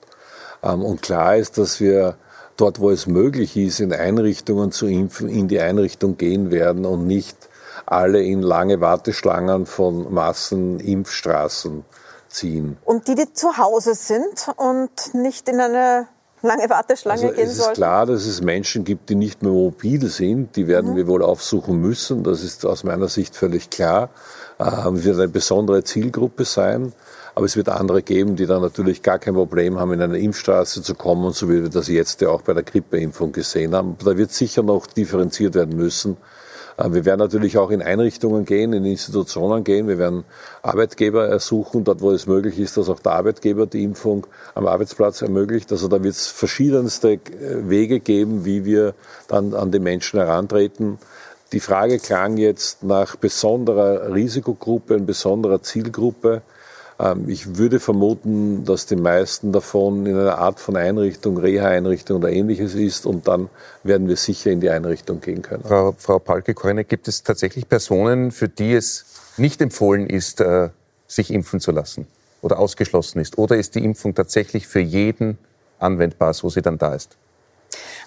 Ähm, 0.64 0.82
und 0.82 1.02
klar 1.02 1.36
ist, 1.36 1.56
dass 1.56 1.78
wir 1.78 2.16
dort, 2.56 2.80
wo 2.80 2.90
es 2.90 3.06
möglich 3.06 3.56
ist, 3.56 3.78
in 3.78 3.92
Einrichtungen 3.92 4.72
zu 4.72 4.88
impfen, 4.88 5.28
in 5.28 5.46
die 5.46 5.60
Einrichtung 5.60 6.16
gehen 6.16 6.50
werden 6.50 6.84
und 6.84 7.06
nicht 7.06 7.36
alle 7.86 8.24
in 8.24 8.42
lange 8.42 8.80
Warteschlangen 8.80 9.66
von 9.66 10.12
Massenimpfstraßen 10.12 11.84
ziehen. 12.30 12.76
Und 12.84 13.08
die, 13.08 13.14
die 13.14 13.32
zu 13.32 13.56
Hause 13.56 13.94
sind 13.94 14.48
und 14.56 15.14
nicht 15.14 15.48
in 15.48 15.60
eine 15.60 16.08
lange 16.42 16.70
Warteschlange 16.70 17.22
also 17.22 17.34
gehen 17.34 17.46
Es 17.46 17.58
ist 17.58 17.72
klar, 17.74 18.06
dass 18.06 18.26
es 18.26 18.40
Menschen 18.40 18.84
gibt, 18.84 19.08
die 19.10 19.14
nicht 19.14 19.42
mehr 19.42 19.52
mobil 19.52 20.06
sind. 20.08 20.56
Die 20.56 20.66
werden 20.66 20.92
mhm. 20.92 20.96
wir 20.96 21.06
wohl 21.06 21.22
aufsuchen 21.22 21.80
müssen. 21.80 22.24
Das 22.24 22.42
ist 22.42 22.64
aus 22.64 22.84
meiner 22.84 23.08
Sicht 23.08 23.36
völlig 23.36 23.70
klar. 23.70 24.10
Äh, 24.58 24.64
wird 24.64 25.16
eine 25.16 25.28
besondere 25.28 25.84
Zielgruppe 25.84 26.44
sein. 26.44 26.92
Aber 27.34 27.46
es 27.46 27.56
wird 27.56 27.68
andere 27.68 28.02
geben, 28.02 28.36
die 28.36 28.46
dann 28.46 28.60
natürlich 28.60 29.02
gar 29.02 29.18
kein 29.18 29.34
Problem 29.34 29.78
haben, 29.78 29.92
in 29.92 30.02
eine 30.02 30.18
Impfstraße 30.18 30.82
zu 30.82 30.94
kommen, 30.94 31.32
so 31.32 31.48
wie 31.48 31.62
wir 31.62 31.68
das 31.68 31.88
jetzt 31.88 32.20
ja 32.20 32.28
auch 32.28 32.42
bei 32.42 32.52
der 32.52 32.64
Grippeimpfung 32.64 33.32
gesehen 33.32 33.74
haben. 33.74 33.96
Da 34.04 34.16
wird 34.16 34.32
sicher 34.32 34.62
noch 34.62 34.86
differenziert 34.86 35.54
werden 35.54 35.76
müssen. 35.76 36.16
Äh, 36.80 36.92
wir 36.92 37.04
werden 37.04 37.20
natürlich 37.20 37.58
auch 37.58 37.70
in 37.70 37.82
Einrichtungen 37.82 38.44
gehen, 38.44 38.72
in 38.72 38.84
Institutionen 38.84 39.64
gehen. 39.64 39.88
Wir 39.88 39.98
werden 39.98 40.24
Arbeitgeber 40.62 41.28
ersuchen, 41.28 41.84
dort 41.84 42.00
wo 42.00 42.10
es 42.10 42.26
möglich 42.26 42.58
ist, 42.58 42.76
dass 42.76 42.88
auch 42.88 43.00
der 43.00 43.12
Arbeitgeber 43.12 43.66
die 43.66 43.84
Impfung 43.84 44.26
am 44.54 44.66
Arbeitsplatz 44.66 45.22
ermöglicht. 45.22 45.70
Also 45.72 45.88
da 45.88 46.02
wird 46.02 46.14
es 46.14 46.26
verschiedenste 46.26 47.12
äh, 47.12 47.20
Wege 47.68 48.00
geben, 48.00 48.44
wie 48.44 48.64
wir 48.64 48.94
dann 49.28 49.54
an 49.54 49.70
die 49.70 49.80
Menschen 49.80 50.18
herantreten. 50.18 50.98
Die 51.52 51.60
Frage 51.60 51.98
klang 51.98 52.36
jetzt 52.36 52.84
nach 52.84 53.16
besonderer 53.16 54.14
Risikogruppe, 54.14 55.00
besonderer 55.00 55.62
Zielgruppe. 55.62 56.42
Ähm, 57.00 57.28
ich 57.28 57.56
würde 57.56 57.80
vermuten, 57.80 58.64
dass 58.64 58.86
die 58.86 58.96
meisten 58.96 59.52
davon 59.52 60.06
in 60.06 60.16
einer 60.16 60.38
Art 60.38 60.60
von 60.60 60.76
Einrichtung, 60.76 61.38
Reha-Einrichtung 61.38 62.18
oder 62.18 62.30
ähnliches 62.30 62.74
ist 62.74 63.06
und 63.06 63.26
dann 63.26 63.48
werden 63.82 64.08
wir 64.08 64.16
sicher 64.16 64.50
in 64.50 64.60
die 64.60 64.70
Einrichtung 64.70 65.20
gehen 65.20 65.42
können. 65.42 65.64
Frau, 65.64 65.94
Frau 65.96 66.18
Palke-Korine, 66.18 66.84
gibt 66.84 67.08
es 67.08 67.22
tatsächlich 67.22 67.68
Personen, 67.68 68.30
für 68.30 68.48
die 68.48 68.74
es 68.74 69.06
nicht 69.36 69.60
empfohlen 69.62 70.06
ist, 70.06 70.40
äh, 70.40 70.68
sich 71.06 71.32
impfen 71.32 71.60
zu 71.60 71.72
lassen 71.72 72.06
oder 72.42 72.58
ausgeschlossen 72.58 73.20
ist? 73.20 73.38
Oder 73.38 73.56
ist 73.56 73.74
die 73.74 73.84
Impfung 73.84 74.14
tatsächlich 74.14 74.66
für 74.66 74.80
jeden 74.80 75.38
anwendbar, 75.78 76.34
so 76.34 76.50
sie 76.50 76.62
dann 76.62 76.78
da 76.78 76.94
ist? 76.94 77.16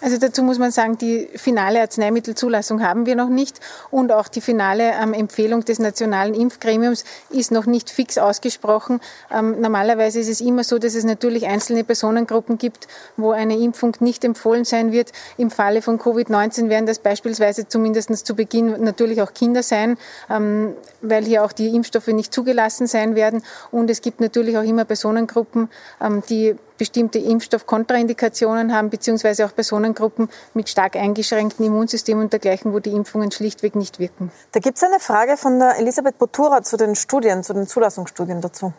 Also 0.03 0.17
dazu 0.17 0.43
muss 0.43 0.59
man 0.59 0.69
sagen, 0.69 0.97
die 0.97 1.29
finale 1.33 1.79
Arzneimittelzulassung 1.79 2.83
haben 2.83 3.05
wir 3.05 3.15
noch 3.15 3.29
nicht 3.29 3.61
und 3.89 4.11
auch 4.11 4.27
die 4.27 4.41
finale 4.41 4.91
ähm, 5.01 5.13
Empfehlung 5.13 5.63
des 5.63 5.79
nationalen 5.79 6.33
Impfgremiums 6.33 7.05
ist 7.29 7.53
noch 7.53 7.65
nicht 7.65 7.89
fix 7.89 8.17
ausgesprochen. 8.17 8.99
Ähm, 9.31 9.61
normalerweise 9.61 10.19
ist 10.19 10.27
es 10.27 10.41
immer 10.41 10.65
so, 10.65 10.77
dass 10.77 10.95
es 10.95 11.05
natürlich 11.05 11.47
einzelne 11.47 11.85
Personengruppen 11.85 12.57
gibt, 12.57 12.89
wo 13.15 13.31
eine 13.31 13.57
Impfung 13.57 13.95
nicht 14.01 14.25
empfohlen 14.25 14.65
sein 14.65 14.91
wird. 14.91 15.13
Im 15.37 15.49
Falle 15.49 15.81
von 15.81 15.97
Covid-19 15.99 16.67
werden 16.67 16.85
das 16.85 16.99
beispielsweise 16.99 17.69
zumindest 17.69 18.25
zu 18.25 18.35
Beginn 18.35 18.83
natürlich 18.83 19.21
auch 19.21 19.33
Kinder 19.33 19.63
sein, 19.63 19.97
ähm, 20.29 20.73
weil 21.01 21.23
hier 21.23 21.45
auch 21.45 21.53
die 21.53 21.73
Impfstoffe 21.73 22.07
nicht 22.07 22.33
zugelassen 22.33 22.87
sein 22.87 23.15
werden. 23.15 23.41
Und 23.71 23.89
es 23.89 24.01
gibt 24.01 24.19
natürlich 24.19 24.57
auch 24.57 24.63
immer 24.63 24.83
Personengruppen, 24.83 25.69
ähm, 26.01 26.23
die 26.29 26.57
bestimmte 26.77 27.19
Impfstoffkontraindikationen 27.19 28.73
haben, 28.73 28.89
beziehungsweise 28.89 29.45
auch 29.45 29.55
Personengruppen 29.55 30.29
mit 30.53 30.69
stark 30.69 30.95
eingeschränktem 30.95 31.65
Immunsystem 31.65 32.19
und 32.19 32.31
dergleichen, 32.31 32.73
wo 32.73 32.79
die 32.79 32.91
Impfungen 32.91 33.31
schlichtweg 33.31 33.75
nicht 33.75 33.99
wirken. 33.99 34.31
Da 34.51 34.59
gibt 34.59 34.77
es 34.77 34.83
eine 34.83 34.99
Frage 34.99 35.37
von 35.37 35.59
der 35.59 35.77
Elisabeth 35.77 36.17
Botura 36.17 36.63
zu 36.63 36.77
den 36.77 36.95
Studien, 36.95 37.43
zu 37.43 37.53
den 37.53 37.67
Zulassungsstudien 37.67 38.41
dazu. 38.41 38.73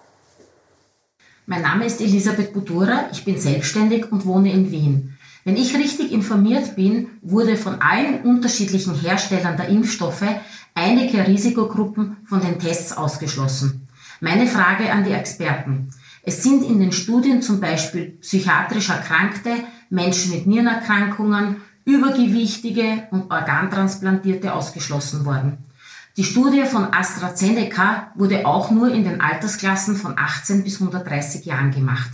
Mein 1.47 1.63
Name 1.63 1.85
ist 1.85 2.01
Elisabeth 2.01 2.55
Butura, 2.55 3.09
ich 3.13 3.25
bin 3.25 3.39
selbstständig 3.39 4.11
und 4.11 4.25
wohne 4.25 4.51
in 4.51 4.71
Wien. 4.71 5.19
Wenn 5.45 5.57
ich 5.57 5.77
richtig 5.77 6.11
informiert 6.11 6.75
bin, 6.75 7.19
wurde 7.21 7.57
von 7.57 7.83
allen 7.83 8.23
unterschiedlichen 8.23 8.95
Herstellern 8.95 9.59
der 9.59 9.69
Impfstoffe 9.69 10.25
einige 10.75 11.27
Risikogruppen 11.27 12.17
von 12.25 12.41
den 12.41 12.59
Tests 12.59 12.97
ausgeschlossen. 12.97 13.89
Meine 14.21 14.47
Frage 14.47 14.91
an 14.91 15.05
die 15.05 15.13
Experten. 15.13 15.91
Es 16.27 16.43
sind 16.43 16.65
in 16.65 16.81
den 16.81 16.93
Studien 16.93 17.43
zum 17.43 17.61
Beispiel 17.61 18.17
psychiatrisch 18.21 18.89
Erkrankte, 18.89 19.51
Menschen 19.91 20.33
mit 20.33 20.47
Nierenerkrankungen, 20.47 21.57
Übergewichtige 21.85 23.07
und 23.11 23.31
Organtransplantierte 23.31 24.55
ausgeschlossen 24.55 25.27
worden. 25.27 25.59
Die 26.17 26.25
Studie 26.25 26.63
von 26.63 26.95
AstraZeneca 26.95 28.13
wurde 28.15 28.47
auch 28.47 28.71
nur 28.71 28.91
in 28.91 29.05
den 29.05 29.21
Altersklassen 29.21 29.97
von 29.97 30.15
18 30.17 30.65
bis 30.65 30.81
130 30.81 31.45
Jahren 31.45 31.73
gemacht. 31.73 32.11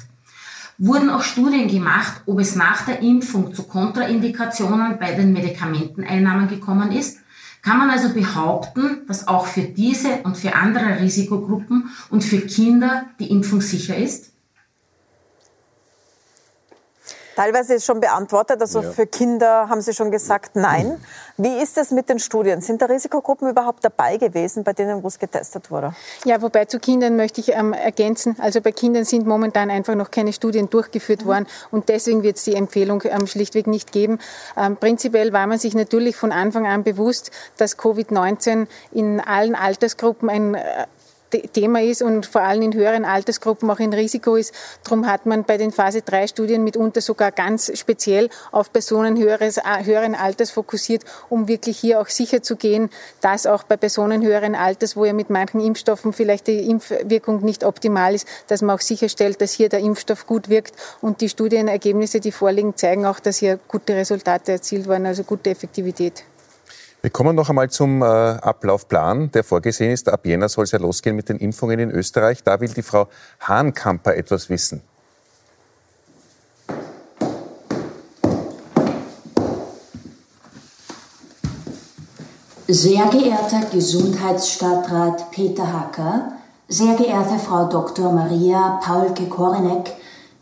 Wurden 0.78 1.11
auch 1.11 1.22
Studien 1.22 1.68
gemacht, 1.68 2.22
ob 2.26 2.40
es 2.40 2.56
nach 2.56 2.86
der 2.86 3.00
Impfung 3.02 3.54
zu 3.54 3.64
Kontraindikationen 3.64 4.98
bei 4.98 5.12
den 5.12 5.32
Medikamenteneinnahmen 5.32 6.48
gekommen 6.48 6.90
ist? 6.90 7.19
Kann 7.62 7.78
man 7.78 7.90
also 7.90 8.14
behaupten, 8.14 9.06
dass 9.06 9.28
auch 9.28 9.46
für 9.46 9.62
diese 9.62 10.22
und 10.24 10.36
für 10.36 10.54
andere 10.54 11.00
Risikogruppen 11.00 11.90
und 12.08 12.24
für 12.24 12.40
Kinder 12.40 13.06
die 13.18 13.30
Impfung 13.30 13.61
sicher 13.61 13.96
ist? 13.96 14.29
Teilweise 17.36 17.74
ist 17.74 17.84
schon 17.84 18.00
beantwortet. 18.00 18.60
Also 18.60 18.82
ja. 18.82 18.90
für 18.90 19.06
Kinder 19.06 19.68
haben 19.68 19.80
Sie 19.80 19.94
schon 19.94 20.10
gesagt, 20.10 20.56
nein. 20.56 21.00
Wie 21.42 21.62
ist 21.62 21.78
es 21.78 21.90
mit 21.90 22.10
den 22.10 22.18
Studien? 22.18 22.60
Sind 22.60 22.82
da 22.82 22.86
Risikogruppen 22.86 23.48
überhaupt 23.48 23.82
dabei 23.82 24.18
gewesen, 24.18 24.62
bei 24.62 24.74
denen 24.74 25.02
wo 25.02 25.08
es 25.08 25.18
getestet 25.18 25.70
wurde? 25.70 25.94
Ja, 26.26 26.42
wobei 26.42 26.66
zu 26.66 26.78
Kindern 26.78 27.16
möchte 27.16 27.40
ich 27.40 27.52
ähm, 27.52 27.72
ergänzen. 27.72 28.36
Also 28.40 28.60
bei 28.60 28.72
Kindern 28.72 29.04
sind 29.04 29.26
momentan 29.26 29.70
einfach 29.70 29.94
noch 29.94 30.10
keine 30.10 30.34
Studien 30.34 30.68
durchgeführt 30.68 31.22
mhm. 31.22 31.28
worden 31.28 31.46
und 31.70 31.88
deswegen 31.88 32.22
wird 32.22 32.36
es 32.36 32.44
die 32.44 32.54
Empfehlung 32.54 33.02
ähm, 33.06 33.26
schlichtweg 33.26 33.66
nicht 33.68 33.90
geben. 33.90 34.18
Ähm, 34.54 34.76
prinzipiell 34.76 35.32
war 35.32 35.46
man 35.46 35.58
sich 35.58 35.74
natürlich 35.74 36.16
von 36.16 36.30
Anfang 36.30 36.66
an 36.66 36.84
bewusst, 36.84 37.30
dass 37.56 37.78
Covid-19 37.78 38.66
in 38.92 39.20
allen 39.20 39.54
Altersgruppen 39.54 40.28
ein 40.28 40.54
äh, 40.56 40.86
Thema 41.30 41.82
ist 41.82 42.02
und 42.02 42.26
vor 42.26 42.42
allem 42.42 42.62
in 42.62 42.74
höheren 42.74 43.04
Altersgruppen 43.04 43.70
auch 43.70 43.78
ein 43.78 43.92
Risiko 43.92 44.36
ist. 44.36 44.54
Darum 44.84 45.06
hat 45.06 45.26
man 45.26 45.44
bei 45.44 45.56
den 45.56 45.72
Phase 45.72 46.02
3 46.02 46.26
Studien 46.26 46.64
mitunter 46.64 47.00
sogar 47.00 47.32
ganz 47.32 47.70
speziell 47.78 48.28
auf 48.52 48.72
Personen 48.72 49.18
höheres, 49.18 49.58
äh, 49.58 49.84
höheren 49.84 50.14
Alters 50.14 50.50
fokussiert, 50.50 51.04
um 51.28 51.48
wirklich 51.48 51.78
hier 51.78 52.00
auch 52.00 52.08
sicher 52.08 52.42
zu 52.42 52.56
gehen, 52.56 52.90
dass 53.20 53.46
auch 53.46 53.62
bei 53.62 53.76
Personen 53.76 54.22
höheren 54.22 54.54
Alters, 54.54 54.96
wo 54.96 55.04
ja 55.04 55.12
mit 55.12 55.30
manchen 55.30 55.60
Impfstoffen 55.60 56.12
vielleicht 56.12 56.46
die 56.46 56.68
Impfwirkung 56.68 57.44
nicht 57.44 57.64
optimal 57.64 58.14
ist, 58.14 58.26
dass 58.48 58.62
man 58.62 58.76
auch 58.76 58.80
sicherstellt, 58.80 59.40
dass 59.40 59.52
hier 59.52 59.68
der 59.68 59.80
Impfstoff 59.80 60.26
gut 60.26 60.48
wirkt. 60.48 60.74
Und 61.00 61.20
die 61.20 61.28
Studienergebnisse, 61.28 62.20
die 62.20 62.32
vorliegen, 62.32 62.76
zeigen 62.76 63.06
auch, 63.06 63.20
dass 63.20 63.38
hier 63.38 63.58
gute 63.68 63.94
Resultate 63.94 64.52
erzielt 64.52 64.88
wurden, 64.88 65.06
also 65.06 65.24
gute 65.24 65.50
Effektivität. 65.50 66.24
Wir 67.03 67.09
kommen 67.09 67.34
noch 67.34 67.48
einmal 67.48 67.70
zum 67.70 68.03
äh, 68.03 68.05
Ablaufplan, 68.05 69.30
der 69.32 69.42
vorgesehen 69.42 69.90
ist. 69.90 70.11
Ab 70.11 70.26
Jänner 70.26 70.51
soll 70.51 70.64
es 70.64 70.72
ja 70.72 70.78
losgehen 70.78 71.16
mit 71.16 71.30
den 71.30 71.38
Impfungen 71.38 71.78
in 71.78 71.90
Österreich. 71.90 72.42
Da 72.44 72.61
will 72.61 72.68
die 72.68 72.82
Frau 72.82 73.09
Hahnkamper 73.40 74.14
etwas 74.16 74.51
wissen. 74.51 74.82
Sehr 82.68 83.07
geehrter 83.07 83.62
Gesundheitsstadtrat 83.72 85.30
Peter 85.32 85.72
Hacker, 85.72 86.32
sehr 86.68 86.94
geehrte 86.94 87.38
Frau 87.38 87.66
Dr. 87.68 88.12
Maria 88.12 88.78
Paulke 88.80 89.24
Korinek, 89.24 89.90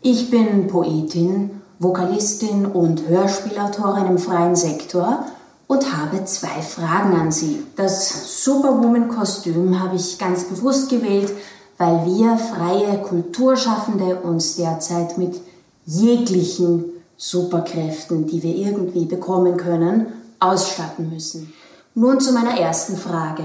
ich 0.01 0.29
bin 0.29 0.67
Poetin, 0.67 1.61
Vokalistin 1.79 2.67
und 2.67 3.07
Hörspielautorin 3.07 4.05
im 4.05 4.17
freien 4.19 4.55
Sektor 4.55 5.25
und 5.69 5.95
habe 5.95 6.25
zwei 6.25 6.63
Fragen 6.63 7.13
an 7.13 7.31
Sie. 7.31 7.63
Das 7.75 8.43
Superwoman-Kostüm 8.43 9.79
habe 9.79 9.97
ich 9.97 10.17
ganz 10.17 10.45
bewusst 10.45 10.89
gewählt, 10.89 11.31
weil 11.77 12.07
wir 12.07 12.39
freie 12.39 12.97
Kulturschaffende 13.03 14.15
uns 14.21 14.55
derzeit 14.55 15.19
mit 15.19 15.39
jeglichen 15.85 16.85
Superkräften, 17.17 18.25
die 18.25 18.41
wir 18.41 18.55
irgendwie 18.55 19.05
bekommen 19.05 19.57
können, 19.57 20.07
ausstatten 20.39 21.11
müssen. 21.11 21.53
Nun 21.93 22.19
zu 22.19 22.31
meiner 22.31 22.59
ersten 22.59 22.97
Frage. 22.97 23.43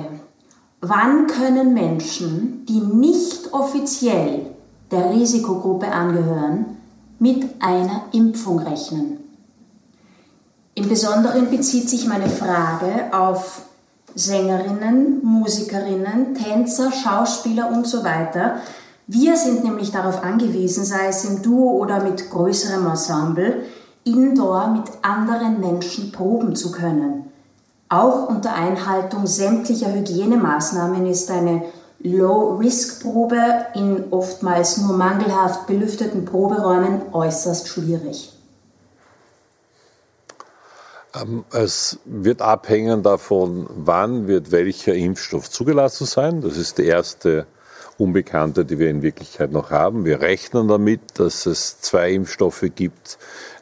Wann 0.80 1.26
können 1.26 1.74
Menschen, 1.74 2.64
die 2.66 2.80
nicht 2.80 3.52
offiziell 3.52 4.46
der 4.90 5.10
Risikogruppe 5.10 5.88
angehören, 5.88 6.78
mit 7.18 7.60
einer 7.60 8.06
Impfung 8.12 8.60
rechnen? 8.60 9.23
Im 10.76 10.88
Besonderen 10.88 11.50
bezieht 11.50 11.88
sich 11.88 12.08
meine 12.08 12.28
Frage 12.28 13.12
auf 13.12 13.62
Sängerinnen, 14.16 15.24
Musikerinnen, 15.24 16.34
Tänzer, 16.34 16.90
Schauspieler 16.90 17.70
und 17.70 17.86
so 17.86 18.02
weiter. 18.02 18.56
Wir 19.06 19.36
sind 19.36 19.62
nämlich 19.62 19.92
darauf 19.92 20.24
angewiesen, 20.24 20.84
sei 20.84 21.06
es 21.08 21.24
im 21.24 21.42
Duo 21.42 21.78
oder 21.78 22.02
mit 22.02 22.28
größerem 22.28 22.86
Ensemble, 22.86 23.62
indoor 24.02 24.68
mit 24.68 24.84
anderen 25.02 25.60
Menschen 25.60 26.10
proben 26.10 26.56
zu 26.56 26.72
können. 26.72 27.30
Auch 27.88 28.28
unter 28.28 28.54
Einhaltung 28.54 29.28
sämtlicher 29.28 29.92
Hygienemaßnahmen 29.92 31.06
ist 31.06 31.30
eine 31.30 31.62
Low-Risk-Probe 32.00 33.66
in 33.74 34.06
oftmals 34.10 34.78
nur 34.78 34.96
mangelhaft 34.96 35.68
belüfteten 35.68 36.24
Proberäumen 36.24 37.02
äußerst 37.12 37.68
schwierig. 37.68 38.33
Ähm, 41.14 41.44
es 41.52 41.98
wird 42.04 42.42
abhängen 42.42 43.02
davon, 43.02 43.66
wann 43.70 44.26
wird 44.26 44.50
welcher 44.50 44.94
Impfstoff 44.94 45.50
zugelassen 45.50 46.06
sein. 46.06 46.40
Das 46.40 46.56
ist 46.56 46.78
die 46.78 46.86
erste 46.86 47.46
Unbekannte, 47.98 48.64
die 48.64 48.78
wir 48.78 48.90
in 48.90 49.02
Wirklichkeit 49.02 49.52
noch 49.52 49.70
haben. 49.70 50.04
Wir 50.04 50.20
rechnen 50.20 50.68
damit, 50.68 51.00
dass 51.18 51.46
es 51.46 51.80
zwei 51.80 52.12
Impfstoffe 52.12 52.64
gibt, 52.74 53.18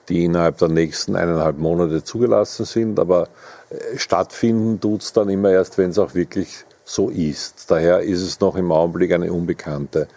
die 0.08 0.24
innerhalb 0.24 0.58
der 0.58 0.68
nächsten 0.68 1.16
eineinhalb 1.16 1.58
Monate 1.58 2.02
zugelassen 2.02 2.64
sind. 2.64 2.98
Aber 2.98 3.28
äh, 3.70 3.98
stattfinden 3.98 4.80
tut 4.80 5.02
es 5.02 5.12
dann 5.12 5.28
immer 5.28 5.50
erst, 5.50 5.78
wenn 5.78 5.90
es 5.90 5.98
auch 5.98 6.14
wirklich 6.14 6.64
so 6.84 7.10
ist. 7.10 7.70
Daher 7.70 8.00
ist 8.00 8.22
es 8.22 8.40
noch 8.40 8.56
im 8.56 8.72
Augenblick 8.72 9.12
eine 9.12 9.32
Unbekannte. 9.32 10.08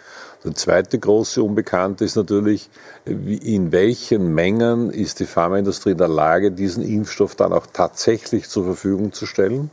Der 0.44 0.54
zweite 0.54 0.98
große 0.98 1.42
Unbekannte 1.42 2.04
ist 2.04 2.16
natürlich, 2.16 2.70
in 3.04 3.72
welchen 3.72 4.34
Mengen 4.34 4.90
ist 4.90 5.20
die 5.20 5.26
Pharmaindustrie 5.26 5.92
in 5.92 5.98
der 5.98 6.08
Lage, 6.08 6.52
diesen 6.52 6.84
Impfstoff 6.84 7.34
dann 7.34 7.52
auch 7.52 7.66
tatsächlich 7.72 8.48
zur 8.48 8.64
Verfügung 8.64 9.12
zu 9.12 9.26
stellen. 9.26 9.70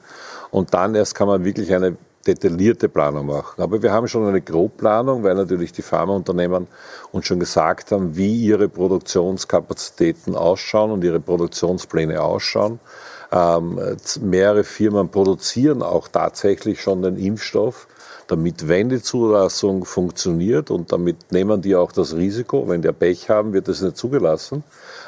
Und 0.52 0.74
dann 0.74 0.96
erst 0.96 1.16
kann 1.16 1.28
man 1.28 1.46
wirklich 1.46 1.74
eine 1.74 1.98
detaillierte 2.26 2.90
Planung 2.90 3.26
machen. 3.28 3.62
Aber 3.62 3.82
wir 3.82 3.92
haben 3.92 4.08
schon 4.08 4.26
eine 4.28 4.42
Grobplanung, 4.42 5.24
weil 5.24 5.36
natürlich 5.36 5.74
die 5.74 5.82
Pharmaunternehmen 5.82 6.68
uns 7.12 7.26
schon 7.26 7.40
gesagt 7.40 7.92
haben, 7.92 8.16
wie 8.16 8.46
ihre 8.46 8.70
Produktionskapazitäten 8.70 10.36
ausschauen 10.36 10.92
und 10.92 11.04
ihre 11.04 11.20
Produktionspläne 11.20 12.22
ausschauen. 12.22 12.80
Ähm, 13.32 13.80
mehrere 14.22 14.64
Firmen 14.64 15.10
produzieren 15.10 15.82
auch 15.82 16.08
tatsächlich 16.08 16.82
schon 16.82 17.02
den 17.02 17.18
Impfstoff 17.18 17.88
damit, 18.28 18.68
wenn 18.68 18.90
die 18.90 19.02
Zulassung 19.02 19.86
funktioniert 19.86 20.72
und 20.72 20.92
damit 20.92 21.32
nehmen 21.32 21.62
die 21.62 21.76
auch 21.76 21.92
das 21.92 22.16
Risiko, 22.16 22.68
wenn 22.68 22.82
die 22.82 22.92
Pech 22.92 23.30
haben, 23.30 23.54
wird 23.54 23.68
das 23.68 23.82
nicht 23.82 23.98
zugelassen. 23.98 24.64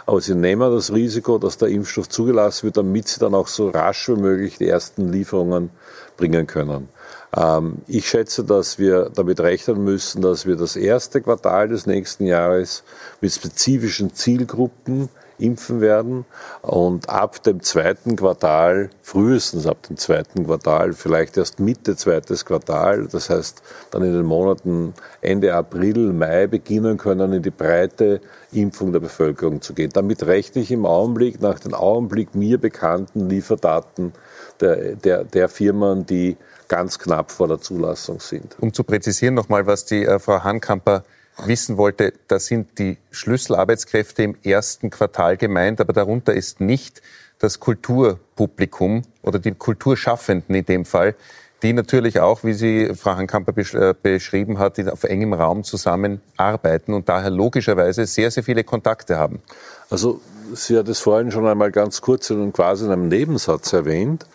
Aber 0.06 0.22
sie 0.22 0.36
nehmen 0.36 0.72
das 0.72 0.94
Risiko, 0.94 1.38
dass 1.38 1.58
der 1.58 1.70
Impfstoff 1.70 2.10
zugelassen 2.10 2.64
wird, 2.64 2.78
damit 2.78 3.08
sie 3.08 3.20
dann 3.20 3.34
auch 3.34 3.48
so 3.48 3.70
rasch 3.70 4.10
wie 4.10 4.16
möglich 4.16 4.58
die 4.58 4.68
ersten 4.68 5.12
Lieferungen 5.12 5.70
bringen 6.18 6.46
können. 6.46 6.90
Ähm, 7.36 7.78
ich 7.88 8.08
schätze, 8.08 8.44
dass 8.44 8.80
wir 8.80 9.10
damit 9.14 9.40
rechnen 9.40 9.84
müssen, 9.84 10.22
dass 10.22 10.46
wir 10.46 10.56
das 10.56 10.76
erste 10.76 11.22
Quartal 11.22 11.70
des 11.70 11.86
nächsten 11.86 12.26
Jahres 12.26 12.84
mit 13.22 13.32
spezifischen 13.34 14.14
Zielgruppen 14.14 15.10
impfen 15.38 15.82
werden. 15.82 16.26
Und 16.62 17.10
ab 17.10 17.44
dem 17.44 17.62
zweiten 17.62 18.16
Quartal, 18.16 18.90
frühestens 19.02 19.68
ab 19.68 19.84
dem 19.88 19.98
zweiten 19.98 20.46
Quartal, 20.46 20.94
vielleicht 20.94 21.38
erst 21.38 21.60
Mitte 21.60 21.96
zweites 21.96 22.46
Quartal, 22.46 23.08
das 23.12 23.30
heißt 23.30 23.62
dann 23.92 24.04
in 24.04 24.14
den 24.14 24.26
Monaten 24.26 24.94
Ende 25.22 25.54
April, 25.54 26.14
Mai 26.14 26.48
beginnen 26.48 26.98
können, 26.98 27.34
in 27.34 27.42
die 27.42 27.52
breite 27.52 28.22
Impfung 28.52 28.92
der 28.92 29.00
Bevölkerung 29.00 29.62
zu 29.62 29.74
gehen. 29.74 29.92
Damit 29.94 30.26
rechne 30.26 30.62
ich 30.62 30.72
im 30.72 30.86
Augenblick 30.86 31.42
nach 31.42 31.60
den 31.60 31.74
Augenblick 31.74 32.36
mir 32.36 32.58
bekannten 32.58 33.30
Lieferdaten 33.30 34.14
der, 34.62 34.96
der, 34.96 35.24
der 35.24 35.50
Firmen, 35.50 36.06
die 36.06 36.38
ganz 36.68 36.98
knapp 36.98 37.32
vor 37.32 37.48
der 37.48 37.60
Zulassung 37.60 38.20
sind. 38.20 38.56
Um 38.60 38.74
zu 38.74 38.84
präzisieren 38.84 39.36
nochmal, 39.36 39.68
was 39.68 39.86
die 39.86 40.04
äh, 40.06 40.20
Frau 40.20 40.44
Hankamper 40.44 41.04
wissen 41.44 41.78
wollte, 41.78 42.14
da 42.28 42.40
sind 42.40 42.80
die 42.80 42.98
Schlüsselarbeitskräfte 43.12 44.24
im 44.24 44.36
ersten 44.44 44.90
Quartal 44.90 45.38
gemeint, 45.38 45.82
aber 45.82 45.94
darunter 45.94 46.34
ist 46.34 46.62
nicht 46.62 47.02
das 47.40 47.60
Kulturpublikum 47.60 49.04
oder 49.22 49.40
die 49.40 49.52
Kulturschaffenden 49.52 50.56
in 50.56 50.66
dem 50.66 50.86
Fall, 50.86 51.16
die 51.62 51.74
natürlich 51.74 52.20
auch, 52.20 52.44
wie 52.44 52.54
sie 52.54 52.94
Frau 52.96 53.16
Hankamper 53.16 53.54
äh, 53.58 53.94
beschrieben 54.02 54.60
hat, 54.60 54.80
auf 54.88 55.04
engem 55.04 55.34
Raum 55.34 55.64
zusammenarbeiten 55.64 56.94
und 56.94 57.10
daher 57.10 57.30
logischerweise 57.30 58.06
sehr, 58.06 58.30
sehr 58.32 58.44
viele 58.44 58.64
Kontakte 58.64 59.18
haben. 59.18 59.42
Also 59.90 60.22
sie 60.54 60.78
hat 60.78 60.88
es 60.90 61.00
vorhin 61.00 61.32
schon 61.32 61.48
einmal 61.48 61.72
ganz 61.72 62.02
kurz 62.02 62.30
und 62.30 62.54
quasi 62.54 62.86
in 62.86 62.92
einem 62.92 63.08
Nebensatz 63.08 63.74
erwähnt. 63.74 64.26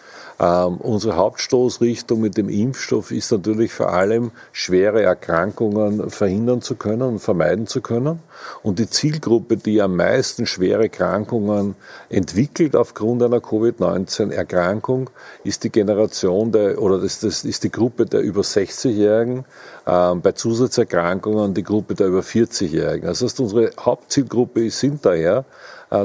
Ähm, 0.41 0.79
unsere 0.79 1.17
Hauptstoßrichtung 1.17 2.19
mit 2.19 2.39
dem 2.39 2.49
Impfstoff 2.49 3.11
ist 3.11 3.31
natürlich 3.31 3.75
vor 3.75 3.93
allem, 3.93 4.31
schwere 4.53 5.03
Erkrankungen 5.03 6.09
verhindern 6.09 6.63
zu 6.63 6.77
können 6.77 7.03
und 7.03 7.19
vermeiden 7.19 7.67
zu 7.67 7.83
können. 7.83 8.21
Und 8.63 8.79
die 8.79 8.89
Zielgruppe, 8.89 9.59
die 9.59 9.83
am 9.83 9.97
meisten 9.97 10.47
schwere 10.47 10.85
Erkrankungen 10.85 11.75
entwickelt 12.09 12.75
aufgrund 12.75 13.23
einer 13.23 13.41
Covid-19-Erkrankung, 13.41 15.11
ist 15.45 15.65
die 15.65 15.71
Generation 15.71 16.53
der, 16.53 16.81
oder 16.81 16.99
das, 16.99 17.21
das 17.21 17.45
ist 17.45 17.65
die 17.65 17.71
Gruppe 17.71 18.07
der 18.07 18.21
über 18.23 18.41
60-Jährigen, 18.41 19.45
äh, 19.85 20.15
bei 20.15 20.33
Zusatzerkrankungen 20.33 21.53
die 21.53 21.65
Gruppe 21.65 21.95
der 21.95 22.07
über 22.07 22.21
40-Jährigen. 22.21 23.07
Also 23.07 23.27
das 23.27 23.33
heißt, 23.33 23.41
unsere 23.41 23.73
Hauptzielgruppe 23.79 24.71
sind 24.71 25.05
daher 25.05 25.45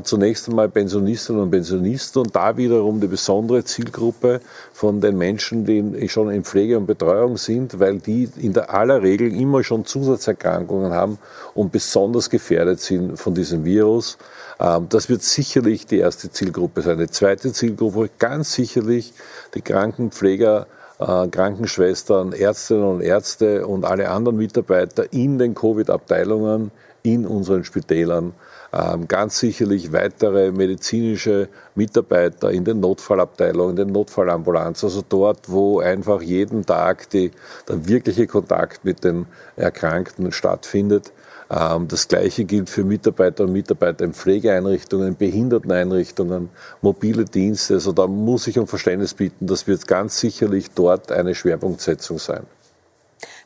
zunächst 0.03 0.49
einmal 0.49 0.67
Pensionistinnen 0.69 1.43
und 1.43 1.51
Pensionisten 1.51 2.23
und 2.23 2.35
da 2.35 2.57
wiederum 2.57 2.99
die 2.99 3.07
besondere 3.07 3.63
Zielgruppe 3.63 4.41
von 4.73 4.99
den 4.99 5.15
Menschen, 5.15 5.63
die 5.63 6.09
schon 6.09 6.31
in 6.31 6.43
Pflege 6.43 6.77
und 6.77 6.87
Betreuung 6.87 7.37
sind, 7.37 7.79
weil 7.79 7.99
die 7.99 8.27
in 8.37 8.53
der 8.53 8.73
aller 8.73 9.03
Regel 9.03 9.31
immer 9.31 9.63
schon 9.63 9.85
Zusatzerkrankungen 9.85 10.91
haben 10.91 11.19
und 11.53 11.71
besonders 11.71 12.31
gefährdet 12.31 12.79
sind 12.79 13.19
von 13.19 13.35
diesem 13.35 13.63
Virus. 13.63 14.17
Ähm, 14.59 14.87
das 14.89 15.09
wird 15.09 15.21
sicherlich 15.21 15.85
die 15.85 15.99
erste 15.99 16.31
Zielgruppe 16.31 16.81
sein. 16.81 16.97
Die 16.97 17.07
zweite 17.07 17.51
Zielgruppe 17.51 18.09
ganz 18.17 18.53
sicherlich 18.53 19.13
die 19.53 19.61
Krankenpfleger, 19.61 20.67
äh, 20.99 21.27
Krankenschwestern, 21.27 22.33
Ärztinnen 22.33 22.83
und 22.83 23.01
Ärzte 23.01 23.67
und 23.67 23.85
alle 23.85 24.09
anderen 24.09 24.37
Mitarbeiter 24.37 25.11
in 25.13 25.37
den 25.37 25.53
Covid-Abteilungen 25.55 26.71
in 27.03 27.25
unseren 27.25 27.63
Spitälern. 27.63 28.33
Ähm, 28.75 29.07
ganz 29.07 29.39
sicherlich 29.39 29.93
weitere 29.93 30.51
medizinische 30.51 31.47
Mitarbeiter 31.75 32.51
in 32.51 32.65
den 32.65 32.81
Notfallabteilungen, 32.81 33.77
in 33.77 33.85
den 33.87 33.93
Notfallambulanzen, 33.93 34.89
also 34.89 35.01
dort, 35.07 35.49
wo 35.49 35.79
einfach 35.79 36.21
jeden 36.21 36.65
Tag 36.65 37.09
die, 37.11 37.31
der 37.69 37.87
wirkliche 37.87 38.27
Kontakt 38.27 38.83
mit 38.83 39.05
den 39.05 39.27
Erkrankten 39.55 40.33
stattfindet. 40.33 41.13
Ähm, 41.49 41.87
das 41.87 42.09
Gleiche 42.09 42.43
gilt 42.43 42.69
für 42.69 42.83
Mitarbeiter 42.83 43.45
und 43.45 43.53
Mitarbeiter 43.53 44.03
in 44.03 44.13
Pflegeeinrichtungen, 44.13 45.15
Behinderteneinrichtungen, 45.15 46.49
mobile 46.81 47.23
Dienste. 47.23 47.75
Also 47.75 47.93
da 47.93 48.07
muss 48.07 48.47
ich 48.47 48.59
um 48.59 48.67
Verständnis 48.67 49.13
bieten, 49.13 49.47
das 49.47 49.67
wird 49.67 49.87
ganz 49.87 50.19
sicherlich 50.19 50.71
dort 50.71 51.13
eine 51.13 51.33
Schwerpunktsetzung 51.33 52.19
sein. 52.19 52.45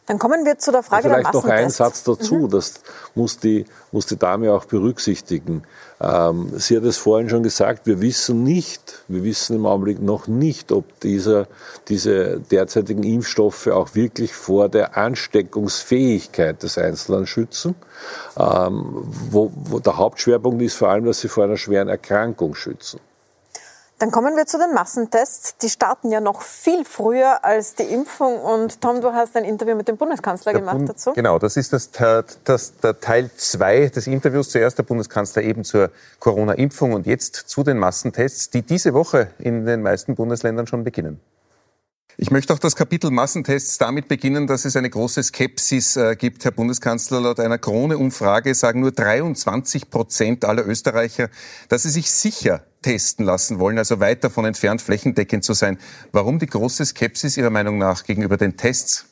Dann 0.09 0.17
kommen 0.17 0.43
wir 0.43 0.57
zu 0.57 0.71
der 0.71 0.81
Frage 0.81 1.03
Vielleicht 1.03 1.25
der 1.27 1.33
noch 1.33 1.45
ein 1.45 1.69
Satz 1.69 2.03
dazu, 2.03 2.33
mhm. 2.33 2.49
das 2.49 2.81
muss 3.13 3.37
die, 3.37 3.65
muss 3.91 4.07
die 4.07 4.17
Dame 4.17 4.51
auch 4.51 4.65
berücksichtigen. 4.65 5.61
Ähm, 6.01 6.51
sie 6.57 6.77
hat 6.77 6.83
es 6.83 6.97
vorhin 6.97 7.29
schon 7.29 7.43
gesagt, 7.43 7.85
wir 7.85 8.01
wissen 8.01 8.43
nicht, 8.43 9.03
wir 9.07 9.23
wissen 9.23 9.57
im 9.57 9.67
Augenblick 9.67 10.01
noch 10.01 10.25
nicht, 10.27 10.71
ob 10.71 10.99
dieser, 11.01 11.45
diese 11.89 12.39
derzeitigen 12.39 13.03
Impfstoffe 13.03 13.67
auch 13.67 13.93
wirklich 13.93 14.33
vor 14.33 14.67
der 14.67 14.97
Ansteckungsfähigkeit 14.97 16.63
des 16.63 16.79
Einzelnen 16.79 17.27
schützen. 17.27 17.75
Ähm, 18.35 19.03
wo, 19.29 19.51
wo 19.53 19.77
der 19.77 19.97
Hauptschwerpunkt 19.97 20.63
ist 20.63 20.73
vor 20.73 20.89
allem, 20.89 21.05
dass 21.05 21.19
sie 21.19 21.27
vor 21.27 21.43
einer 21.43 21.57
schweren 21.57 21.87
Erkrankung 21.87 22.55
schützen. 22.55 22.99
Dann 23.99 24.11
kommen 24.11 24.37
wir 24.37 24.45
zu 24.45 24.57
den 24.57 24.73
Massentests. 24.73 25.57
Die 25.57 25.67
starten 25.67 26.09
ja 26.09 26.21
noch 26.21 26.41
viel 26.41 26.85
früher 26.85 27.43
als 27.43 27.75
die 27.75 27.83
Impfung. 27.83 28.39
Und 28.39 28.79
Tom, 28.79 29.01
du 29.01 29.11
hast 29.11 29.35
ein 29.35 29.43
Interview 29.43 29.75
mit 29.75 29.89
dem 29.89 29.97
Bundeskanzler 29.97 30.53
der 30.53 30.61
gemacht 30.61 30.77
Bund, 30.77 30.89
dazu. 30.89 31.11
Genau, 31.11 31.37
das 31.37 31.57
ist 31.57 31.73
das, 31.73 31.91
das, 32.45 32.77
der 32.77 32.99
Teil 33.01 33.29
2 33.35 33.89
des 33.89 34.07
Interviews. 34.07 34.51
Zuerst 34.51 34.77
der 34.77 34.83
Bundeskanzler 34.83 35.41
eben 35.41 35.65
zur 35.65 35.91
Corona-Impfung 36.19 36.93
und 36.93 37.07
jetzt 37.07 37.35
zu 37.35 37.63
den 37.63 37.77
Massentests, 37.77 38.49
die 38.49 38.61
diese 38.61 38.93
Woche 38.93 39.31
in 39.37 39.65
den 39.65 39.81
meisten 39.81 40.15
Bundesländern 40.15 40.65
schon 40.65 40.85
beginnen. 40.85 41.19
Ich 42.15 42.31
möchte 42.31 42.53
auch 42.53 42.59
das 42.59 42.77
Kapitel 42.77 43.11
Massentests 43.11 43.77
damit 43.77 44.07
beginnen, 44.07 44.47
dass 44.47 44.63
es 44.63 44.77
eine 44.77 44.89
große 44.89 45.23
Skepsis 45.23 45.97
äh, 45.97 46.15
gibt. 46.15 46.45
Herr 46.45 46.51
Bundeskanzler, 46.51 47.19
laut 47.19 47.39
einer 47.39 47.57
Krone-Umfrage 47.57 48.55
sagen 48.55 48.79
nur 48.79 48.91
23 48.91 49.89
Prozent 49.89 50.45
aller 50.45 50.65
Österreicher, 50.65 51.29
dass 51.67 51.83
sie 51.83 51.89
sich 51.89 52.11
sicher 52.11 52.63
testen 52.81 53.25
lassen 53.25 53.59
wollen, 53.59 53.77
also 53.77 53.99
weit 53.99 54.23
davon 54.23 54.45
entfernt, 54.45 54.81
flächendeckend 54.81 55.43
zu 55.43 55.53
sein. 55.53 55.77
Warum 56.11 56.39
die 56.39 56.47
große 56.47 56.85
Skepsis 56.85 57.37
Ihrer 57.37 57.49
Meinung 57.49 57.77
nach 57.77 58.03
gegenüber 58.03 58.37
den 58.37 58.57
Tests? 58.57 59.05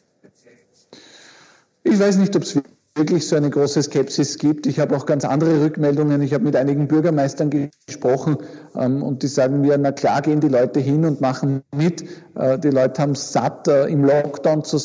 Ich 1.84 1.99
weiß 1.99 2.18
nicht, 2.18 2.36
ob 2.36 2.43
es 2.43 2.61
wirklich 2.97 3.28
so 3.28 3.36
eine 3.36 3.49
große 3.49 3.84
Skepsis 3.84 4.38
gibt. 4.38 4.65
Ich 4.65 4.80
habe 4.80 4.95
auch 4.95 5.05
ganz 5.05 5.24
andere 5.24 5.63
Rückmeldungen. 5.63 6.22
Ich 6.22 6.34
habe 6.34 6.43
mit 6.43 6.55
einigen 6.55 6.88
Bürgermeistern 6.88 7.70
gesprochen 7.86 8.38
ähm, 8.76 9.03
und 9.03 9.24
die 9.24 9.28
sagen 9.28 9.61
mir, 9.61 9.78
na 9.78 9.91
klar 9.91 10.22
gehen 10.22 10.41
die 10.41 10.49
Leute 10.49 10.80
hin 10.80 11.05
und 11.05 11.22
machen 11.22 11.63
mit. 11.76 12.03
Äh, 12.36 12.59
die 12.59 12.70
Leute 12.70 13.01
haben 13.01 13.15
satt, 13.15 13.68
äh, 13.68 13.86
im 13.86 14.03
Lockdown 14.03 14.63
zu 14.63 14.80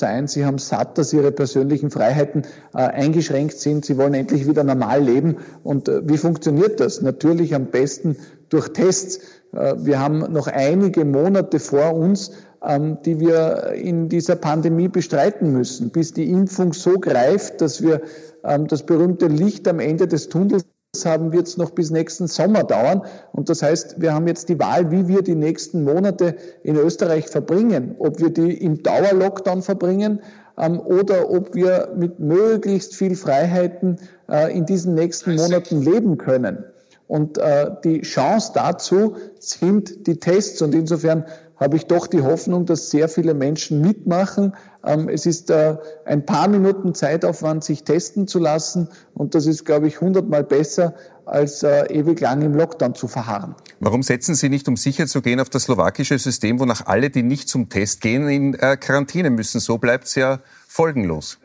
sein. 0.00 0.28
Sie 0.28 0.44
haben 0.44 0.58
satt, 0.58 0.98
dass 0.98 1.12
ihre 1.12 1.32
persönlichen 1.32 1.90
Freiheiten 1.90 2.42
äh, 2.74 2.78
eingeschränkt 2.78 3.58
sind. 3.58 3.84
Sie 3.84 3.96
wollen 3.98 4.14
endlich 4.14 4.46
wieder 4.46 4.64
normal 4.64 5.02
leben. 5.02 5.38
Und 5.64 5.88
äh, 5.88 6.08
wie 6.08 6.18
funktioniert 6.18 6.80
das? 6.80 7.02
Natürlich 7.02 7.54
am 7.54 7.66
besten 7.66 8.16
durch 8.48 8.68
Tests. 8.68 9.20
Äh, 9.52 9.74
wir 9.78 9.98
haben 9.98 10.18
noch 10.32 10.46
einige 10.46 11.04
Monate 11.04 11.58
vor 11.58 11.94
uns, 11.94 12.32
ähm, 12.64 12.98
die 13.04 13.20
wir 13.20 13.72
in 13.74 14.08
dieser 14.08 14.36
Pandemie 14.36 14.88
bestreiten 14.88 15.52
müssen, 15.52 15.90
bis 15.90 16.12
die 16.12 16.30
Impfung 16.30 16.72
so 16.72 16.98
greift, 16.98 17.60
dass 17.60 17.82
wir 17.82 18.02
ähm, 18.44 18.66
das 18.66 18.84
berühmte 18.84 19.26
Licht 19.26 19.66
am 19.68 19.80
Ende 19.80 20.06
des 20.06 20.28
Tunnels 20.28 20.64
haben, 21.06 21.32
wird 21.32 21.46
es 21.46 21.56
noch 21.56 21.70
bis 21.70 21.90
nächsten 21.90 22.26
Sommer 22.26 22.64
dauern. 22.64 23.02
Und 23.32 23.48
das 23.48 23.62
heißt, 23.62 24.00
wir 24.00 24.14
haben 24.14 24.26
jetzt 24.26 24.48
die 24.48 24.58
Wahl, 24.58 24.90
wie 24.90 25.08
wir 25.08 25.22
die 25.22 25.34
nächsten 25.34 25.84
Monate 25.84 26.36
in 26.62 26.76
Österreich 26.76 27.28
verbringen. 27.28 27.96
Ob 27.98 28.20
wir 28.20 28.30
die 28.30 28.52
im 28.52 28.82
Dauerlockdown 28.82 29.62
verbringen 29.62 30.20
ähm, 30.58 30.80
oder 30.80 31.30
ob 31.30 31.54
wir 31.54 31.92
mit 31.96 32.18
möglichst 32.18 32.94
viel 32.94 33.16
Freiheiten 33.16 33.98
äh, 34.30 34.56
in 34.56 34.66
diesen 34.66 34.94
nächsten 34.94 35.36
Monaten 35.36 35.82
leben 35.82 36.18
können. 36.18 36.64
Und 37.06 37.38
äh, 37.38 37.70
die 37.84 38.02
Chance 38.02 38.52
dazu 38.54 39.16
sind 39.38 40.06
die 40.06 40.20
Tests. 40.20 40.60
Und 40.60 40.74
insofern 40.74 41.24
habe 41.58 41.76
ich 41.76 41.86
doch 41.86 42.06
die 42.06 42.22
Hoffnung, 42.22 42.66
dass 42.66 42.90
sehr 42.90 43.08
viele 43.08 43.34
Menschen 43.34 43.80
mitmachen. 43.80 44.54
Ähm, 44.84 45.08
es 45.08 45.26
ist 45.26 45.50
äh, 45.50 45.76
ein 46.04 46.24
paar 46.24 46.48
Minuten 46.48 46.94
Zeitaufwand, 46.94 47.64
sich 47.64 47.84
testen 47.84 48.28
zu 48.28 48.38
lassen. 48.38 48.88
Und 49.14 49.34
das 49.34 49.46
ist, 49.46 49.64
glaube 49.64 49.88
ich, 49.88 50.00
hundertmal 50.00 50.44
besser, 50.44 50.94
als 51.26 51.62
äh, 51.62 51.86
ewig 51.92 52.20
lang 52.20 52.42
im 52.42 52.54
Lockdown 52.54 52.94
zu 52.94 53.06
verharren. 53.06 53.54
Warum 53.80 54.02
setzen 54.02 54.34
Sie 54.34 54.48
nicht, 54.48 54.66
um 54.68 54.76
sicher 54.76 55.06
zu 55.06 55.20
gehen, 55.20 55.40
auf 55.40 55.50
das 55.50 55.64
slowakische 55.64 56.18
System, 56.18 56.58
wonach 56.58 56.86
alle, 56.86 57.10
die 57.10 57.22
nicht 57.22 57.48
zum 57.48 57.68
Test 57.68 58.00
gehen, 58.00 58.28
in 58.28 58.54
äh, 58.54 58.76
Quarantäne 58.76 59.30
müssen? 59.30 59.60
So 59.60 59.78
bleibt 59.78 60.06
es 60.06 60.14
ja 60.14 60.40
folgenlos. 60.66 61.38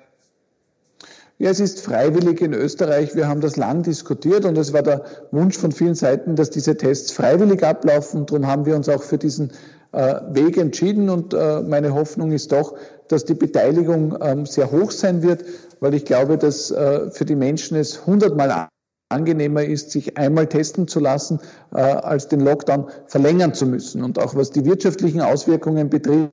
Ja, 1.40 1.50
es 1.50 1.60
ist 1.60 1.82
freiwillig 1.82 2.42
in 2.42 2.54
Österreich. 2.54 3.16
Wir 3.16 3.28
haben 3.28 3.42
das 3.42 3.58
lang 3.58 3.84
diskutiert 3.84 4.46
und 4.46 4.58
es 4.58 4.72
war 4.72 4.84
der 4.84 5.04
Wunsch 5.32 5.58
von 5.58 5.72
vielen 5.72 5.96
Seiten, 5.96 6.36
dass 6.36 6.52
diese 6.52 6.78
Tests 6.78 7.12
freiwillig 7.12 7.64
ablaufen. 7.64 8.26
Darum 8.26 8.48
haben 8.48 8.66
wir 8.66 8.76
uns 8.76 8.88
auch 8.88 9.04
für 9.04 9.18
diesen 9.18 9.52
Weg 9.94 10.58
entschieden 10.58 11.10
und 11.10 11.36
äh, 11.36 11.62
meine 11.62 11.94
Hoffnung 11.94 12.32
ist 12.32 12.52
doch, 12.52 12.76
dass 13.10 13.26
die 13.26 13.36
Beteiligung 13.36 14.18
ähm, 14.22 14.48
sehr 14.48 14.72
hoch 14.72 14.90
sein 14.90 15.22
wird, 15.22 15.46
weil 15.82 15.94
ich 15.94 16.04
glaube, 16.04 16.40
dass 16.40 16.72
äh, 16.72 17.12
für 17.12 17.26
die 17.26 17.36
Menschen 17.36 17.78
es 17.78 18.08
hundertmal 18.08 18.70
angenehmer 19.10 19.64
ist, 19.64 19.92
sich 19.92 20.18
einmal 20.18 20.48
testen 20.48 20.88
zu 20.88 21.00
lassen, 21.00 21.40
als 21.70 22.30
den 22.30 22.40
Lockdown 22.40 22.88
verlängern 23.06 23.54
zu 23.54 23.68
müssen. 23.68 24.02
Und 24.02 24.18
auch 24.18 24.34
was 24.34 24.50
die 24.50 24.66
wirtschaftlichen 24.66 25.22
Auswirkungen 25.22 25.92
betrifft, 25.92 26.32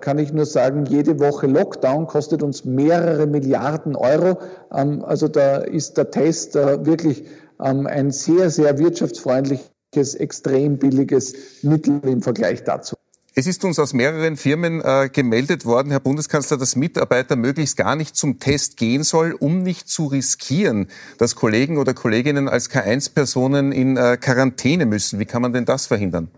kann 0.00 0.18
ich 0.18 0.32
nur 0.32 0.46
sagen, 0.46 0.86
jede 0.86 1.20
Woche 1.20 1.46
Lockdown 1.46 2.06
kostet 2.06 2.42
uns 2.42 2.64
mehrere 2.64 3.26
Milliarden 3.26 3.96
Euro. 3.96 4.38
Ähm, 4.72 5.04
also 5.04 5.28
da 5.28 5.58
ist 5.58 5.98
der 5.98 6.10
Test 6.10 6.54
wirklich 6.54 7.26
ähm, 7.62 7.86
ein 7.86 8.12
sehr, 8.12 8.48
sehr 8.48 8.78
wirtschaftsfreundliches 8.78 9.70
extrem 9.96 10.78
billiges 10.78 11.62
Mittel 11.62 12.00
im 12.04 12.22
Vergleich 12.22 12.62
dazu. 12.64 12.96
Es 13.34 13.46
ist 13.46 13.64
uns 13.64 13.78
aus 13.78 13.92
mehreren 13.92 14.36
Firmen 14.36 14.80
äh, 14.80 15.08
gemeldet 15.12 15.64
worden, 15.64 15.90
Herr 15.90 16.00
Bundeskanzler, 16.00 16.56
dass 16.56 16.74
Mitarbeiter 16.74 17.36
möglichst 17.36 17.76
gar 17.76 17.94
nicht 17.94 18.16
zum 18.16 18.40
Test 18.40 18.76
gehen 18.76 19.04
soll, 19.04 19.32
um 19.32 19.62
nicht 19.62 19.88
zu 19.88 20.06
riskieren, 20.06 20.88
dass 21.18 21.36
Kollegen 21.36 21.78
oder 21.78 21.94
Kolleginnen 21.94 22.48
als 22.48 22.68
K1-Personen 22.68 23.70
in 23.70 23.96
äh, 23.96 24.16
Quarantäne 24.20 24.86
müssen. 24.86 25.20
Wie 25.20 25.24
kann 25.24 25.40
man 25.40 25.52
denn 25.52 25.66
das 25.66 25.86
verhindern? 25.86 26.32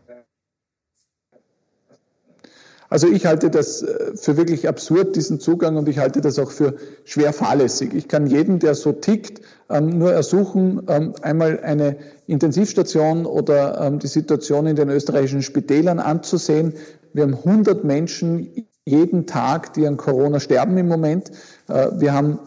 Also 2.91 3.07
ich 3.07 3.24
halte 3.24 3.51
das 3.51 3.82
äh, 3.82 4.16
für 4.16 4.36
wirklich 4.36 4.68
absurd, 4.68 5.14
diesen 5.14 5.38
Zugang, 5.38 5.76
und 5.76 5.88
ich 5.88 5.99
halte 5.99 6.20
das 6.20 6.41
auch 6.41 6.51
für 6.51 6.74
schwer 7.05 7.32
fahrlässig. 7.32 7.95
Ich 7.95 8.09
kann 8.09 8.26
jeden, 8.26 8.59
der 8.59 8.74
so 8.74 8.91
tickt, 8.93 9.41
ähm, 9.70 9.99
nur 9.99 10.12
ersuchen, 10.12 10.82
ähm, 10.88 11.14
einmal 11.22 11.61
eine 11.61 11.97
Intensivstation 12.26 13.26
oder 13.26 13.80
ähm, 13.80 14.01
die 14.01 14.09
Situation 14.09 14.66
in 14.66 14.74
den 14.74 14.91
österreichischen 14.91 15.43
Spitälern 15.43 16.01
anzusehen. 16.01 16.74
Wir 17.12 17.22
haben 17.22 17.34
100 17.34 17.84
Menschen 17.84 18.66
jeden 18.84 19.26
Tag, 19.26 19.72
die 19.74 19.86
an 19.86 19.97
Corona 19.97 20.41
sterben 20.41 20.76
im 20.76 20.88
Moment. 20.88 21.30
Äh, 21.68 21.91
wir 21.97 22.12
haben 22.12 22.41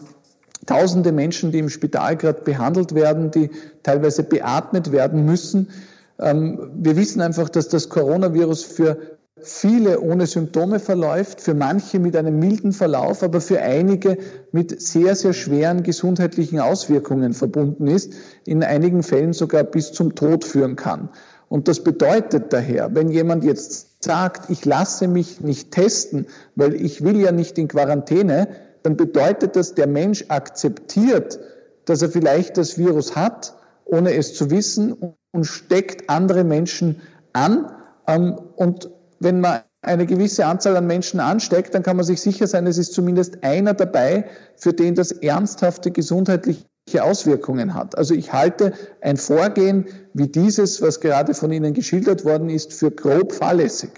Tausende 0.66 1.12
Menschen, 1.12 1.52
die 1.52 1.58
im 1.58 1.68
Spital 1.68 2.16
gerade 2.16 2.40
behandelt 2.40 2.94
werden, 2.94 3.30
die 3.30 3.50
teilweise 3.82 4.22
beatmet 4.22 4.92
werden 4.92 5.26
müssen. 5.26 5.68
Wir 6.16 6.96
wissen 6.96 7.20
einfach, 7.20 7.50
dass 7.50 7.68
das 7.68 7.90
Coronavirus 7.90 8.62
für 8.62 9.13
viele 9.44 10.00
ohne 10.00 10.26
Symptome 10.26 10.80
verläuft, 10.80 11.40
für 11.40 11.54
manche 11.54 11.98
mit 11.98 12.16
einem 12.16 12.38
milden 12.38 12.72
Verlauf, 12.72 13.22
aber 13.22 13.40
für 13.40 13.60
einige 13.60 14.18
mit 14.52 14.80
sehr, 14.80 15.14
sehr 15.14 15.32
schweren 15.32 15.82
gesundheitlichen 15.82 16.60
Auswirkungen 16.60 17.34
verbunden 17.34 17.86
ist, 17.86 18.12
in 18.46 18.62
einigen 18.62 19.02
Fällen 19.02 19.32
sogar 19.32 19.64
bis 19.64 19.92
zum 19.92 20.14
Tod 20.14 20.44
führen 20.44 20.76
kann. 20.76 21.10
Und 21.48 21.68
das 21.68 21.84
bedeutet 21.84 22.52
daher, 22.52 22.94
wenn 22.94 23.10
jemand 23.10 23.44
jetzt 23.44 24.02
sagt, 24.02 24.50
ich 24.50 24.64
lasse 24.64 25.08
mich 25.08 25.40
nicht 25.40 25.70
testen, 25.70 26.26
weil 26.56 26.74
ich 26.74 27.04
will 27.04 27.20
ja 27.20 27.32
nicht 27.32 27.58
in 27.58 27.68
Quarantäne, 27.68 28.48
dann 28.82 28.96
bedeutet 28.96 29.56
das, 29.56 29.74
der 29.74 29.86
Mensch 29.86 30.24
akzeptiert, 30.28 31.38
dass 31.84 32.02
er 32.02 32.08
vielleicht 32.08 32.56
das 32.56 32.78
Virus 32.78 33.14
hat, 33.14 33.54
ohne 33.84 34.14
es 34.14 34.34
zu 34.34 34.50
wissen, 34.50 34.96
und 35.32 35.44
steckt 35.44 36.08
andere 36.10 36.44
Menschen 36.44 37.00
an. 37.32 37.70
Ähm, 38.06 38.38
und 38.56 38.90
wenn 39.24 39.40
man 39.40 39.60
eine 39.82 40.06
gewisse 40.06 40.46
Anzahl 40.46 40.76
an 40.76 40.86
Menschen 40.86 41.20
ansteckt, 41.20 41.74
dann 41.74 41.82
kann 41.82 41.96
man 41.96 42.06
sich 42.06 42.20
sicher 42.20 42.46
sein, 42.46 42.66
es 42.66 42.78
ist 42.78 42.94
zumindest 42.94 43.42
einer 43.42 43.74
dabei, 43.74 44.24
für 44.56 44.72
den 44.72 44.94
das 44.94 45.12
ernsthafte 45.12 45.90
gesundheitliche 45.90 46.64
Auswirkungen 47.00 47.74
hat. 47.74 47.98
Also 47.98 48.14
ich 48.14 48.32
halte 48.32 48.72
ein 49.00 49.16
Vorgehen 49.16 49.86
wie 50.14 50.28
dieses, 50.28 50.80
was 50.80 51.00
gerade 51.00 51.34
von 51.34 51.52
Ihnen 51.52 51.74
geschildert 51.74 52.24
worden 52.24 52.48
ist, 52.48 52.72
für 52.72 52.90
grob 52.90 53.32
fahrlässig. 53.32 53.90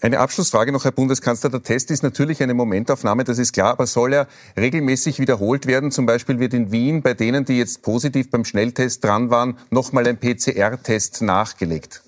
Eine 0.00 0.18
Abschlussfrage 0.18 0.70
noch, 0.70 0.84
Herr 0.84 0.92
Bundeskanzler. 0.92 1.48
Der 1.48 1.62
Test 1.62 1.90
ist 1.90 2.02
natürlich 2.02 2.42
eine 2.42 2.52
Momentaufnahme, 2.52 3.24
das 3.24 3.38
ist 3.38 3.54
klar, 3.54 3.70
aber 3.70 3.86
soll 3.86 4.12
er 4.12 4.28
regelmäßig 4.54 5.18
wiederholt 5.18 5.66
werden? 5.66 5.90
Zum 5.90 6.04
Beispiel 6.04 6.38
wird 6.38 6.52
in 6.52 6.70
Wien 6.70 7.00
bei 7.00 7.14
denen, 7.14 7.46
die 7.46 7.56
jetzt 7.56 7.80
positiv 7.80 8.30
beim 8.30 8.44
Schnelltest 8.44 9.02
dran 9.02 9.30
waren, 9.30 9.56
nochmal 9.70 10.06
ein 10.06 10.18
PCR-Test 10.18 11.22
nachgelegt. 11.22 12.03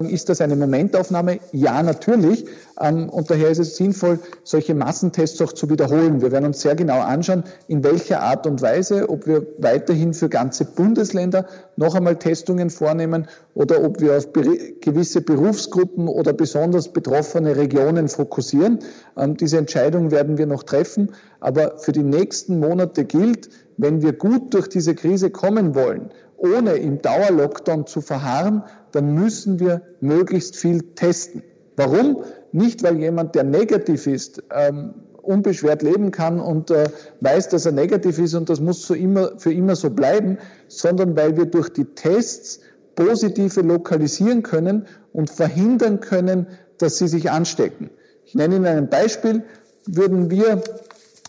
Ist 0.00 0.28
das 0.28 0.40
eine 0.40 0.54
Momentaufnahme? 0.54 1.40
Ja, 1.50 1.82
natürlich. 1.82 2.46
Ähm, 2.80 3.08
und 3.08 3.32
daher 3.32 3.50
ist 3.50 3.58
es 3.58 3.76
sinnvoll, 3.76 4.20
solche 4.44 4.72
Massentests 4.72 5.42
auch 5.42 5.52
zu 5.52 5.68
wiederholen. 5.70 6.22
Wir 6.22 6.30
werden 6.30 6.44
uns 6.44 6.60
sehr 6.60 6.76
genau 6.76 7.00
anschauen, 7.00 7.42
in 7.66 7.82
welcher 7.82 8.22
Art 8.22 8.46
und 8.46 8.62
Weise, 8.62 9.08
ob 9.10 9.26
wir 9.26 9.44
weiterhin 9.58 10.14
für 10.14 10.28
ganze 10.28 10.66
Bundesländer 10.66 11.46
noch 11.74 11.96
einmal 11.96 12.14
Testungen 12.14 12.70
vornehmen 12.70 13.26
oder 13.54 13.82
ob 13.82 14.00
wir 14.00 14.16
auf 14.16 14.32
gewisse 14.32 15.20
Berufsgruppen 15.20 16.06
oder 16.06 16.32
besonders 16.32 16.92
betroffene 16.92 17.56
Regionen 17.56 18.06
fokussieren. 18.06 18.78
Ähm, 19.16 19.36
diese 19.36 19.58
Entscheidung 19.58 20.12
werden 20.12 20.38
wir 20.38 20.46
noch 20.46 20.62
treffen. 20.62 21.10
Aber 21.40 21.78
für 21.78 21.90
die 21.90 22.04
nächsten 22.04 22.60
Monate 22.60 23.04
gilt, 23.04 23.50
wenn 23.76 24.00
wir 24.00 24.12
gut 24.12 24.54
durch 24.54 24.68
diese 24.68 24.94
Krise 24.94 25.30
kommen 25.30 25.74
wollen, 25.74 26.12
ohne 26.36 26.74
im 26.74 27.02
Dauerlockdown 27.02 27.86
zu 27.86 28.00
verharren, 28.00 28.62
dann 28.92 29.14
müssen 29.14 29.60
wir 29.60 29.82
möglichst 30.00 30.56
viel 30.56 30.82
testen. 30.94 31.42
Warum? 31.76 32.24
Nicht, 32.52 32.82
weil 32.82 32.98
jemand, 32.98 33.34
der 33.34 33.44
negativ 33.44 34.06
ist, 34.06 34.42
ähm, 34.50 34.94
unbeschwert 35.22 35.82
leben 35.82 36.10
kann 36.10 36.40
und 36.40 36.70
äh, 36.70 36.88
weiß, 37.20 37.50
dass 37.50 37.66
er 37.66 37.72
negativ 37.72 38.18
ist 38.18 38.34
und 38.34 38.48
das 38.48 38.60
muss 38.60 38.86
so 38.86 38.94
immer, 38.94 39.38
für 39.38 39.52
immer 39.52 39.76
so 39.76 39.90
bleiben, 39.90 40.38
sondern 40.68 41.16
weil 41.16 41.36
wir 41.36 41.44
durch 41.44 41.68
die 41.68 41.84
Tests 41.84 42.60
positive 42.96 43.60
lokalisieren 43.60 44.42
können 44.42 44.86
und 45.12 45.30
verhindern 45.30 46.00
können, 46.00 46.46
dass 46.78 46.98
sie 46.98 47.08
sich 47.08 47.30
anstecken. 47.30 47.90
Ich 48.24 48.34
nenne 48.34 48.56
Ihnen 48.56 48.66
ein 48.66 48.88
Beispiel. 48.88 49.44
Würden 49.86 50.30
wir 50.30 50.62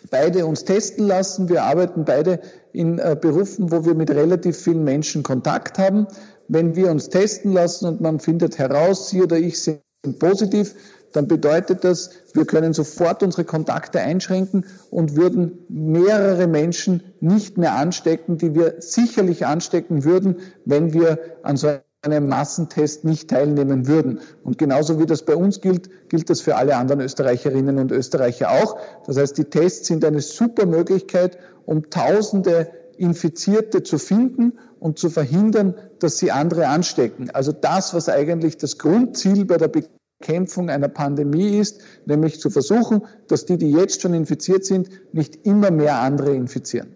beide 0.10 0.46
uns 0.46 0.66
testen 0.66 1.06
lassen, 1.06 1.50
wir 1.50 1.64
arbeiten 1.64 2.06
beide 2.06 2.40
in 2.72 3.00
äh, 3.00 3.18
Berufen, 3.20 3.72
wo 3.72 3.86
wir 3.86 3.96
mit 3.96 4.10
relativ 4.12 4.58
vielen 4.58 4.84
Menschen 4.84 5.24
Kontakt 5.24 5.78
haben, 5.78 6.08
wenn 6.50 6.76
wir 6.76 6.92
uns 6.92 7.10
testen 7.10 7.54
lassen 7.54 7.88
und 7.88 8.02
man 8.02 8.20
findet 8.20 8.58
heraus, 8.58 9.10
Sie 9.10 9.22
oder 9.22 9.38
ich 9.38 9.62
sind 9.62 9.82
positiv, 10.20 10.76
dann 11.14 11.28
bedeutet 11.28 11.84
das, 11.84 12.10
wir 12.34 12.46
können 12.46 12.74
sofort 12.74 13.24
unsere 13.24 13.44
Kontakte 13.44 14.00
einschränken 14.00 14.66
und 14.90 15.16
würden 15.16 15.60
mehrere 15.70 16.48
Menschen 16.48 17.04
nicht 17.20 17.58
mehr 17.58 17.76
anstecken, 17.76 18.38
die 18.38 18.54
wir 18.54 18.76
sicherlich 18.80 19.46
anstecken 19.46 20.04
würden, 20.04 20.38
wenn 20.66 20.94
wir 20.94 21.20
an 21.44 21.58
so 21.58 21.70
einem 22.02 22.30
Massentest 22.30 23.04
nicht 23.04 23.30
teilnehmen 23.30 23.88
würden. 23.88 24.20
Und 24.44 24.58
genauso 24.58 25.00
wie 25.00 25.06
das 25.06 25.24
bei 25.24 25.36
uns 25.36 25.62
gilt, 25.62 26.10
gilt 26.10 26.30
das 26.30 26.42
für 26.42 26.56
alle 26.56 26.78
anderen 26.78 27.02
Österreicherinnen 27.02 27.78
und 27.78 27.92
Österreicher 27.92 28.52
auch. 28.52 28.78
Das 29.06 29.18
heißt, 29.18 29.38
die 29.38 29.46
Tests 29.46 29.88
sind 29.88 30.06
eine 30.06 30.22
super 30.22 30.66
Möglichkeit, 30.66 31.38
um 31.66 31.90
Tausende 31.90 32.70
Infizierte 32.98 33.84
zu 33.84 33.98
finden 33.98 34.60
und 34.80 35.00
zu 35.00 35.10
verhindern, 35.10 35.76
dass 36.00 36.18
sie 36.18 36.32
andere 36.32 36.68
anstecken. 36.68 37.30
Also 37.32 37.52
das, 37.52 37.94
was 37.94 38.10
eigentlich 38.10 38.58
das 38.58 38.78
Grundziel 38.78 39.46
bei 39.46 39.58
der 39.58 39.70
Bekämpfung 39.70 40.70
einer 40.70 40.88
Pandemie 40.88 41.58
ist, 41.58 41.82
nämlich 42.06 42.40
zu 42.40 42.50
versuchen, 42.50 43.04
dass 43.28 43.46
die, 43.46 43.58
die 43.58 43.72
jetzt 43.72 44.02
schon 44.02 44.14
infiziert 44.14 44.66
sind, 44.66 44.90
nicht 45.14 45.46
immer 45.46 45.72
mehr 45.72 46.00
andere 46.00 46.34
infizieren. 46.34 46.96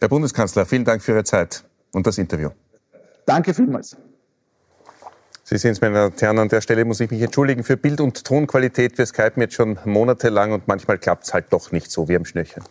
Herr 0.00 0.08
Bundeskanzler, 0.08 0.64
vielen 0.64 0.84
Dank 0.84 1.02
für 1.02 1.12
Ihre 1.12 1.24
Zeit 1.24 1.64
und 1.92 2.06
das 2.06 2.18
Interview. 2.18 2.50
Danke 3.26 3.52
vielmals. 3.52 3.96
Sie 5.50 5.56
sehen 5.56 5.72
es, 5.72 5.80
meine 5.80 5.94
Damen 5.94 6.12
und 6.12 6.20
Herren, 6.20 6.38
an 6.40 6.48
der 6.48 6.60
Stelle 6.60 6.84
muss 6.84 7.00
ich 7.00 7.10
mich 7.10 7.22
entschuldigen 7.22 7.64
für 7.64 7.78
Bild- 7.78 8.02
und 8.02 8.22
Tonqualität. 8.22 8.98
Wir 8.98 9.06
skypen 9.06 9.40
jetzt 9.40 9.54
schon 9.54 9.78
monatelang 9.86 10.52
und 10.52 10.68
manchmal 10.68 10.98
klappt 10.98 11.24
es 11.24 11.32
halt 11.32 11.46
doch 11.50 11.72
nicht 11.72 11.90
so 11.90 12.06
wie 12.06 12.16
am 12.16 12.26
Schnürchen. 12.26 12.62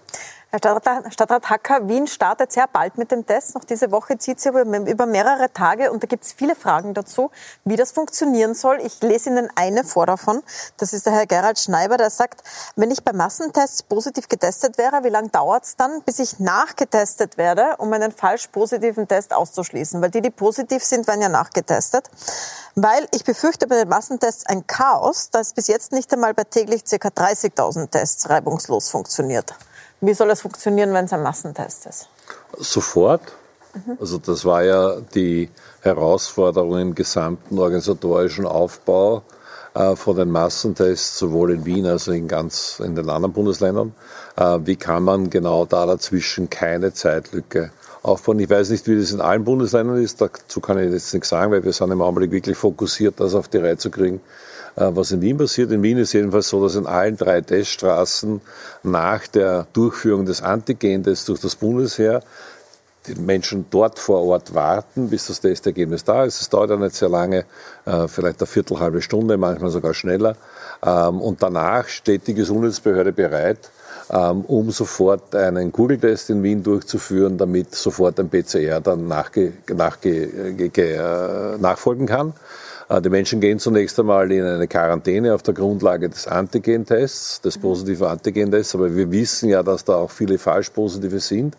Stadtrat, 0.55 1.13
Stadtrat 1.13 1.49
Hacker, 1.49 1.89
Wien 1.89 2.07
startet 2.07 2.53
sehr 2.53 2.67
bald 2.71 2.97
mit 2.97 3.11
dem 3.11 3.25
Test. 3.25 3.53
Noch 3.53 3.65
diese 3.65 3.91
Woche 3.91 4.17
zieht 4.17 4.39
sie 4.39 4.47
über, 4.47 5.05
mehrere 5.05 5.51
Tage 5.51 5.91
und 5.91 6.01
da 6.01 6.07
gibt 6.07 6.23
es 6.23 6.31
viele 6.31 6.55
Fragen 6.55 6.93
dazu, 6.93 7.31
wie 7.65 7.75
das 7.75 7.91
funktionieren 7.91 8.55
soll. 8.55 8.79
Ich 8.81 9.01
lese 9.01 9.29
Ihnen 9.29 9.49
eine 9.55 9.83
vor 9.83 10.05
davon. 10.05 10.41
Das 10.77 10.93
ist 10.93 11.05
der 11.05 11.11
Herr 11.11 11.25
Gerald 11.25 11.59
Schneiber, 11.59 11.97
der 11.97 12.09
sagt, 12.09 12.43
wenn 12.77 12.91
ich 12.91 13.03
bei 13.03 13.11
Massentests 13.11 13.83
positiv 13.83 14.29
getestet 14.29 14.77
wäre, 14.77 15.03
wie 15.03 15.09
lange 15.09 15.27
dauert 15.27 15.65
es 15.65 15.75
dann, 15.75 16.01
bis 16.03 16.19
ich 16.19 16.39
nachgetestet 16.39 17.37
werde, 17.37 17.75
um 17.79 17.91
einen 17.91 18.13
falsch 18.13 18.47
positiven 18.47 19.05
Test 19.05 19.33
auszuschließen? 19.33 20.01
Weil 20.01 20.11
die, 20.11 20.21
die 20.21 20.31
positiv 20.31 20.81
sind, 20.81 21.07
werden 21.07 21.21
ja 21.21 21.29
nachgetestet. 21.29 22.09
Weil 22.73 23.05
ich 23.13 23.25
befürchte 23.25 23.67
bei 23.67 23.75
den 23.75 23.89
Massentests 23.89 24.45
ein 24.45 24.65
Chaos, 24.65 25.29
das 25.29 25.51
bis 25.51 25.67
jetzt 25.67 25.91
nicht 25.91 26.13
einmal 26.13 26.33
bei 26.33 26.45
täglich 26.45 26.85
ca. 26.85 27.09
30.000 27.09 27.89
Tests 27.89 28.29
reibungslos 28.29 28.89
funktioniert. 28.89 29.53
Wie 30.01 30.13
soll 30.13 30.29
es 30.29 30.41
funktionieren, 30.41 30.93
wenn 30.93 31.05
es 31.05 31.13
ein 31.13 31.23
Massentest 31.23 31.85
ist? 31.87 32.09
Sofort. 32.57 33.21
Mhm. 33.73 33.97
Also 33.99 34.17
das 34.17 34.45
war 34.45 34.63
ja 34.63 34.97
die 35.15 35.49
Herausforderung 35.81 36.79
im 36.79 36.95
gesamten 36.95 37.57
organisatorischen 37.57 38.45
Aufbau 38.45 39.23
äh, 39.73 39.95
von 39.95 40.15
den 40.15 40.29
Massentests, 40.29 41.17
sowohl 41.17 41.51
in 41.51 41.65
Wien 41.65 41.85
als 41.85 42.07
auch 42.07 42.13
in 42.13 42.27
ganz 42.27 42.81
in 42.83 42.95
den 42.95 43.09
anderen 43.09 43.33
Bundesländern. 43.33 43.93
Äh, 44.35 44.59
wie 44.63 44.75
kann 44.75 45.03
man 45.03 45.29
genau 45.29 45.65
da 45.65 45.85
dazwischen 45.85 46.49
keine 46.49 46.93
Zeitlücke 46.93 47.71
aufbauen? 48.03 48.39
Ich 48.39 48.49
weiß 48.49 48.69
nicht, 48.69 48.87
wie 48.87 48.99
das 48.99 49.11
in 49.11 49.21
allen 49.21 49.43
Bundesländern 49.43 50.01
ist. 50.01 50.21
Dazu 50.21 50.59
kann 50.61 50.77
ich 50.77 50.91
jetzt 50.91 51.13
nichts 51.13 51.29
sagen, 51.29 51.51
weil 51.51 51.63
wir 51.63 51.73
sind 51.73 51.91
im 51.91 52.01
Augenblick 52.01 52.31
wirklich 52.31 52.57
fokussiert, 52.57 53.19
das 53.19 53.33
auf 53.33 53.47
die 53.47 53.57
Reihe 53.57 53.77
zu 53.77 53.89
kriegen. 53.89 54.21
Äh, 54.77 54.95
was 54.95 55.11
in 55.11 55.21
Wien 55.21 55.37
passiert. 55.37 55.71
In 55.71 55.83
Wien 55.83 55.97
ist 55.97 56.13
jedenfalls 56.13 56.49
so, 56.49 56.63
dass 56.63 56.75
in 56.75 56.85
allen 56.85 57.17
drei 57.17 57.41
Teststraßen 57.41 58.39
nach 58.83 59.27
der 59.27 59.67
Durchführung 59.73 60.25
des 60.25 60.41
Antigentests 60.41 61.25
durch 61.25 61.41
das 61.41 61.55
Bundesheer 61.55 62.21
die 63.07 63.15
Menschen 63.15 63.65
dort 63.69 63.99
vor 63.99 64.21
Ort 64.23 64.53
warten, 64.53 65.09
bis 65.09 65.27
das 65.27 65.39
Testergebnis 65.39 66.03
da 66.03 66.25
ist. 66.25 66.41
Es 66.41 66.49
dauert 66.49 66.69
ja 66.71 66.75
nicht 66.75 66.93
sehr 66.93 67.09
lange, 67.09 67.45
äh, 67.85 68.07
vielleicht 68.07 68.41
eine 68.41 68.47
Viertel, 68.47 68.79
halbe 68.79 69.01
Stunde, 69.01 69.37
manchmal 69.37 69.71
sogar 69.71 69.93
schneller. 69.93 70.35
Ähm, 70.85 71.21
und 71.21 71.41
danach 71.41 71.87
steht 71.87 72.27
die 72.27 72.33
Gesundheitsbehörde 72.33 73.13
bereit, 73.13 73.71
ähm, 74.11 74.41
um 74.41 74.71
sofort 74.71 75.33
einen 75.33 75.71
Google-Test 75.71 76.29
in 76.31 76.43
Wien 76.43 76.61
durchzuführen, 76.63 77.37
damit 77.37 77.73
sofort 77.73 78.19
ein 78.19 78.29
PCR 78.29 78.81
dann 78.81 79.09
äh, 79.09 79.51
nachfolgen 81.57 82.05
kann. 82.07 82.33
Äh, 82.89 83.01
die 83.01 83.09
Menschen 83.09 83.39
gehen 83.39 83.59
zunächst 83.59 83.99
einmal 83.99 84.31
in 84.31 84.43
eine 84.43 84.67
Quarantäne 84.67 85.33
auf 85.33 85.43
der 85.43 85.53
Grundlage 85.53 86.09
des 86.09 86.27
Antigen-Tests, 86.27 87.41
des 87.41 87.57
positiven 87.57 88.07
Antigen-Tests, 88.07 88.75
aber 88.75 88.95
wir 88.95 89.11
wissen 89.11 89.49
ja, 89.49 89.63
dass 89.63 89.83
da 89.83 89.95
auch 89.95 90.11
viele 90.11 90.37
Falsch-Positive 90.37 91.19
sind. 91.19 91.57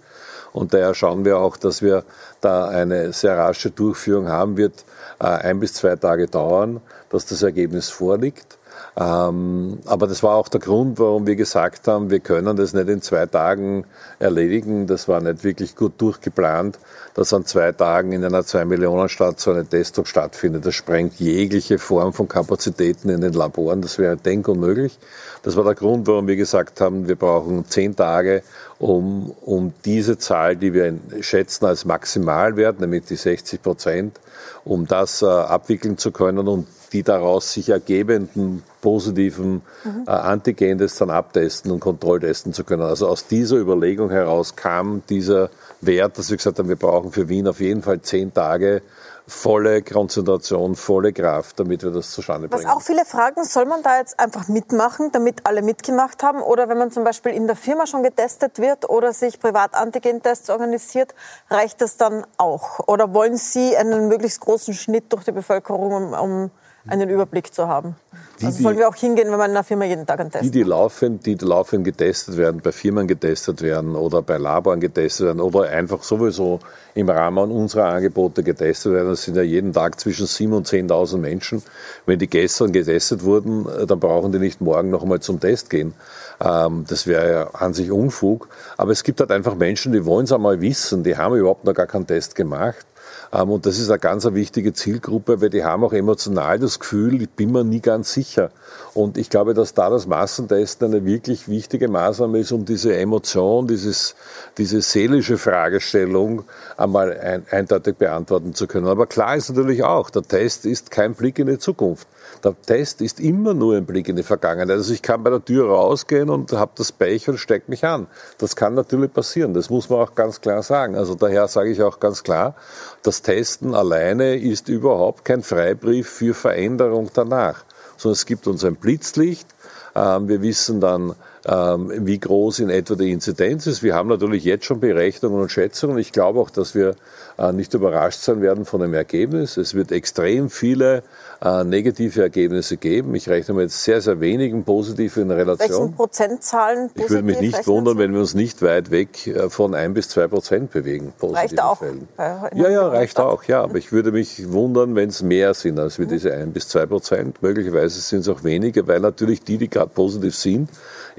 Und 0.53 0.73
daher 0.73 0.95
schauen 0.95 1.25
wir 1.25 1.39
auch, 1.39 1.57
dass 1.57 1.83
wir 1.83 2.05
da 2.41 2.69
eine 2.69 3.13
sehr 3.13 3.37
rasche 3.37 3.71
Durchführung 3.71 4.29
haben 4.29 4.57
wird, 4.57 4.85
äh, 5.21 5.27
ein 5.27 5.61
bis 5.61 5.75
zwei 5.75 5.97
Tage 5.97 6.27
dauern, 6.27 6.81
dass 7.11 7.27
das 7.27 7.43
Ergebnis 7.43 7.91
vorliegt. 7.91 8.59
Ähm, 8.97 9.79
aber 9.87 10.07
das 10.07 10.23
war 10.23 10.35
auch 10.35 10.49
der 10.49 10.61
Grund, 10.61 10.99
warum 10.99 11.27
wir 11.27 11.37
gesagt 11.37 11.87
haben, 11.87 12.11
wir 12.11 12.21
können 12.21 12.57
das 12.57 12.73
nicht 12.73 12.89
in 12.89 13.03
zwei 13.03 13.27
Tagen 13.27 13.85
erledigen. 14.19 14.87
Das 14.87 15.07
war 15.07 15.21
nicht 15.21 15.45
wirklich 15.45 15.77
gut 15.77 15.93
durchgeplant, 15.99 16.79
dass 17.19 17.33
an 17.33 17.45
zwei 17.45 17.73
Tagen 17.73 18.13
in 18.13 18.25
einer 18.25 18.45
Zwei-Millionen-Stadt 18.45 19.41
so 19.41 19.51
eine 19.51 19.67
Testung 19.67 20.05
stattfindet. 20.05 20.65
Das 20.65 20.77
sprengt 20.77 21.19
jegliche 21.19 21.81
Form 21.81 22.13
von 22.13 22.29
Kapazitäten 22.29 23.09
in 23.09 23.21
den 23.21 23.33
Laboren. 23.33 23.83
Das 23.83 23.99
wäre 23.99 24.17
denkunmöglich. 24.17 25.01
Das 25.43 25.57
war 25.57 25.65
der 25.65 25.75
Grund, 25.75 26.07
warum 26.07 26.29
wir 26.29 26.37
gesagt 26.37 26.81
haben, 26.81 27.09
wir 27.09 27.17
brauchen 27.17 27.65
zehn 27.67 27.97
Tage, 27.97 28.45
um, 28.79 29.35
um 29.45 29.73
diese 29.85 30.17
Zahl, 30.19 30.55
die 30.55 30.73
wir 30.73 30.95
schätzen 31.21 31.65
als 31.65 31.85
Maximalwert, 31.85 32.79
nämlich 32.79 33.07
die 33.07 33.17
60 33.17 33.63
Prozent, 33.63 34.21
um 34.65 34.87
das 34.87 35.21
äh, 35.21 35.27
abwickeln 35.27 35.99
zu 35.99 36.13
können 36.13 36.47
und 36.47 36.69
die 36.93 37.03
daraus 37.03 37.53
sich 37.53 37.71
ergebenden 37.71 38.63
positiven 38.81 39.63
mhm. 39.83 40.05
äh, 40.07 40.11
Antigen-Tests 40.11 40.99
dann 40.99 41.11
abtesten 41.11 41.73
und 41.73 41.81
kontrolltesten 41.81 42.53
zu 42.53 42.63
können. 42.63 42.83
Also 42.83 43.09
aus 43.09 43.27
dieser 43.27 43.57
Überlegung 43.57 44.11
heraus 44.11 44.55
kam 44.55 45.03
dieser 45.09 45.51
Wert, 45.81 46.19
dass 46.19 46.31
wir 46.31 46.37
gesagt 46.37 46.59
haben, 46.59 46.69
wir 46.69 46.77
brauchen 46.77 47.13
für 47.13 47.29
Wien 47.29 47.47
auf 47.47 47.61
jeden 47.61 47.83
Fall 47.83 48.01
zehn 48.01 48.33
Tage 48.33 48.83
volle 49.29 49.83
Konzentration, 49.83 50.75
volle 50.75 51.13
Kraft, 51.13 51.61
damit 51.61 51.83
wir 51.83 51.91
das 51.91 52.11
zustande 52.11 52.49
bringen. 52.49 52.65
Was 52.65 52.73
auch 52.73 52.81
viele 52.81 53.05
fragen, 53.05 53.45
soll 53.45 53.67
man 53.67 53.83
da 53.83 53.99
jetzt 53.99 54.19
einfach 54.19 54.49
mitmachen, 54.49 55.13
damit 55.13 55.47
alle 55.47 55.61
mitgemacht 55.63 56.23
haben? 56.23 56.41
Oder 56.41 56.69
wenn 56.69 56.79
man 56.79 56.91
zum 56.91 57.05
Beispiel 57.05 57.33
in 57.33 57.47
der 57.47 57.55
Firma 57.55 57.87
schon 57.87 58.03
getestet 58.03 58.59
wird 58.59 58.89
oder 58.89 59.13
sich 59.13 59.39
privat 59.39 59.75
Antigen-Tests 59.75 60.49
organisiert, 60.49 61.15
reicht 61.51 61.81
das 61.83 61.99
dann 61.99 62.27
auch? 62.39 62.89
Oder 62.89 63.13
wollen 63.13 63.37
Sie 63.37 63.77
einen 63.77 64.09
möglichst 64.09 64.41
großen 64.41 64.73
Schnitt 64.73 65.13
durch 65.13 65.25
die 65.25 65.33
Bevölkerung, 65.33 65.93
um, 65.93 66.13
um 66.15 66.51
einen 66.89 67.09
Überblick 67.09 67.55
zu 67.55 67.69
haben. 67.69 67.97
Die, 68.41 68.47
also 68.47 68.63
sollen 68.63 68.79
wir 68.79 68.89
auch 68.89 68.95
hingehen, 68.95 69.31
wenn 69.31 69.39
man 69.39 69.51
in 69.51 69.57
einer 69.57 69.65
Firma 69.65 69.85
jeden 69.85 70.07
Tag 70.07 70.21
einen 70.21 70.31
Test 70.31 70.45
die, 70.45 70.51
die 70.51 70.63
laufend, 70.63 71.27
die 71.27 71.35
laufend 71.35 71.85
getestet 71.85 72.37
werden, 72.37 72.61
bei 72.63 72.71
Firmen 72.71 73.09
getestet 73.09 73.63
werden 73.63 73.97
oder 73.97 74.23
bei 74.23 74.37
Laboren 74.37 74.81
getestet 74.81 75.27
werden 75.27 75.41
oder 75.41 75.69
einfach 75.69 76.03
sowieso 76.03 76.61
im 76.95 77.09
Rahmen 77.09 77.51
unserer 77.51 77.87
Angebote 77.87 78.43
getestet 78.43 78.93
werden. 78.93 79.09
Das 79.09 79.25
sind 79.25 79.37
ja 79.37 79.43
jeden 79.43 79.73
Tag 79.73 79.99
zwischen 79.99 80.27
7.000 80.27 80.57
und 80.57 80.69
10.000 80.69 81.19
Menschen. 81.19 81.63
Wenn 82.07 82.19
die 82.19 82.29
gestern 82.29 82.73
getestet 82.73 83.25
wurden, 83.25 83.67
äh, 83.67 83.87
dann 83.87 83.99
brauchen 83.99 84.31
die 84.33 84.39
nicht 84.39 84.61
morgen 84.61 84.91
noch 84.91 85.03
einmal 85.03 85.21
zum 85.21 85.41
Test 85.41 85.69
gehen. 85.71 85.95
Ähm, 86.41 86.85
das 86.89 87.07
wäre 87.07 87.31
ja 87.31 87.51
an 87.55 87.75
sich 87.75 87.91
Unfug. 87.91 88.49
Aber 88.77 88.93
es 88.93 89.03
gibt 89.03 89.19
halt 89.21 89.33
einfach 89.33 89.57
Menschen, 89.57 89.93
die 89.93 90.05
wollen 90.05 90.25
es 90.25 90.33
einmal 90.33 90.61
wissen, 90.61 91.03
die 91.03 91.17
haben 91.17 91.35
überhaupt 91.35 91.65
noch 91.65 91.75
gar 91.75 91.87
keinen 91.87 92.07
Test 92.07 92.35
gemacht 92.35 92.87
und 93.31 93.67
das 93.67 93.79
ist 93.79 93.91
eine 93.91 93.99
ganz 93.99 94.25
wichtige 94.25 94.73
Zielgruppe, 94.73 95.41
weil 95.41 95.51
die 95.51 95.65
haben 95.65 95.85
auch 95.85 95.93
emotional 95.93 96.59
das 96.59 96.81
Gefühl, 96.81 97.23
ich 97.23 97.31
bin 97.31 97.53
mir 97.53 97.63
nie 97.63 97.81
ganz 97.81 98.13
sicher. 98.13 98.51
Und 98.95 99.19
ich 99.19 99.29
glaube, 99.29 99.53
dass 99.53 99.75
da 99.75 99.91
das 99.91 100.07
Massentesten 100.07 100.95
eine 100.95 101.05
wirklich 101.05 101.49
wichtige 101.49 101.89
Maßnahme 101.89 102.39
ist, 102.39 102.53
um 102.53 102.65
diese 102.65 102.97
Emotion, 102.97 103.67
dieses, 103.67 104.15
diese 104.57 104.81
seelische 104.81 105.37
Fragestellung 105.37 106.45
einmal 106.77 107.19
ein, 107.19 107.45
eindeutig 107.51 107.97
beantworten 107.97 108.55
zu 108.55 108.67
können. 108.67 108.87
Aber 108.87 109.07
klar 109.07 109.37
ist 109.37 109.51
natürlich 109.51 109.85
auch, 109.85 110.09
der 110.09 110.23
Test 110.23 110.65
ist 110.65 110.91
kein 110.91 111.15
Blick 111.15 111.39
in 111.39 111.49
die 111.49 111.59
Zukunft. 111.59 112.09
Der 112.45 112.55
Test 112.63 113.01
ist 113.01 113.21
immer 113.21 113.55
nur 113.55 113.77
ein 113.77 113.87
Blick 113.87 114.09
in 114.09 114.17
die 114.17 114.23
Vergangenheit. 114.23 114.71
Also 114.71 114.93
ich 114.93 115.03
kann 115.03 115.23
bei 115.23 115.31
der 115.31 115.45
Tür 115.45 115.69
rausgehen 115.69 116.31
und 116.31 116.53
habe 116.53 116.73
das 116.77 116.93
Pech 116.93 117.29
und 117.29 117.39
stecke 117.39 117.71
mich 117.71 117.85
an. 117.85 118.07
Das 118.39 118.57
kann 118.57 118.75
natürlich 118.75 119.13
passieren. 119.13 119.55
Das 119.55 119.71
muss 119.71 119.89
man 119.91 120.01
auch 120.01 120.15
ganz 120.15 120.41
klar 120.41 120.63
sagen. 120.63 120.95
Also 120.95 121.15
daher 121.15 121.49
sage 121.49 121.71
ich 121.71 121.83
auch 121.83 122.01
ganz 122.01 122.23
klar, 122.23 122.55
das 123.03 123.23
Testen 123.23 123.75
alleine 123.75 124.37
ist 124.37 124.69
überhaupt 124.69 125.25
kein 125.25 125.43
Freibrief 125.43 126.09
für 126.09 126.35
Veränderung 126.35 127.11
danach, 127.13 127.65
sondern 127.97 128.15
es 128.15 128.27
gibt 128.27 128.47
uns 128.47 128.65
ein 128.65 128.77
Blitzlicht. 128.77 129.49
Ähm, 129.95 130.29
wir 130.29 130.43
wissen 130.43 130.81
dann, 130.81 131.15
wie 131.49 132.19
groß 132.19 132.59
in 132.59 132.69
etwa 132.69 132.95
die 132.95 133.11
Inzidenz 133.11 133.67
ist. 133.67 133.83
Wir 133.83 133.95
haben 133.95 134.09
natürlich 134.09 134.45
jetzt 134.45 134.67
schon 134.67 134.81
Berechnungen 134.81 135.41
und 135.41 135.51
Schätzungen. 135.51 135.97
Ich 135.97 136.13
glaube 136.13 136.41
auch, 136.41 136.51
dass 136.51 136.75
wir 136.75 136.95
äh, 137.39 137.53
nicht 137.53 137.73
überrascht 137.73 138.21
sein 138.21 138.43
werden 138.43 138.65
von 138.65 138.81
dem 138.81 138.93
Ergebnis. 138.93 139.57
Es 139.57 139.75
wird 139.75 139.91
extrem 139.93 140.51
viele 140.51 141.03
äh, 141.41 141.65
negative 141.65 142.21
Ergebnisse 142.21 142.77
geben. 142.77 143.15
Ich 143.15 143.29
rechne 143.29 143.55
mit 143.55 143.71
sehr, 143.71 144.01
sehr 144.01 144.21
wenigen 144.21 144.65
positive 144.65 145.21
in 145.21 145.31
Relation. 145.31 145.81
Welchen 145.81 145.95
Prozentzahlen 145.95 146.91
Ich 146.95 147.09
würde 147.09 147.23
mich 147.23 147.41
nicht 147.41 147.67
wundern, 147.67 147.97
wenn 147.97 148.13
wir 148.13 148.21
uns 148.21 148.35
nicht 148.35 148.61
weit 148.61 148.91
weg 148.91 149.27
äh, 149.27 149.49
von 149.49 149.75
ein 149.75 149.95
bis 149.95 150.09
zwei 150.09 150.27
Prozent 150.27 150.73
bewegen. 150.73 151.15
Reicht 151.23 151.63
auch. 151.63 151.79
Fällen. 151.79 152.09
Ja, 152.19 152.69
ja, 152.69 152.89
reicht 152.89 153.21
auch. 153.21 153.45
Ja, 153.45 153.63
aber 153.63 153.77
ich 153.77 153.93
würde 153.93 154.13
mich 154.13 154.53
wundern, 154.53 154.97
wenn 154.97 155.09
es 155.09 155.23
mehr 155.23 155.55
sind 155.55 155.79
als 155.79 155.99
wir 155.99 156.07
mhm. 156.07 156.11
diese 156.11 156.35
ein 156.35 156.53
bis 156.53 156.69
zwei 156.69 156.87
Prozent. 156.87 157.41
Möglicherweise 157.41 158.01
sind 158.01 158.21
es 158.21 158.29
auch 158.29 158.45
weniger, 158.45 158.87
weil 158.87 159.01
natürlich 159.01 159.43
die, 159.43 159.59
die 159.59 159.71
gerade 159.71 159.91
positiv 159.95 160.35
sind, 160.35 160.69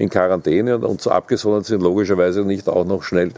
in 0.00 0.08
Quarantäne 0.08 0.78
und 0.78 1.02
so 1.02 1.10
abgesondert 1.10 1.66
sind, 1.66 1.82
logischerweise 1.82 2.40
nicht 2.42 2.68
auch 2.68 2.86
noch 2.86 3.02
schnell, 3.02 3.32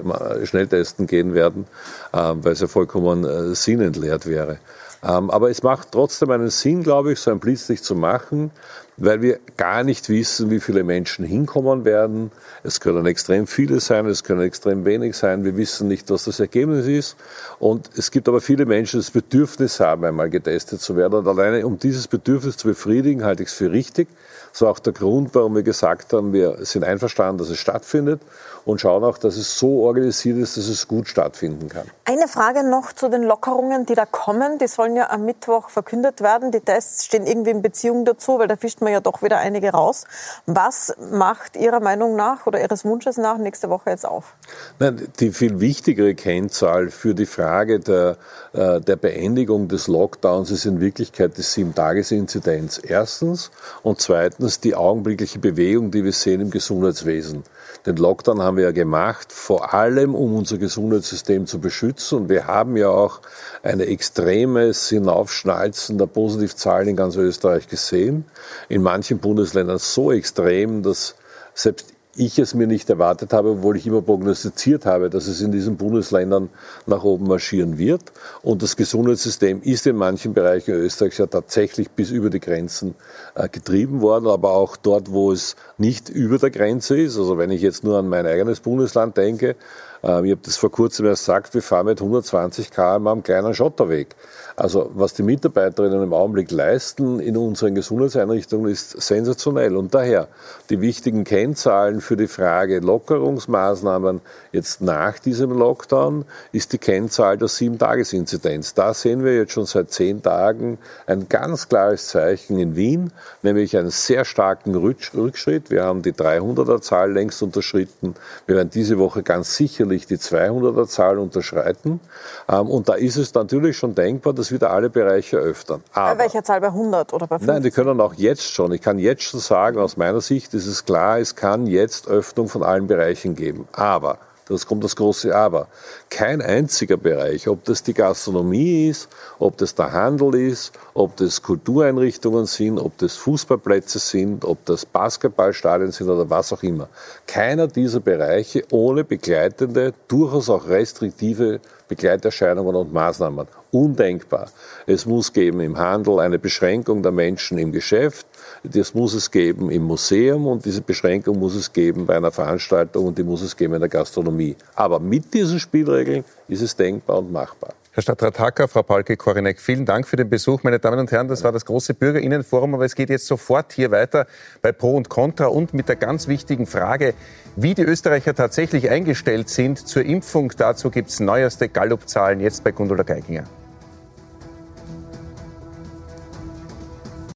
schnell 0.44 0.68
testen 0.68 1.08
gehen 1.08 1.34
werden, 1.34 1.66
ähm, 2.14 2.44
weil 2.44 2.52
es 2.52 2.60
ja 2.60 2.68
vollkommen 2.68 3.24
äh, 3.24 3.54
sinnentleert 3.54 4.26
wäre. 4.26 4.58
Ähm, 5.04 5.30
aber 5.30 5.50
es 5.50 5.64
macht 5.64 5.88
trotzdem 5.90 6.30
einen 6.30 6.50
Sinn, 6.50 6.84
glaube 6.84 7.12
ich, 7.12 7.18
so 7.18 7.32
ein 7.32 7.40
Blitzlicht 7.40 7.84
zu 7.84 7.96
machen, 7.96 8.52
weil 8.96 9.22
wir 9.22 9.40
gar 9.56 9.84
nicht 9.84 10.08
wissen, 10.08 10.50
wie 10.50 10.60
viele 10.60 10.84
Menschen 10.84 11.24
hinkommen 11.24 11.84
werden. 11.84 12.30
Es 12.62 12.80
können 12.80 13.06
extrem 13.06 13.46
viele 13.46 13.80
sein, 13.80 14.06
es 14.06 14.22
können 14.22 14.42
extrem 14.42 14.84
wenig 14.84 15.16
sein. 15.16 15.44
Wir 15.44 15.56
wissen 15.56 15.88
nicht, 15.88 16.10
was 16.10 16.24
das 16.24 16.40
Ergebnis 16.40 16.86
ist. 16.86 17.16
Und 17.58 17.90
es 17.96 18.10
gibt 18.10 18.28
aber 18.28 18.40
viele 18.40 18.66
Menschen, 18.66 19.00
die 19.00 19.06
das 19.06 19.10
Bedürfnis 19.10 19.80
haben, 19.80 20.04
einmal 20.04 20.30
getestet 20.30 20.80
zu 20.80 20.96
werden. 20.96 21.14
Und 21.14 21.26
alleine 21.26 21.66
um 21.66 21.78
dieses 21.78 22.06
Bedürfnis 22.06 22.56
zu 22.56 22.68
befriedigen, 22.68 23.24
halte 23.24 23.42
ich 23.42 23.48
es 23.48 23.54
für 23.54 23.72
richtig. 23.72 24.08
Das 24.52 24.60
war 24.60 24.70
auch 24.70 24.78
der 24.78 24.92
Grund, 24.92 25.34
warum 25.34 25.54
wir 25.54 25.62
gesagt 25.62 26.12
haben, 26.12 26.34
wir 26.34 26.58
sind 26.60 26.84
einverstanden, 26.84 27.38
dass 27.38 27.48
es 27.48 27.58
stattfindet 27.58 28.20
und 28.66 28.80
schauen 28.80 29.02
auch, 29.02 29.16
dass 29.16 29.36
es 29.36 29.58
so 29.58 29.82
organisiert 29.82 30.36
ist, 30.36 30.58
dass 30.58 30.68
es 30.68 30.86
gut 30.86 31.08
stattfinden 31.08 31.68
kann. 31.68 31.86
Eine 32.04 32.28
Frage 32.28 32.62
noch 32.62 32.92
zu 32.92 33.08
den 33.08 33.22
Lockerungen, 33.22 33.86
die 33.86 33.94
da 33.94 34.04
kommen. 34.04 34.58
Die 34.58 34.66
sollen 34.66 34.94
ja 34.94 35.08
am 35.10 35.24
Mittwoch 35.24 35.70
verkündet 35.70 36.20
werden. 36.20 36.50
Die 36.50 36.60
Tests 36.60 37.06
stehen 37.06 37.26
irgendwie 37.26 37.50
in 37.50 37.62
Beziehung 37.62 38.04
dazu, 38.04 38.38
weil 38.38 38.46
da 38.46 38.56
fischt 38.56 38.82
man 38.82 38.91
ja 38.92 39.00
doch 39.00 39.22
wieder 39.22 39.38
einige 39.38 39.70
raus. 39.70 40.04
Was 40.46 40.94
macht 41.10 41.56
Ihrer 41.56 41.80
Meinung 41.80 42.16
nach 42.16 42.46
oder 42.46 42.60
Ihres 42.60 42.84
Wunsches 42.84 43.16
nach 43.16 43.38
nächste 43.38 43.68
Woche 43.68 43.90
jetzt 43.90 44.06
auf? 44.06 44.34
Nein, 44.78 45.08
die 45.18 45.32
viel 45.32 45.60
wichtigere 45.60 46.14
Kennzahl 46.14 46.90
für 46.90 47.14
die 47.14 47.26
Frage 47.26 47.80
der, 47.80 48.16
äh, 48.52 48.80
der 48.80 48.96
Beendigung 48.96 49.68
des 49.68 49.88
Lockdowns 49.88 50.50
ist 50.50 50.64
in 50.64 50.80
Wirklichkeit 50.80 51.36
die 51.36 51.42
Sieben-Tages-Inzidenz. 51.42 52.80
Erstens 52.82 53.50
und 53.82 54.00
zweitens 54.00 54.60
die 54.60 54.74
augenblickliche 54.74 55.38
Bewegung, 55.38 55.90
die 55.90 56.04
wir 56.04 56.12
sehen 56.12 56.40
im 56.40 56.50
Gesundheitswesen. 56.50 57.44
Den 57.84 57.96
Lockdown 57.96 58.40
haben 58.40 58.56
wir 58.56 58.64
ja 58.64 58.70
gemacht, 58.70 59.32
vor 59.32 59.74
allem 59.74 60.14
um 60.14 60.36
unser 60.36 60.58
Gesundheitssystem 60.58 61.46
zu 61.46 61.58
beschützen. 61.58 62.18
Und 62.18 62.28
wir 62.28 62.46
haben 62.46 62.76
ja 62.76 62.88
auch 62.88 63.20
ein 63.62 63.80
extremes 63.80 64.88
Hinaufschnalzen 64.88 65.98
der 65.98 66.06
Positivzahlen 66.06 66.88
in 66.88 66.96
ganz 66.96 67.16
Österreich 67.16 67.66
gesehen. 67.66 68.24
In 68.68 68.82
manchen 68.82 69.18
Bundesländern 69.18 69.78
so 69.78 70.12
extrem, 70.12 70.82
dass 70.82 71.16
selbst 71.54 71.91
ich 72.14 72.38
es 72.38 72.54
mir 72.54 72.66
nicht 72.66 72.90
erwartet 72.90 73.32
habe, 73.32 73.50
obwohl 73.50 73.76
ich 73.76 73.86
immer 73.86 74.02
prognostiziert 74.02 74.84
habe, 74.84 75.08
dass 75.08 75.26
es 75.26 75.40
in 75.40 75.50
diesen 75.50 75.76
Bundesländern 75.76 76.50
nach 76.86 77.04
oben 77.04 77.26
marschieren 77.26 77.78
wird. 77.78 78.12
Und 78.42 78.62
das 78.62 78.76
Gesundheitssystem 78.76 79.62
ist 79.62 79.86
in 79.86 79.96
manchen 79.96 80.34
Bereichen 80.34 80.74
Österreichs 80.74 81.18
ja 81.18 81.26
tatsächlich 81.26 81.90
bis 81.90 82.10
über 82.10 82.28
die 82.28 82.40
Grenzen 82.40 82.94
äh, 83.34 83.48
getrieben 83.48 84.02
worden, 84.02 84.26
aber 84.26 84.52
auch 84.52 84.76
dort, 84.76 85.10
wo 85.10 85.32
es 85.32 85.56
nicht 85.78 86.10
über 86.10 86.38
der 86.38 86.50
Grenze 86.50 87.00
ist. 87.00 87.16
Also 87.16 87.38
wenn 87.38 87.50
ich 87.50 87.62
jetzt 87.62 87.82
nur 87.82 87.98
an 87.98 88.08
mein 88.08 88.26
eigenes 88.26 88.60
Bundesland 88.60 89.16
denke, 89.16 89.56
ich 90.02 90.08
habe 90.08 90.40
das 90.42 90.56
vor 90.56 90.72
kurzem 90.72 91.06
erst 91.06 91.26
gesagt, 91.26 91.54
wir 91.54 91.62
fahren 91.62 91.86
mit 91.86 92.00
120 92.00 92.72
km 92.72 93.06
am 93.06 93.22
kleinen 93.22 93.54
Schotterweg. 93.54 94.16
Also 94.56 94.90
was 94.94 95.14
die 95.14 95.22
Mitarbeiterinnen 95.22 96.02
im 96.02 96.12
Augenblick 96.12 96.50
leisten 96.50 97.20
in 97.20 97.36
unseren 97.36 97.74
Gesundheitseinrichtungen 97.74 98.70
ist 98.70 99.00
sensationell. 99.00 99.76
Und 99.76 99.94
daher 99.94 100.28
die 100.70 100.80
wichtigen 100.80 101.24
Kennzahlen 101.24 102.00
für 102.00 102.16
die 102.16 102.26
Frage 102.26 102.80
Lockerungsmaßnahmen 102.80 104.20
jetzt 104.50 104.80
nach 104.80 105.18
diesem 105.18 105.52
Lockdown 105.52 106.24
ist 106.50 106.72
die 106.72 106.78
Kennzahl 106.78 107.38
der 107.38 107.48
Sieben-Tages-Inzidenz. 107.48 108.74
Da 108.74 108.94
sehen 108.94 109.24
wir 109.24 109.36
jetzt 109.36 109.52
schon 109.52 109.66
seit 109.66 109.90
zehn 109.90 110.22
Tagen 110.22 110.78
ein 111.06 111.28
ganz 111.28 111.68
klares 111.68 112.08
Zeichen 112.08 112.58
in 112.58 112.76
Wien, 112.76 113.12
nämlich 113.42 113.76
einen 113.76 113.90
sehr 113.90 114.24
starken 114.24 114.74
Rückschritt. 114.74 115.70
Wir 115.70 115.84
haben 115.84 116.02
die 116.02 116.12
300er-Zahl 116.12 117.12
längst 117.12 117.42
unterschritten. 117.42 118.14
Wir 118.46 118.56
werden 118.56 118.70
diese 118.70 118.98
Woche 118.98 119.22
ganz 119.22 119.56
sicherlich 119.56 119.91
die 119.98 120.16
200er-Zahl 120.16 121.18
unterschreiten. 121.18 122.00
Ähm, 122.48 122.68
und 122.68 122.88
da 122.88 122.94
ist 122.94 123.16
es 123.16 123.32
natürlich 123.34 123.76
schon 123.76 123.94
denkbar, 123.94 124.32
dass 124.32 124.52
wieder 124.52 124.70
alle 124.70 124.90
Bereiche 124.90 125.36
öffnen. 125.36 125.82
Aber, 125.92 126.14
bei 126.14 126.24
welcher 126.24 126.42
Zahl? 126.42 126.60
Bei 126.60 126.68
100 126.68 127.12
oder 127.12 127.26
bei 127.26 127.38
50? 127.38 127.46
Nein, 127.46 127.62
die 127.62 127.70
können 127.70 128.00
auch 128.00 128.14
jetzt 128.14 128.52
schon. 128.52 128.72
Ich 128.72 128.80
kann 128.80 128.98
jetzt 128.98 129.22
schon 129.22 129.40
sagen, 129.40 129.78
aus 129.78 129.96
meiner 129.96 130.20
Sicht 130.20 130.54
ist 130.54 130.66
es 130.66 130.84
klar, 130.84 131.18
es 131.18 131.36
kann 131.36 131.66
jetzt 131.66 132.08
Öffnung 132.08 132.48
von 132.48 132.62
allen 132.62 132.86
Bereichen 132.86 133.34
geben. 133.34 133.68
Aber 133.72 134.18
das 134.52 134.66
kommt 134.66 134.84
das 134.84 134.96
große 134.96 135.34
Aber. 135.34 135.68
Kein 136.10 136.40
einziger 136.40 136.96
Bereich, 136.96 137.48
ob 137.48 137.64
das 137.64 137.82
die 137.82 137.94
Gastronomie 137.94 138.88
ist, 138.88 139.08
ob 139.38 139.56
das 139.56 139.74
der 139.74 139.92
Handel 139.92 140.34
ist, 140.34 140.72
ob 140.94 141.16
das 141.16 141.42
Kultureinrichtungen 141.42 142.46
sind, 142.46 142.78
ob 142.78 142.96
das 142.98 143.16
Fußballplätze 143.16 143.98
sind, 143.98 144.44
ob 144.44 144.64
das 144.66 144.86
Basketballstadien 144.86 145.92
sind 145.92 146.08
oder 146.08 146.28
was 146.28 146.52
auch 146.52 146.62
immer. 146.62 146.88
Keiner 147.26 147.66
dieser 147.66 148.00
Bereiche 148.00 148.64
ohne 148.70 149.04
begleitende, 149.04 149.94
durchaus 150.08 150.48
auch 150.48 150.68
restriktive 150.68 151.60
Begleiterscheinungen 151.88 152.74
und 152.74 152.92
Maßnahmen. 152.92 153.46
Undenkbar. 153.70 154.50
Es 154.86 155.04
muss 155.04 155.32
geben 155.32 155.60
im 155.60 155.76
Handel 155.76 156.20
eine 156.20 156.38
Beschränkung 156.38 157.02
der 157.02 157.12
Menschen 157.12 157.58
im 157.58 157.72
Geschäft. 157.72 158.26
Das 158.64 158.94
muss 158.94 159.12
es 159.14 159.30
geben 159.30 159.70
im 159.70 159.82
Museum 159.82 160.46
und 160.46 160.64
diese 160.64 160.82
Beschränkung 160.82 161.38
muss 161.38 161.56
es 161.56 161.72
geben 161.72 162.06
bei 162.06 162.16
einer 162.16 162.30
Veranstaltung 162.30 163.06
und 163.06 163.18
die 163.18 163.24
muss 163.24 163.42
es 163.42 163.56
geben 163.56 163.74
in 163.74 163.80
der 163.80 163.88
Gastronomie. 163.88 164.54
Aber 164.76 165.00
mit 165.00 165.34
diesen 165.34 165.58
Spielregeln 165.58 166.24
ist 166.46 166.62
es 166.62 166.76
denkbar 166.76 167.18
und 167.18 167.32
machbar. 167.32 167.74
Herr 167.94 168.02
Stadtrat 168.02 168.38
Hacker, 168.38 168.68
Frau 168.68 168.82
Palke-Korinek, 168.82 169.60
vielen 169.60 169.84
Dank 169.84 170.06
für 170.06 170.16
den 170.16 170.30
Besuch. 170.30 170.62
Meine 170.62 170.78
Damen 170.78 171.00
und 171.00 171.10
Herren, 171.10 171.28
das 171.28 171.44
war 171.44 171.52
das 171.52 171.66
große 171.66 171.92
Bürgerinnenforum, 171.92 172.74
aber 172.74 172.84
es 172.84 172.94
geht 172.94 173.10
jetzt 173.10 173.26
sofort 173.26 173.72
hier 173.72 173.90
weiter 173.90 174.26
bei 174.62 174.72
Pro 174.72 174.96
und 174.96 175.08
Contra 175.08 175.46
und 175.46 175.74
mit 175.74 175.88
der 175.88 175.96
ganz 175.96 176.28
wichtigen 176.28 176.66
Frage, 176.66 177.14
wie 177.56 177.74
die 177.74 177.82
Österreicher 177.82 178.34
tatsächlich 178.34 178.88
eingestellt 178.88 179.48
sind 179.50 179.86
zur 179.86 180.04
Impfung. 180.04 180.52
Dazu 180.56 180.88
gibt 180.88 181.10
es 181.10 181.20
neueste 181.20 181.68
Gallup-Zahlen 181.68 182.40
jetzt 182.40 182.64
bei 182.64 182.70
Gundula 182.70 183.02
Geiginger. 183.02 183.44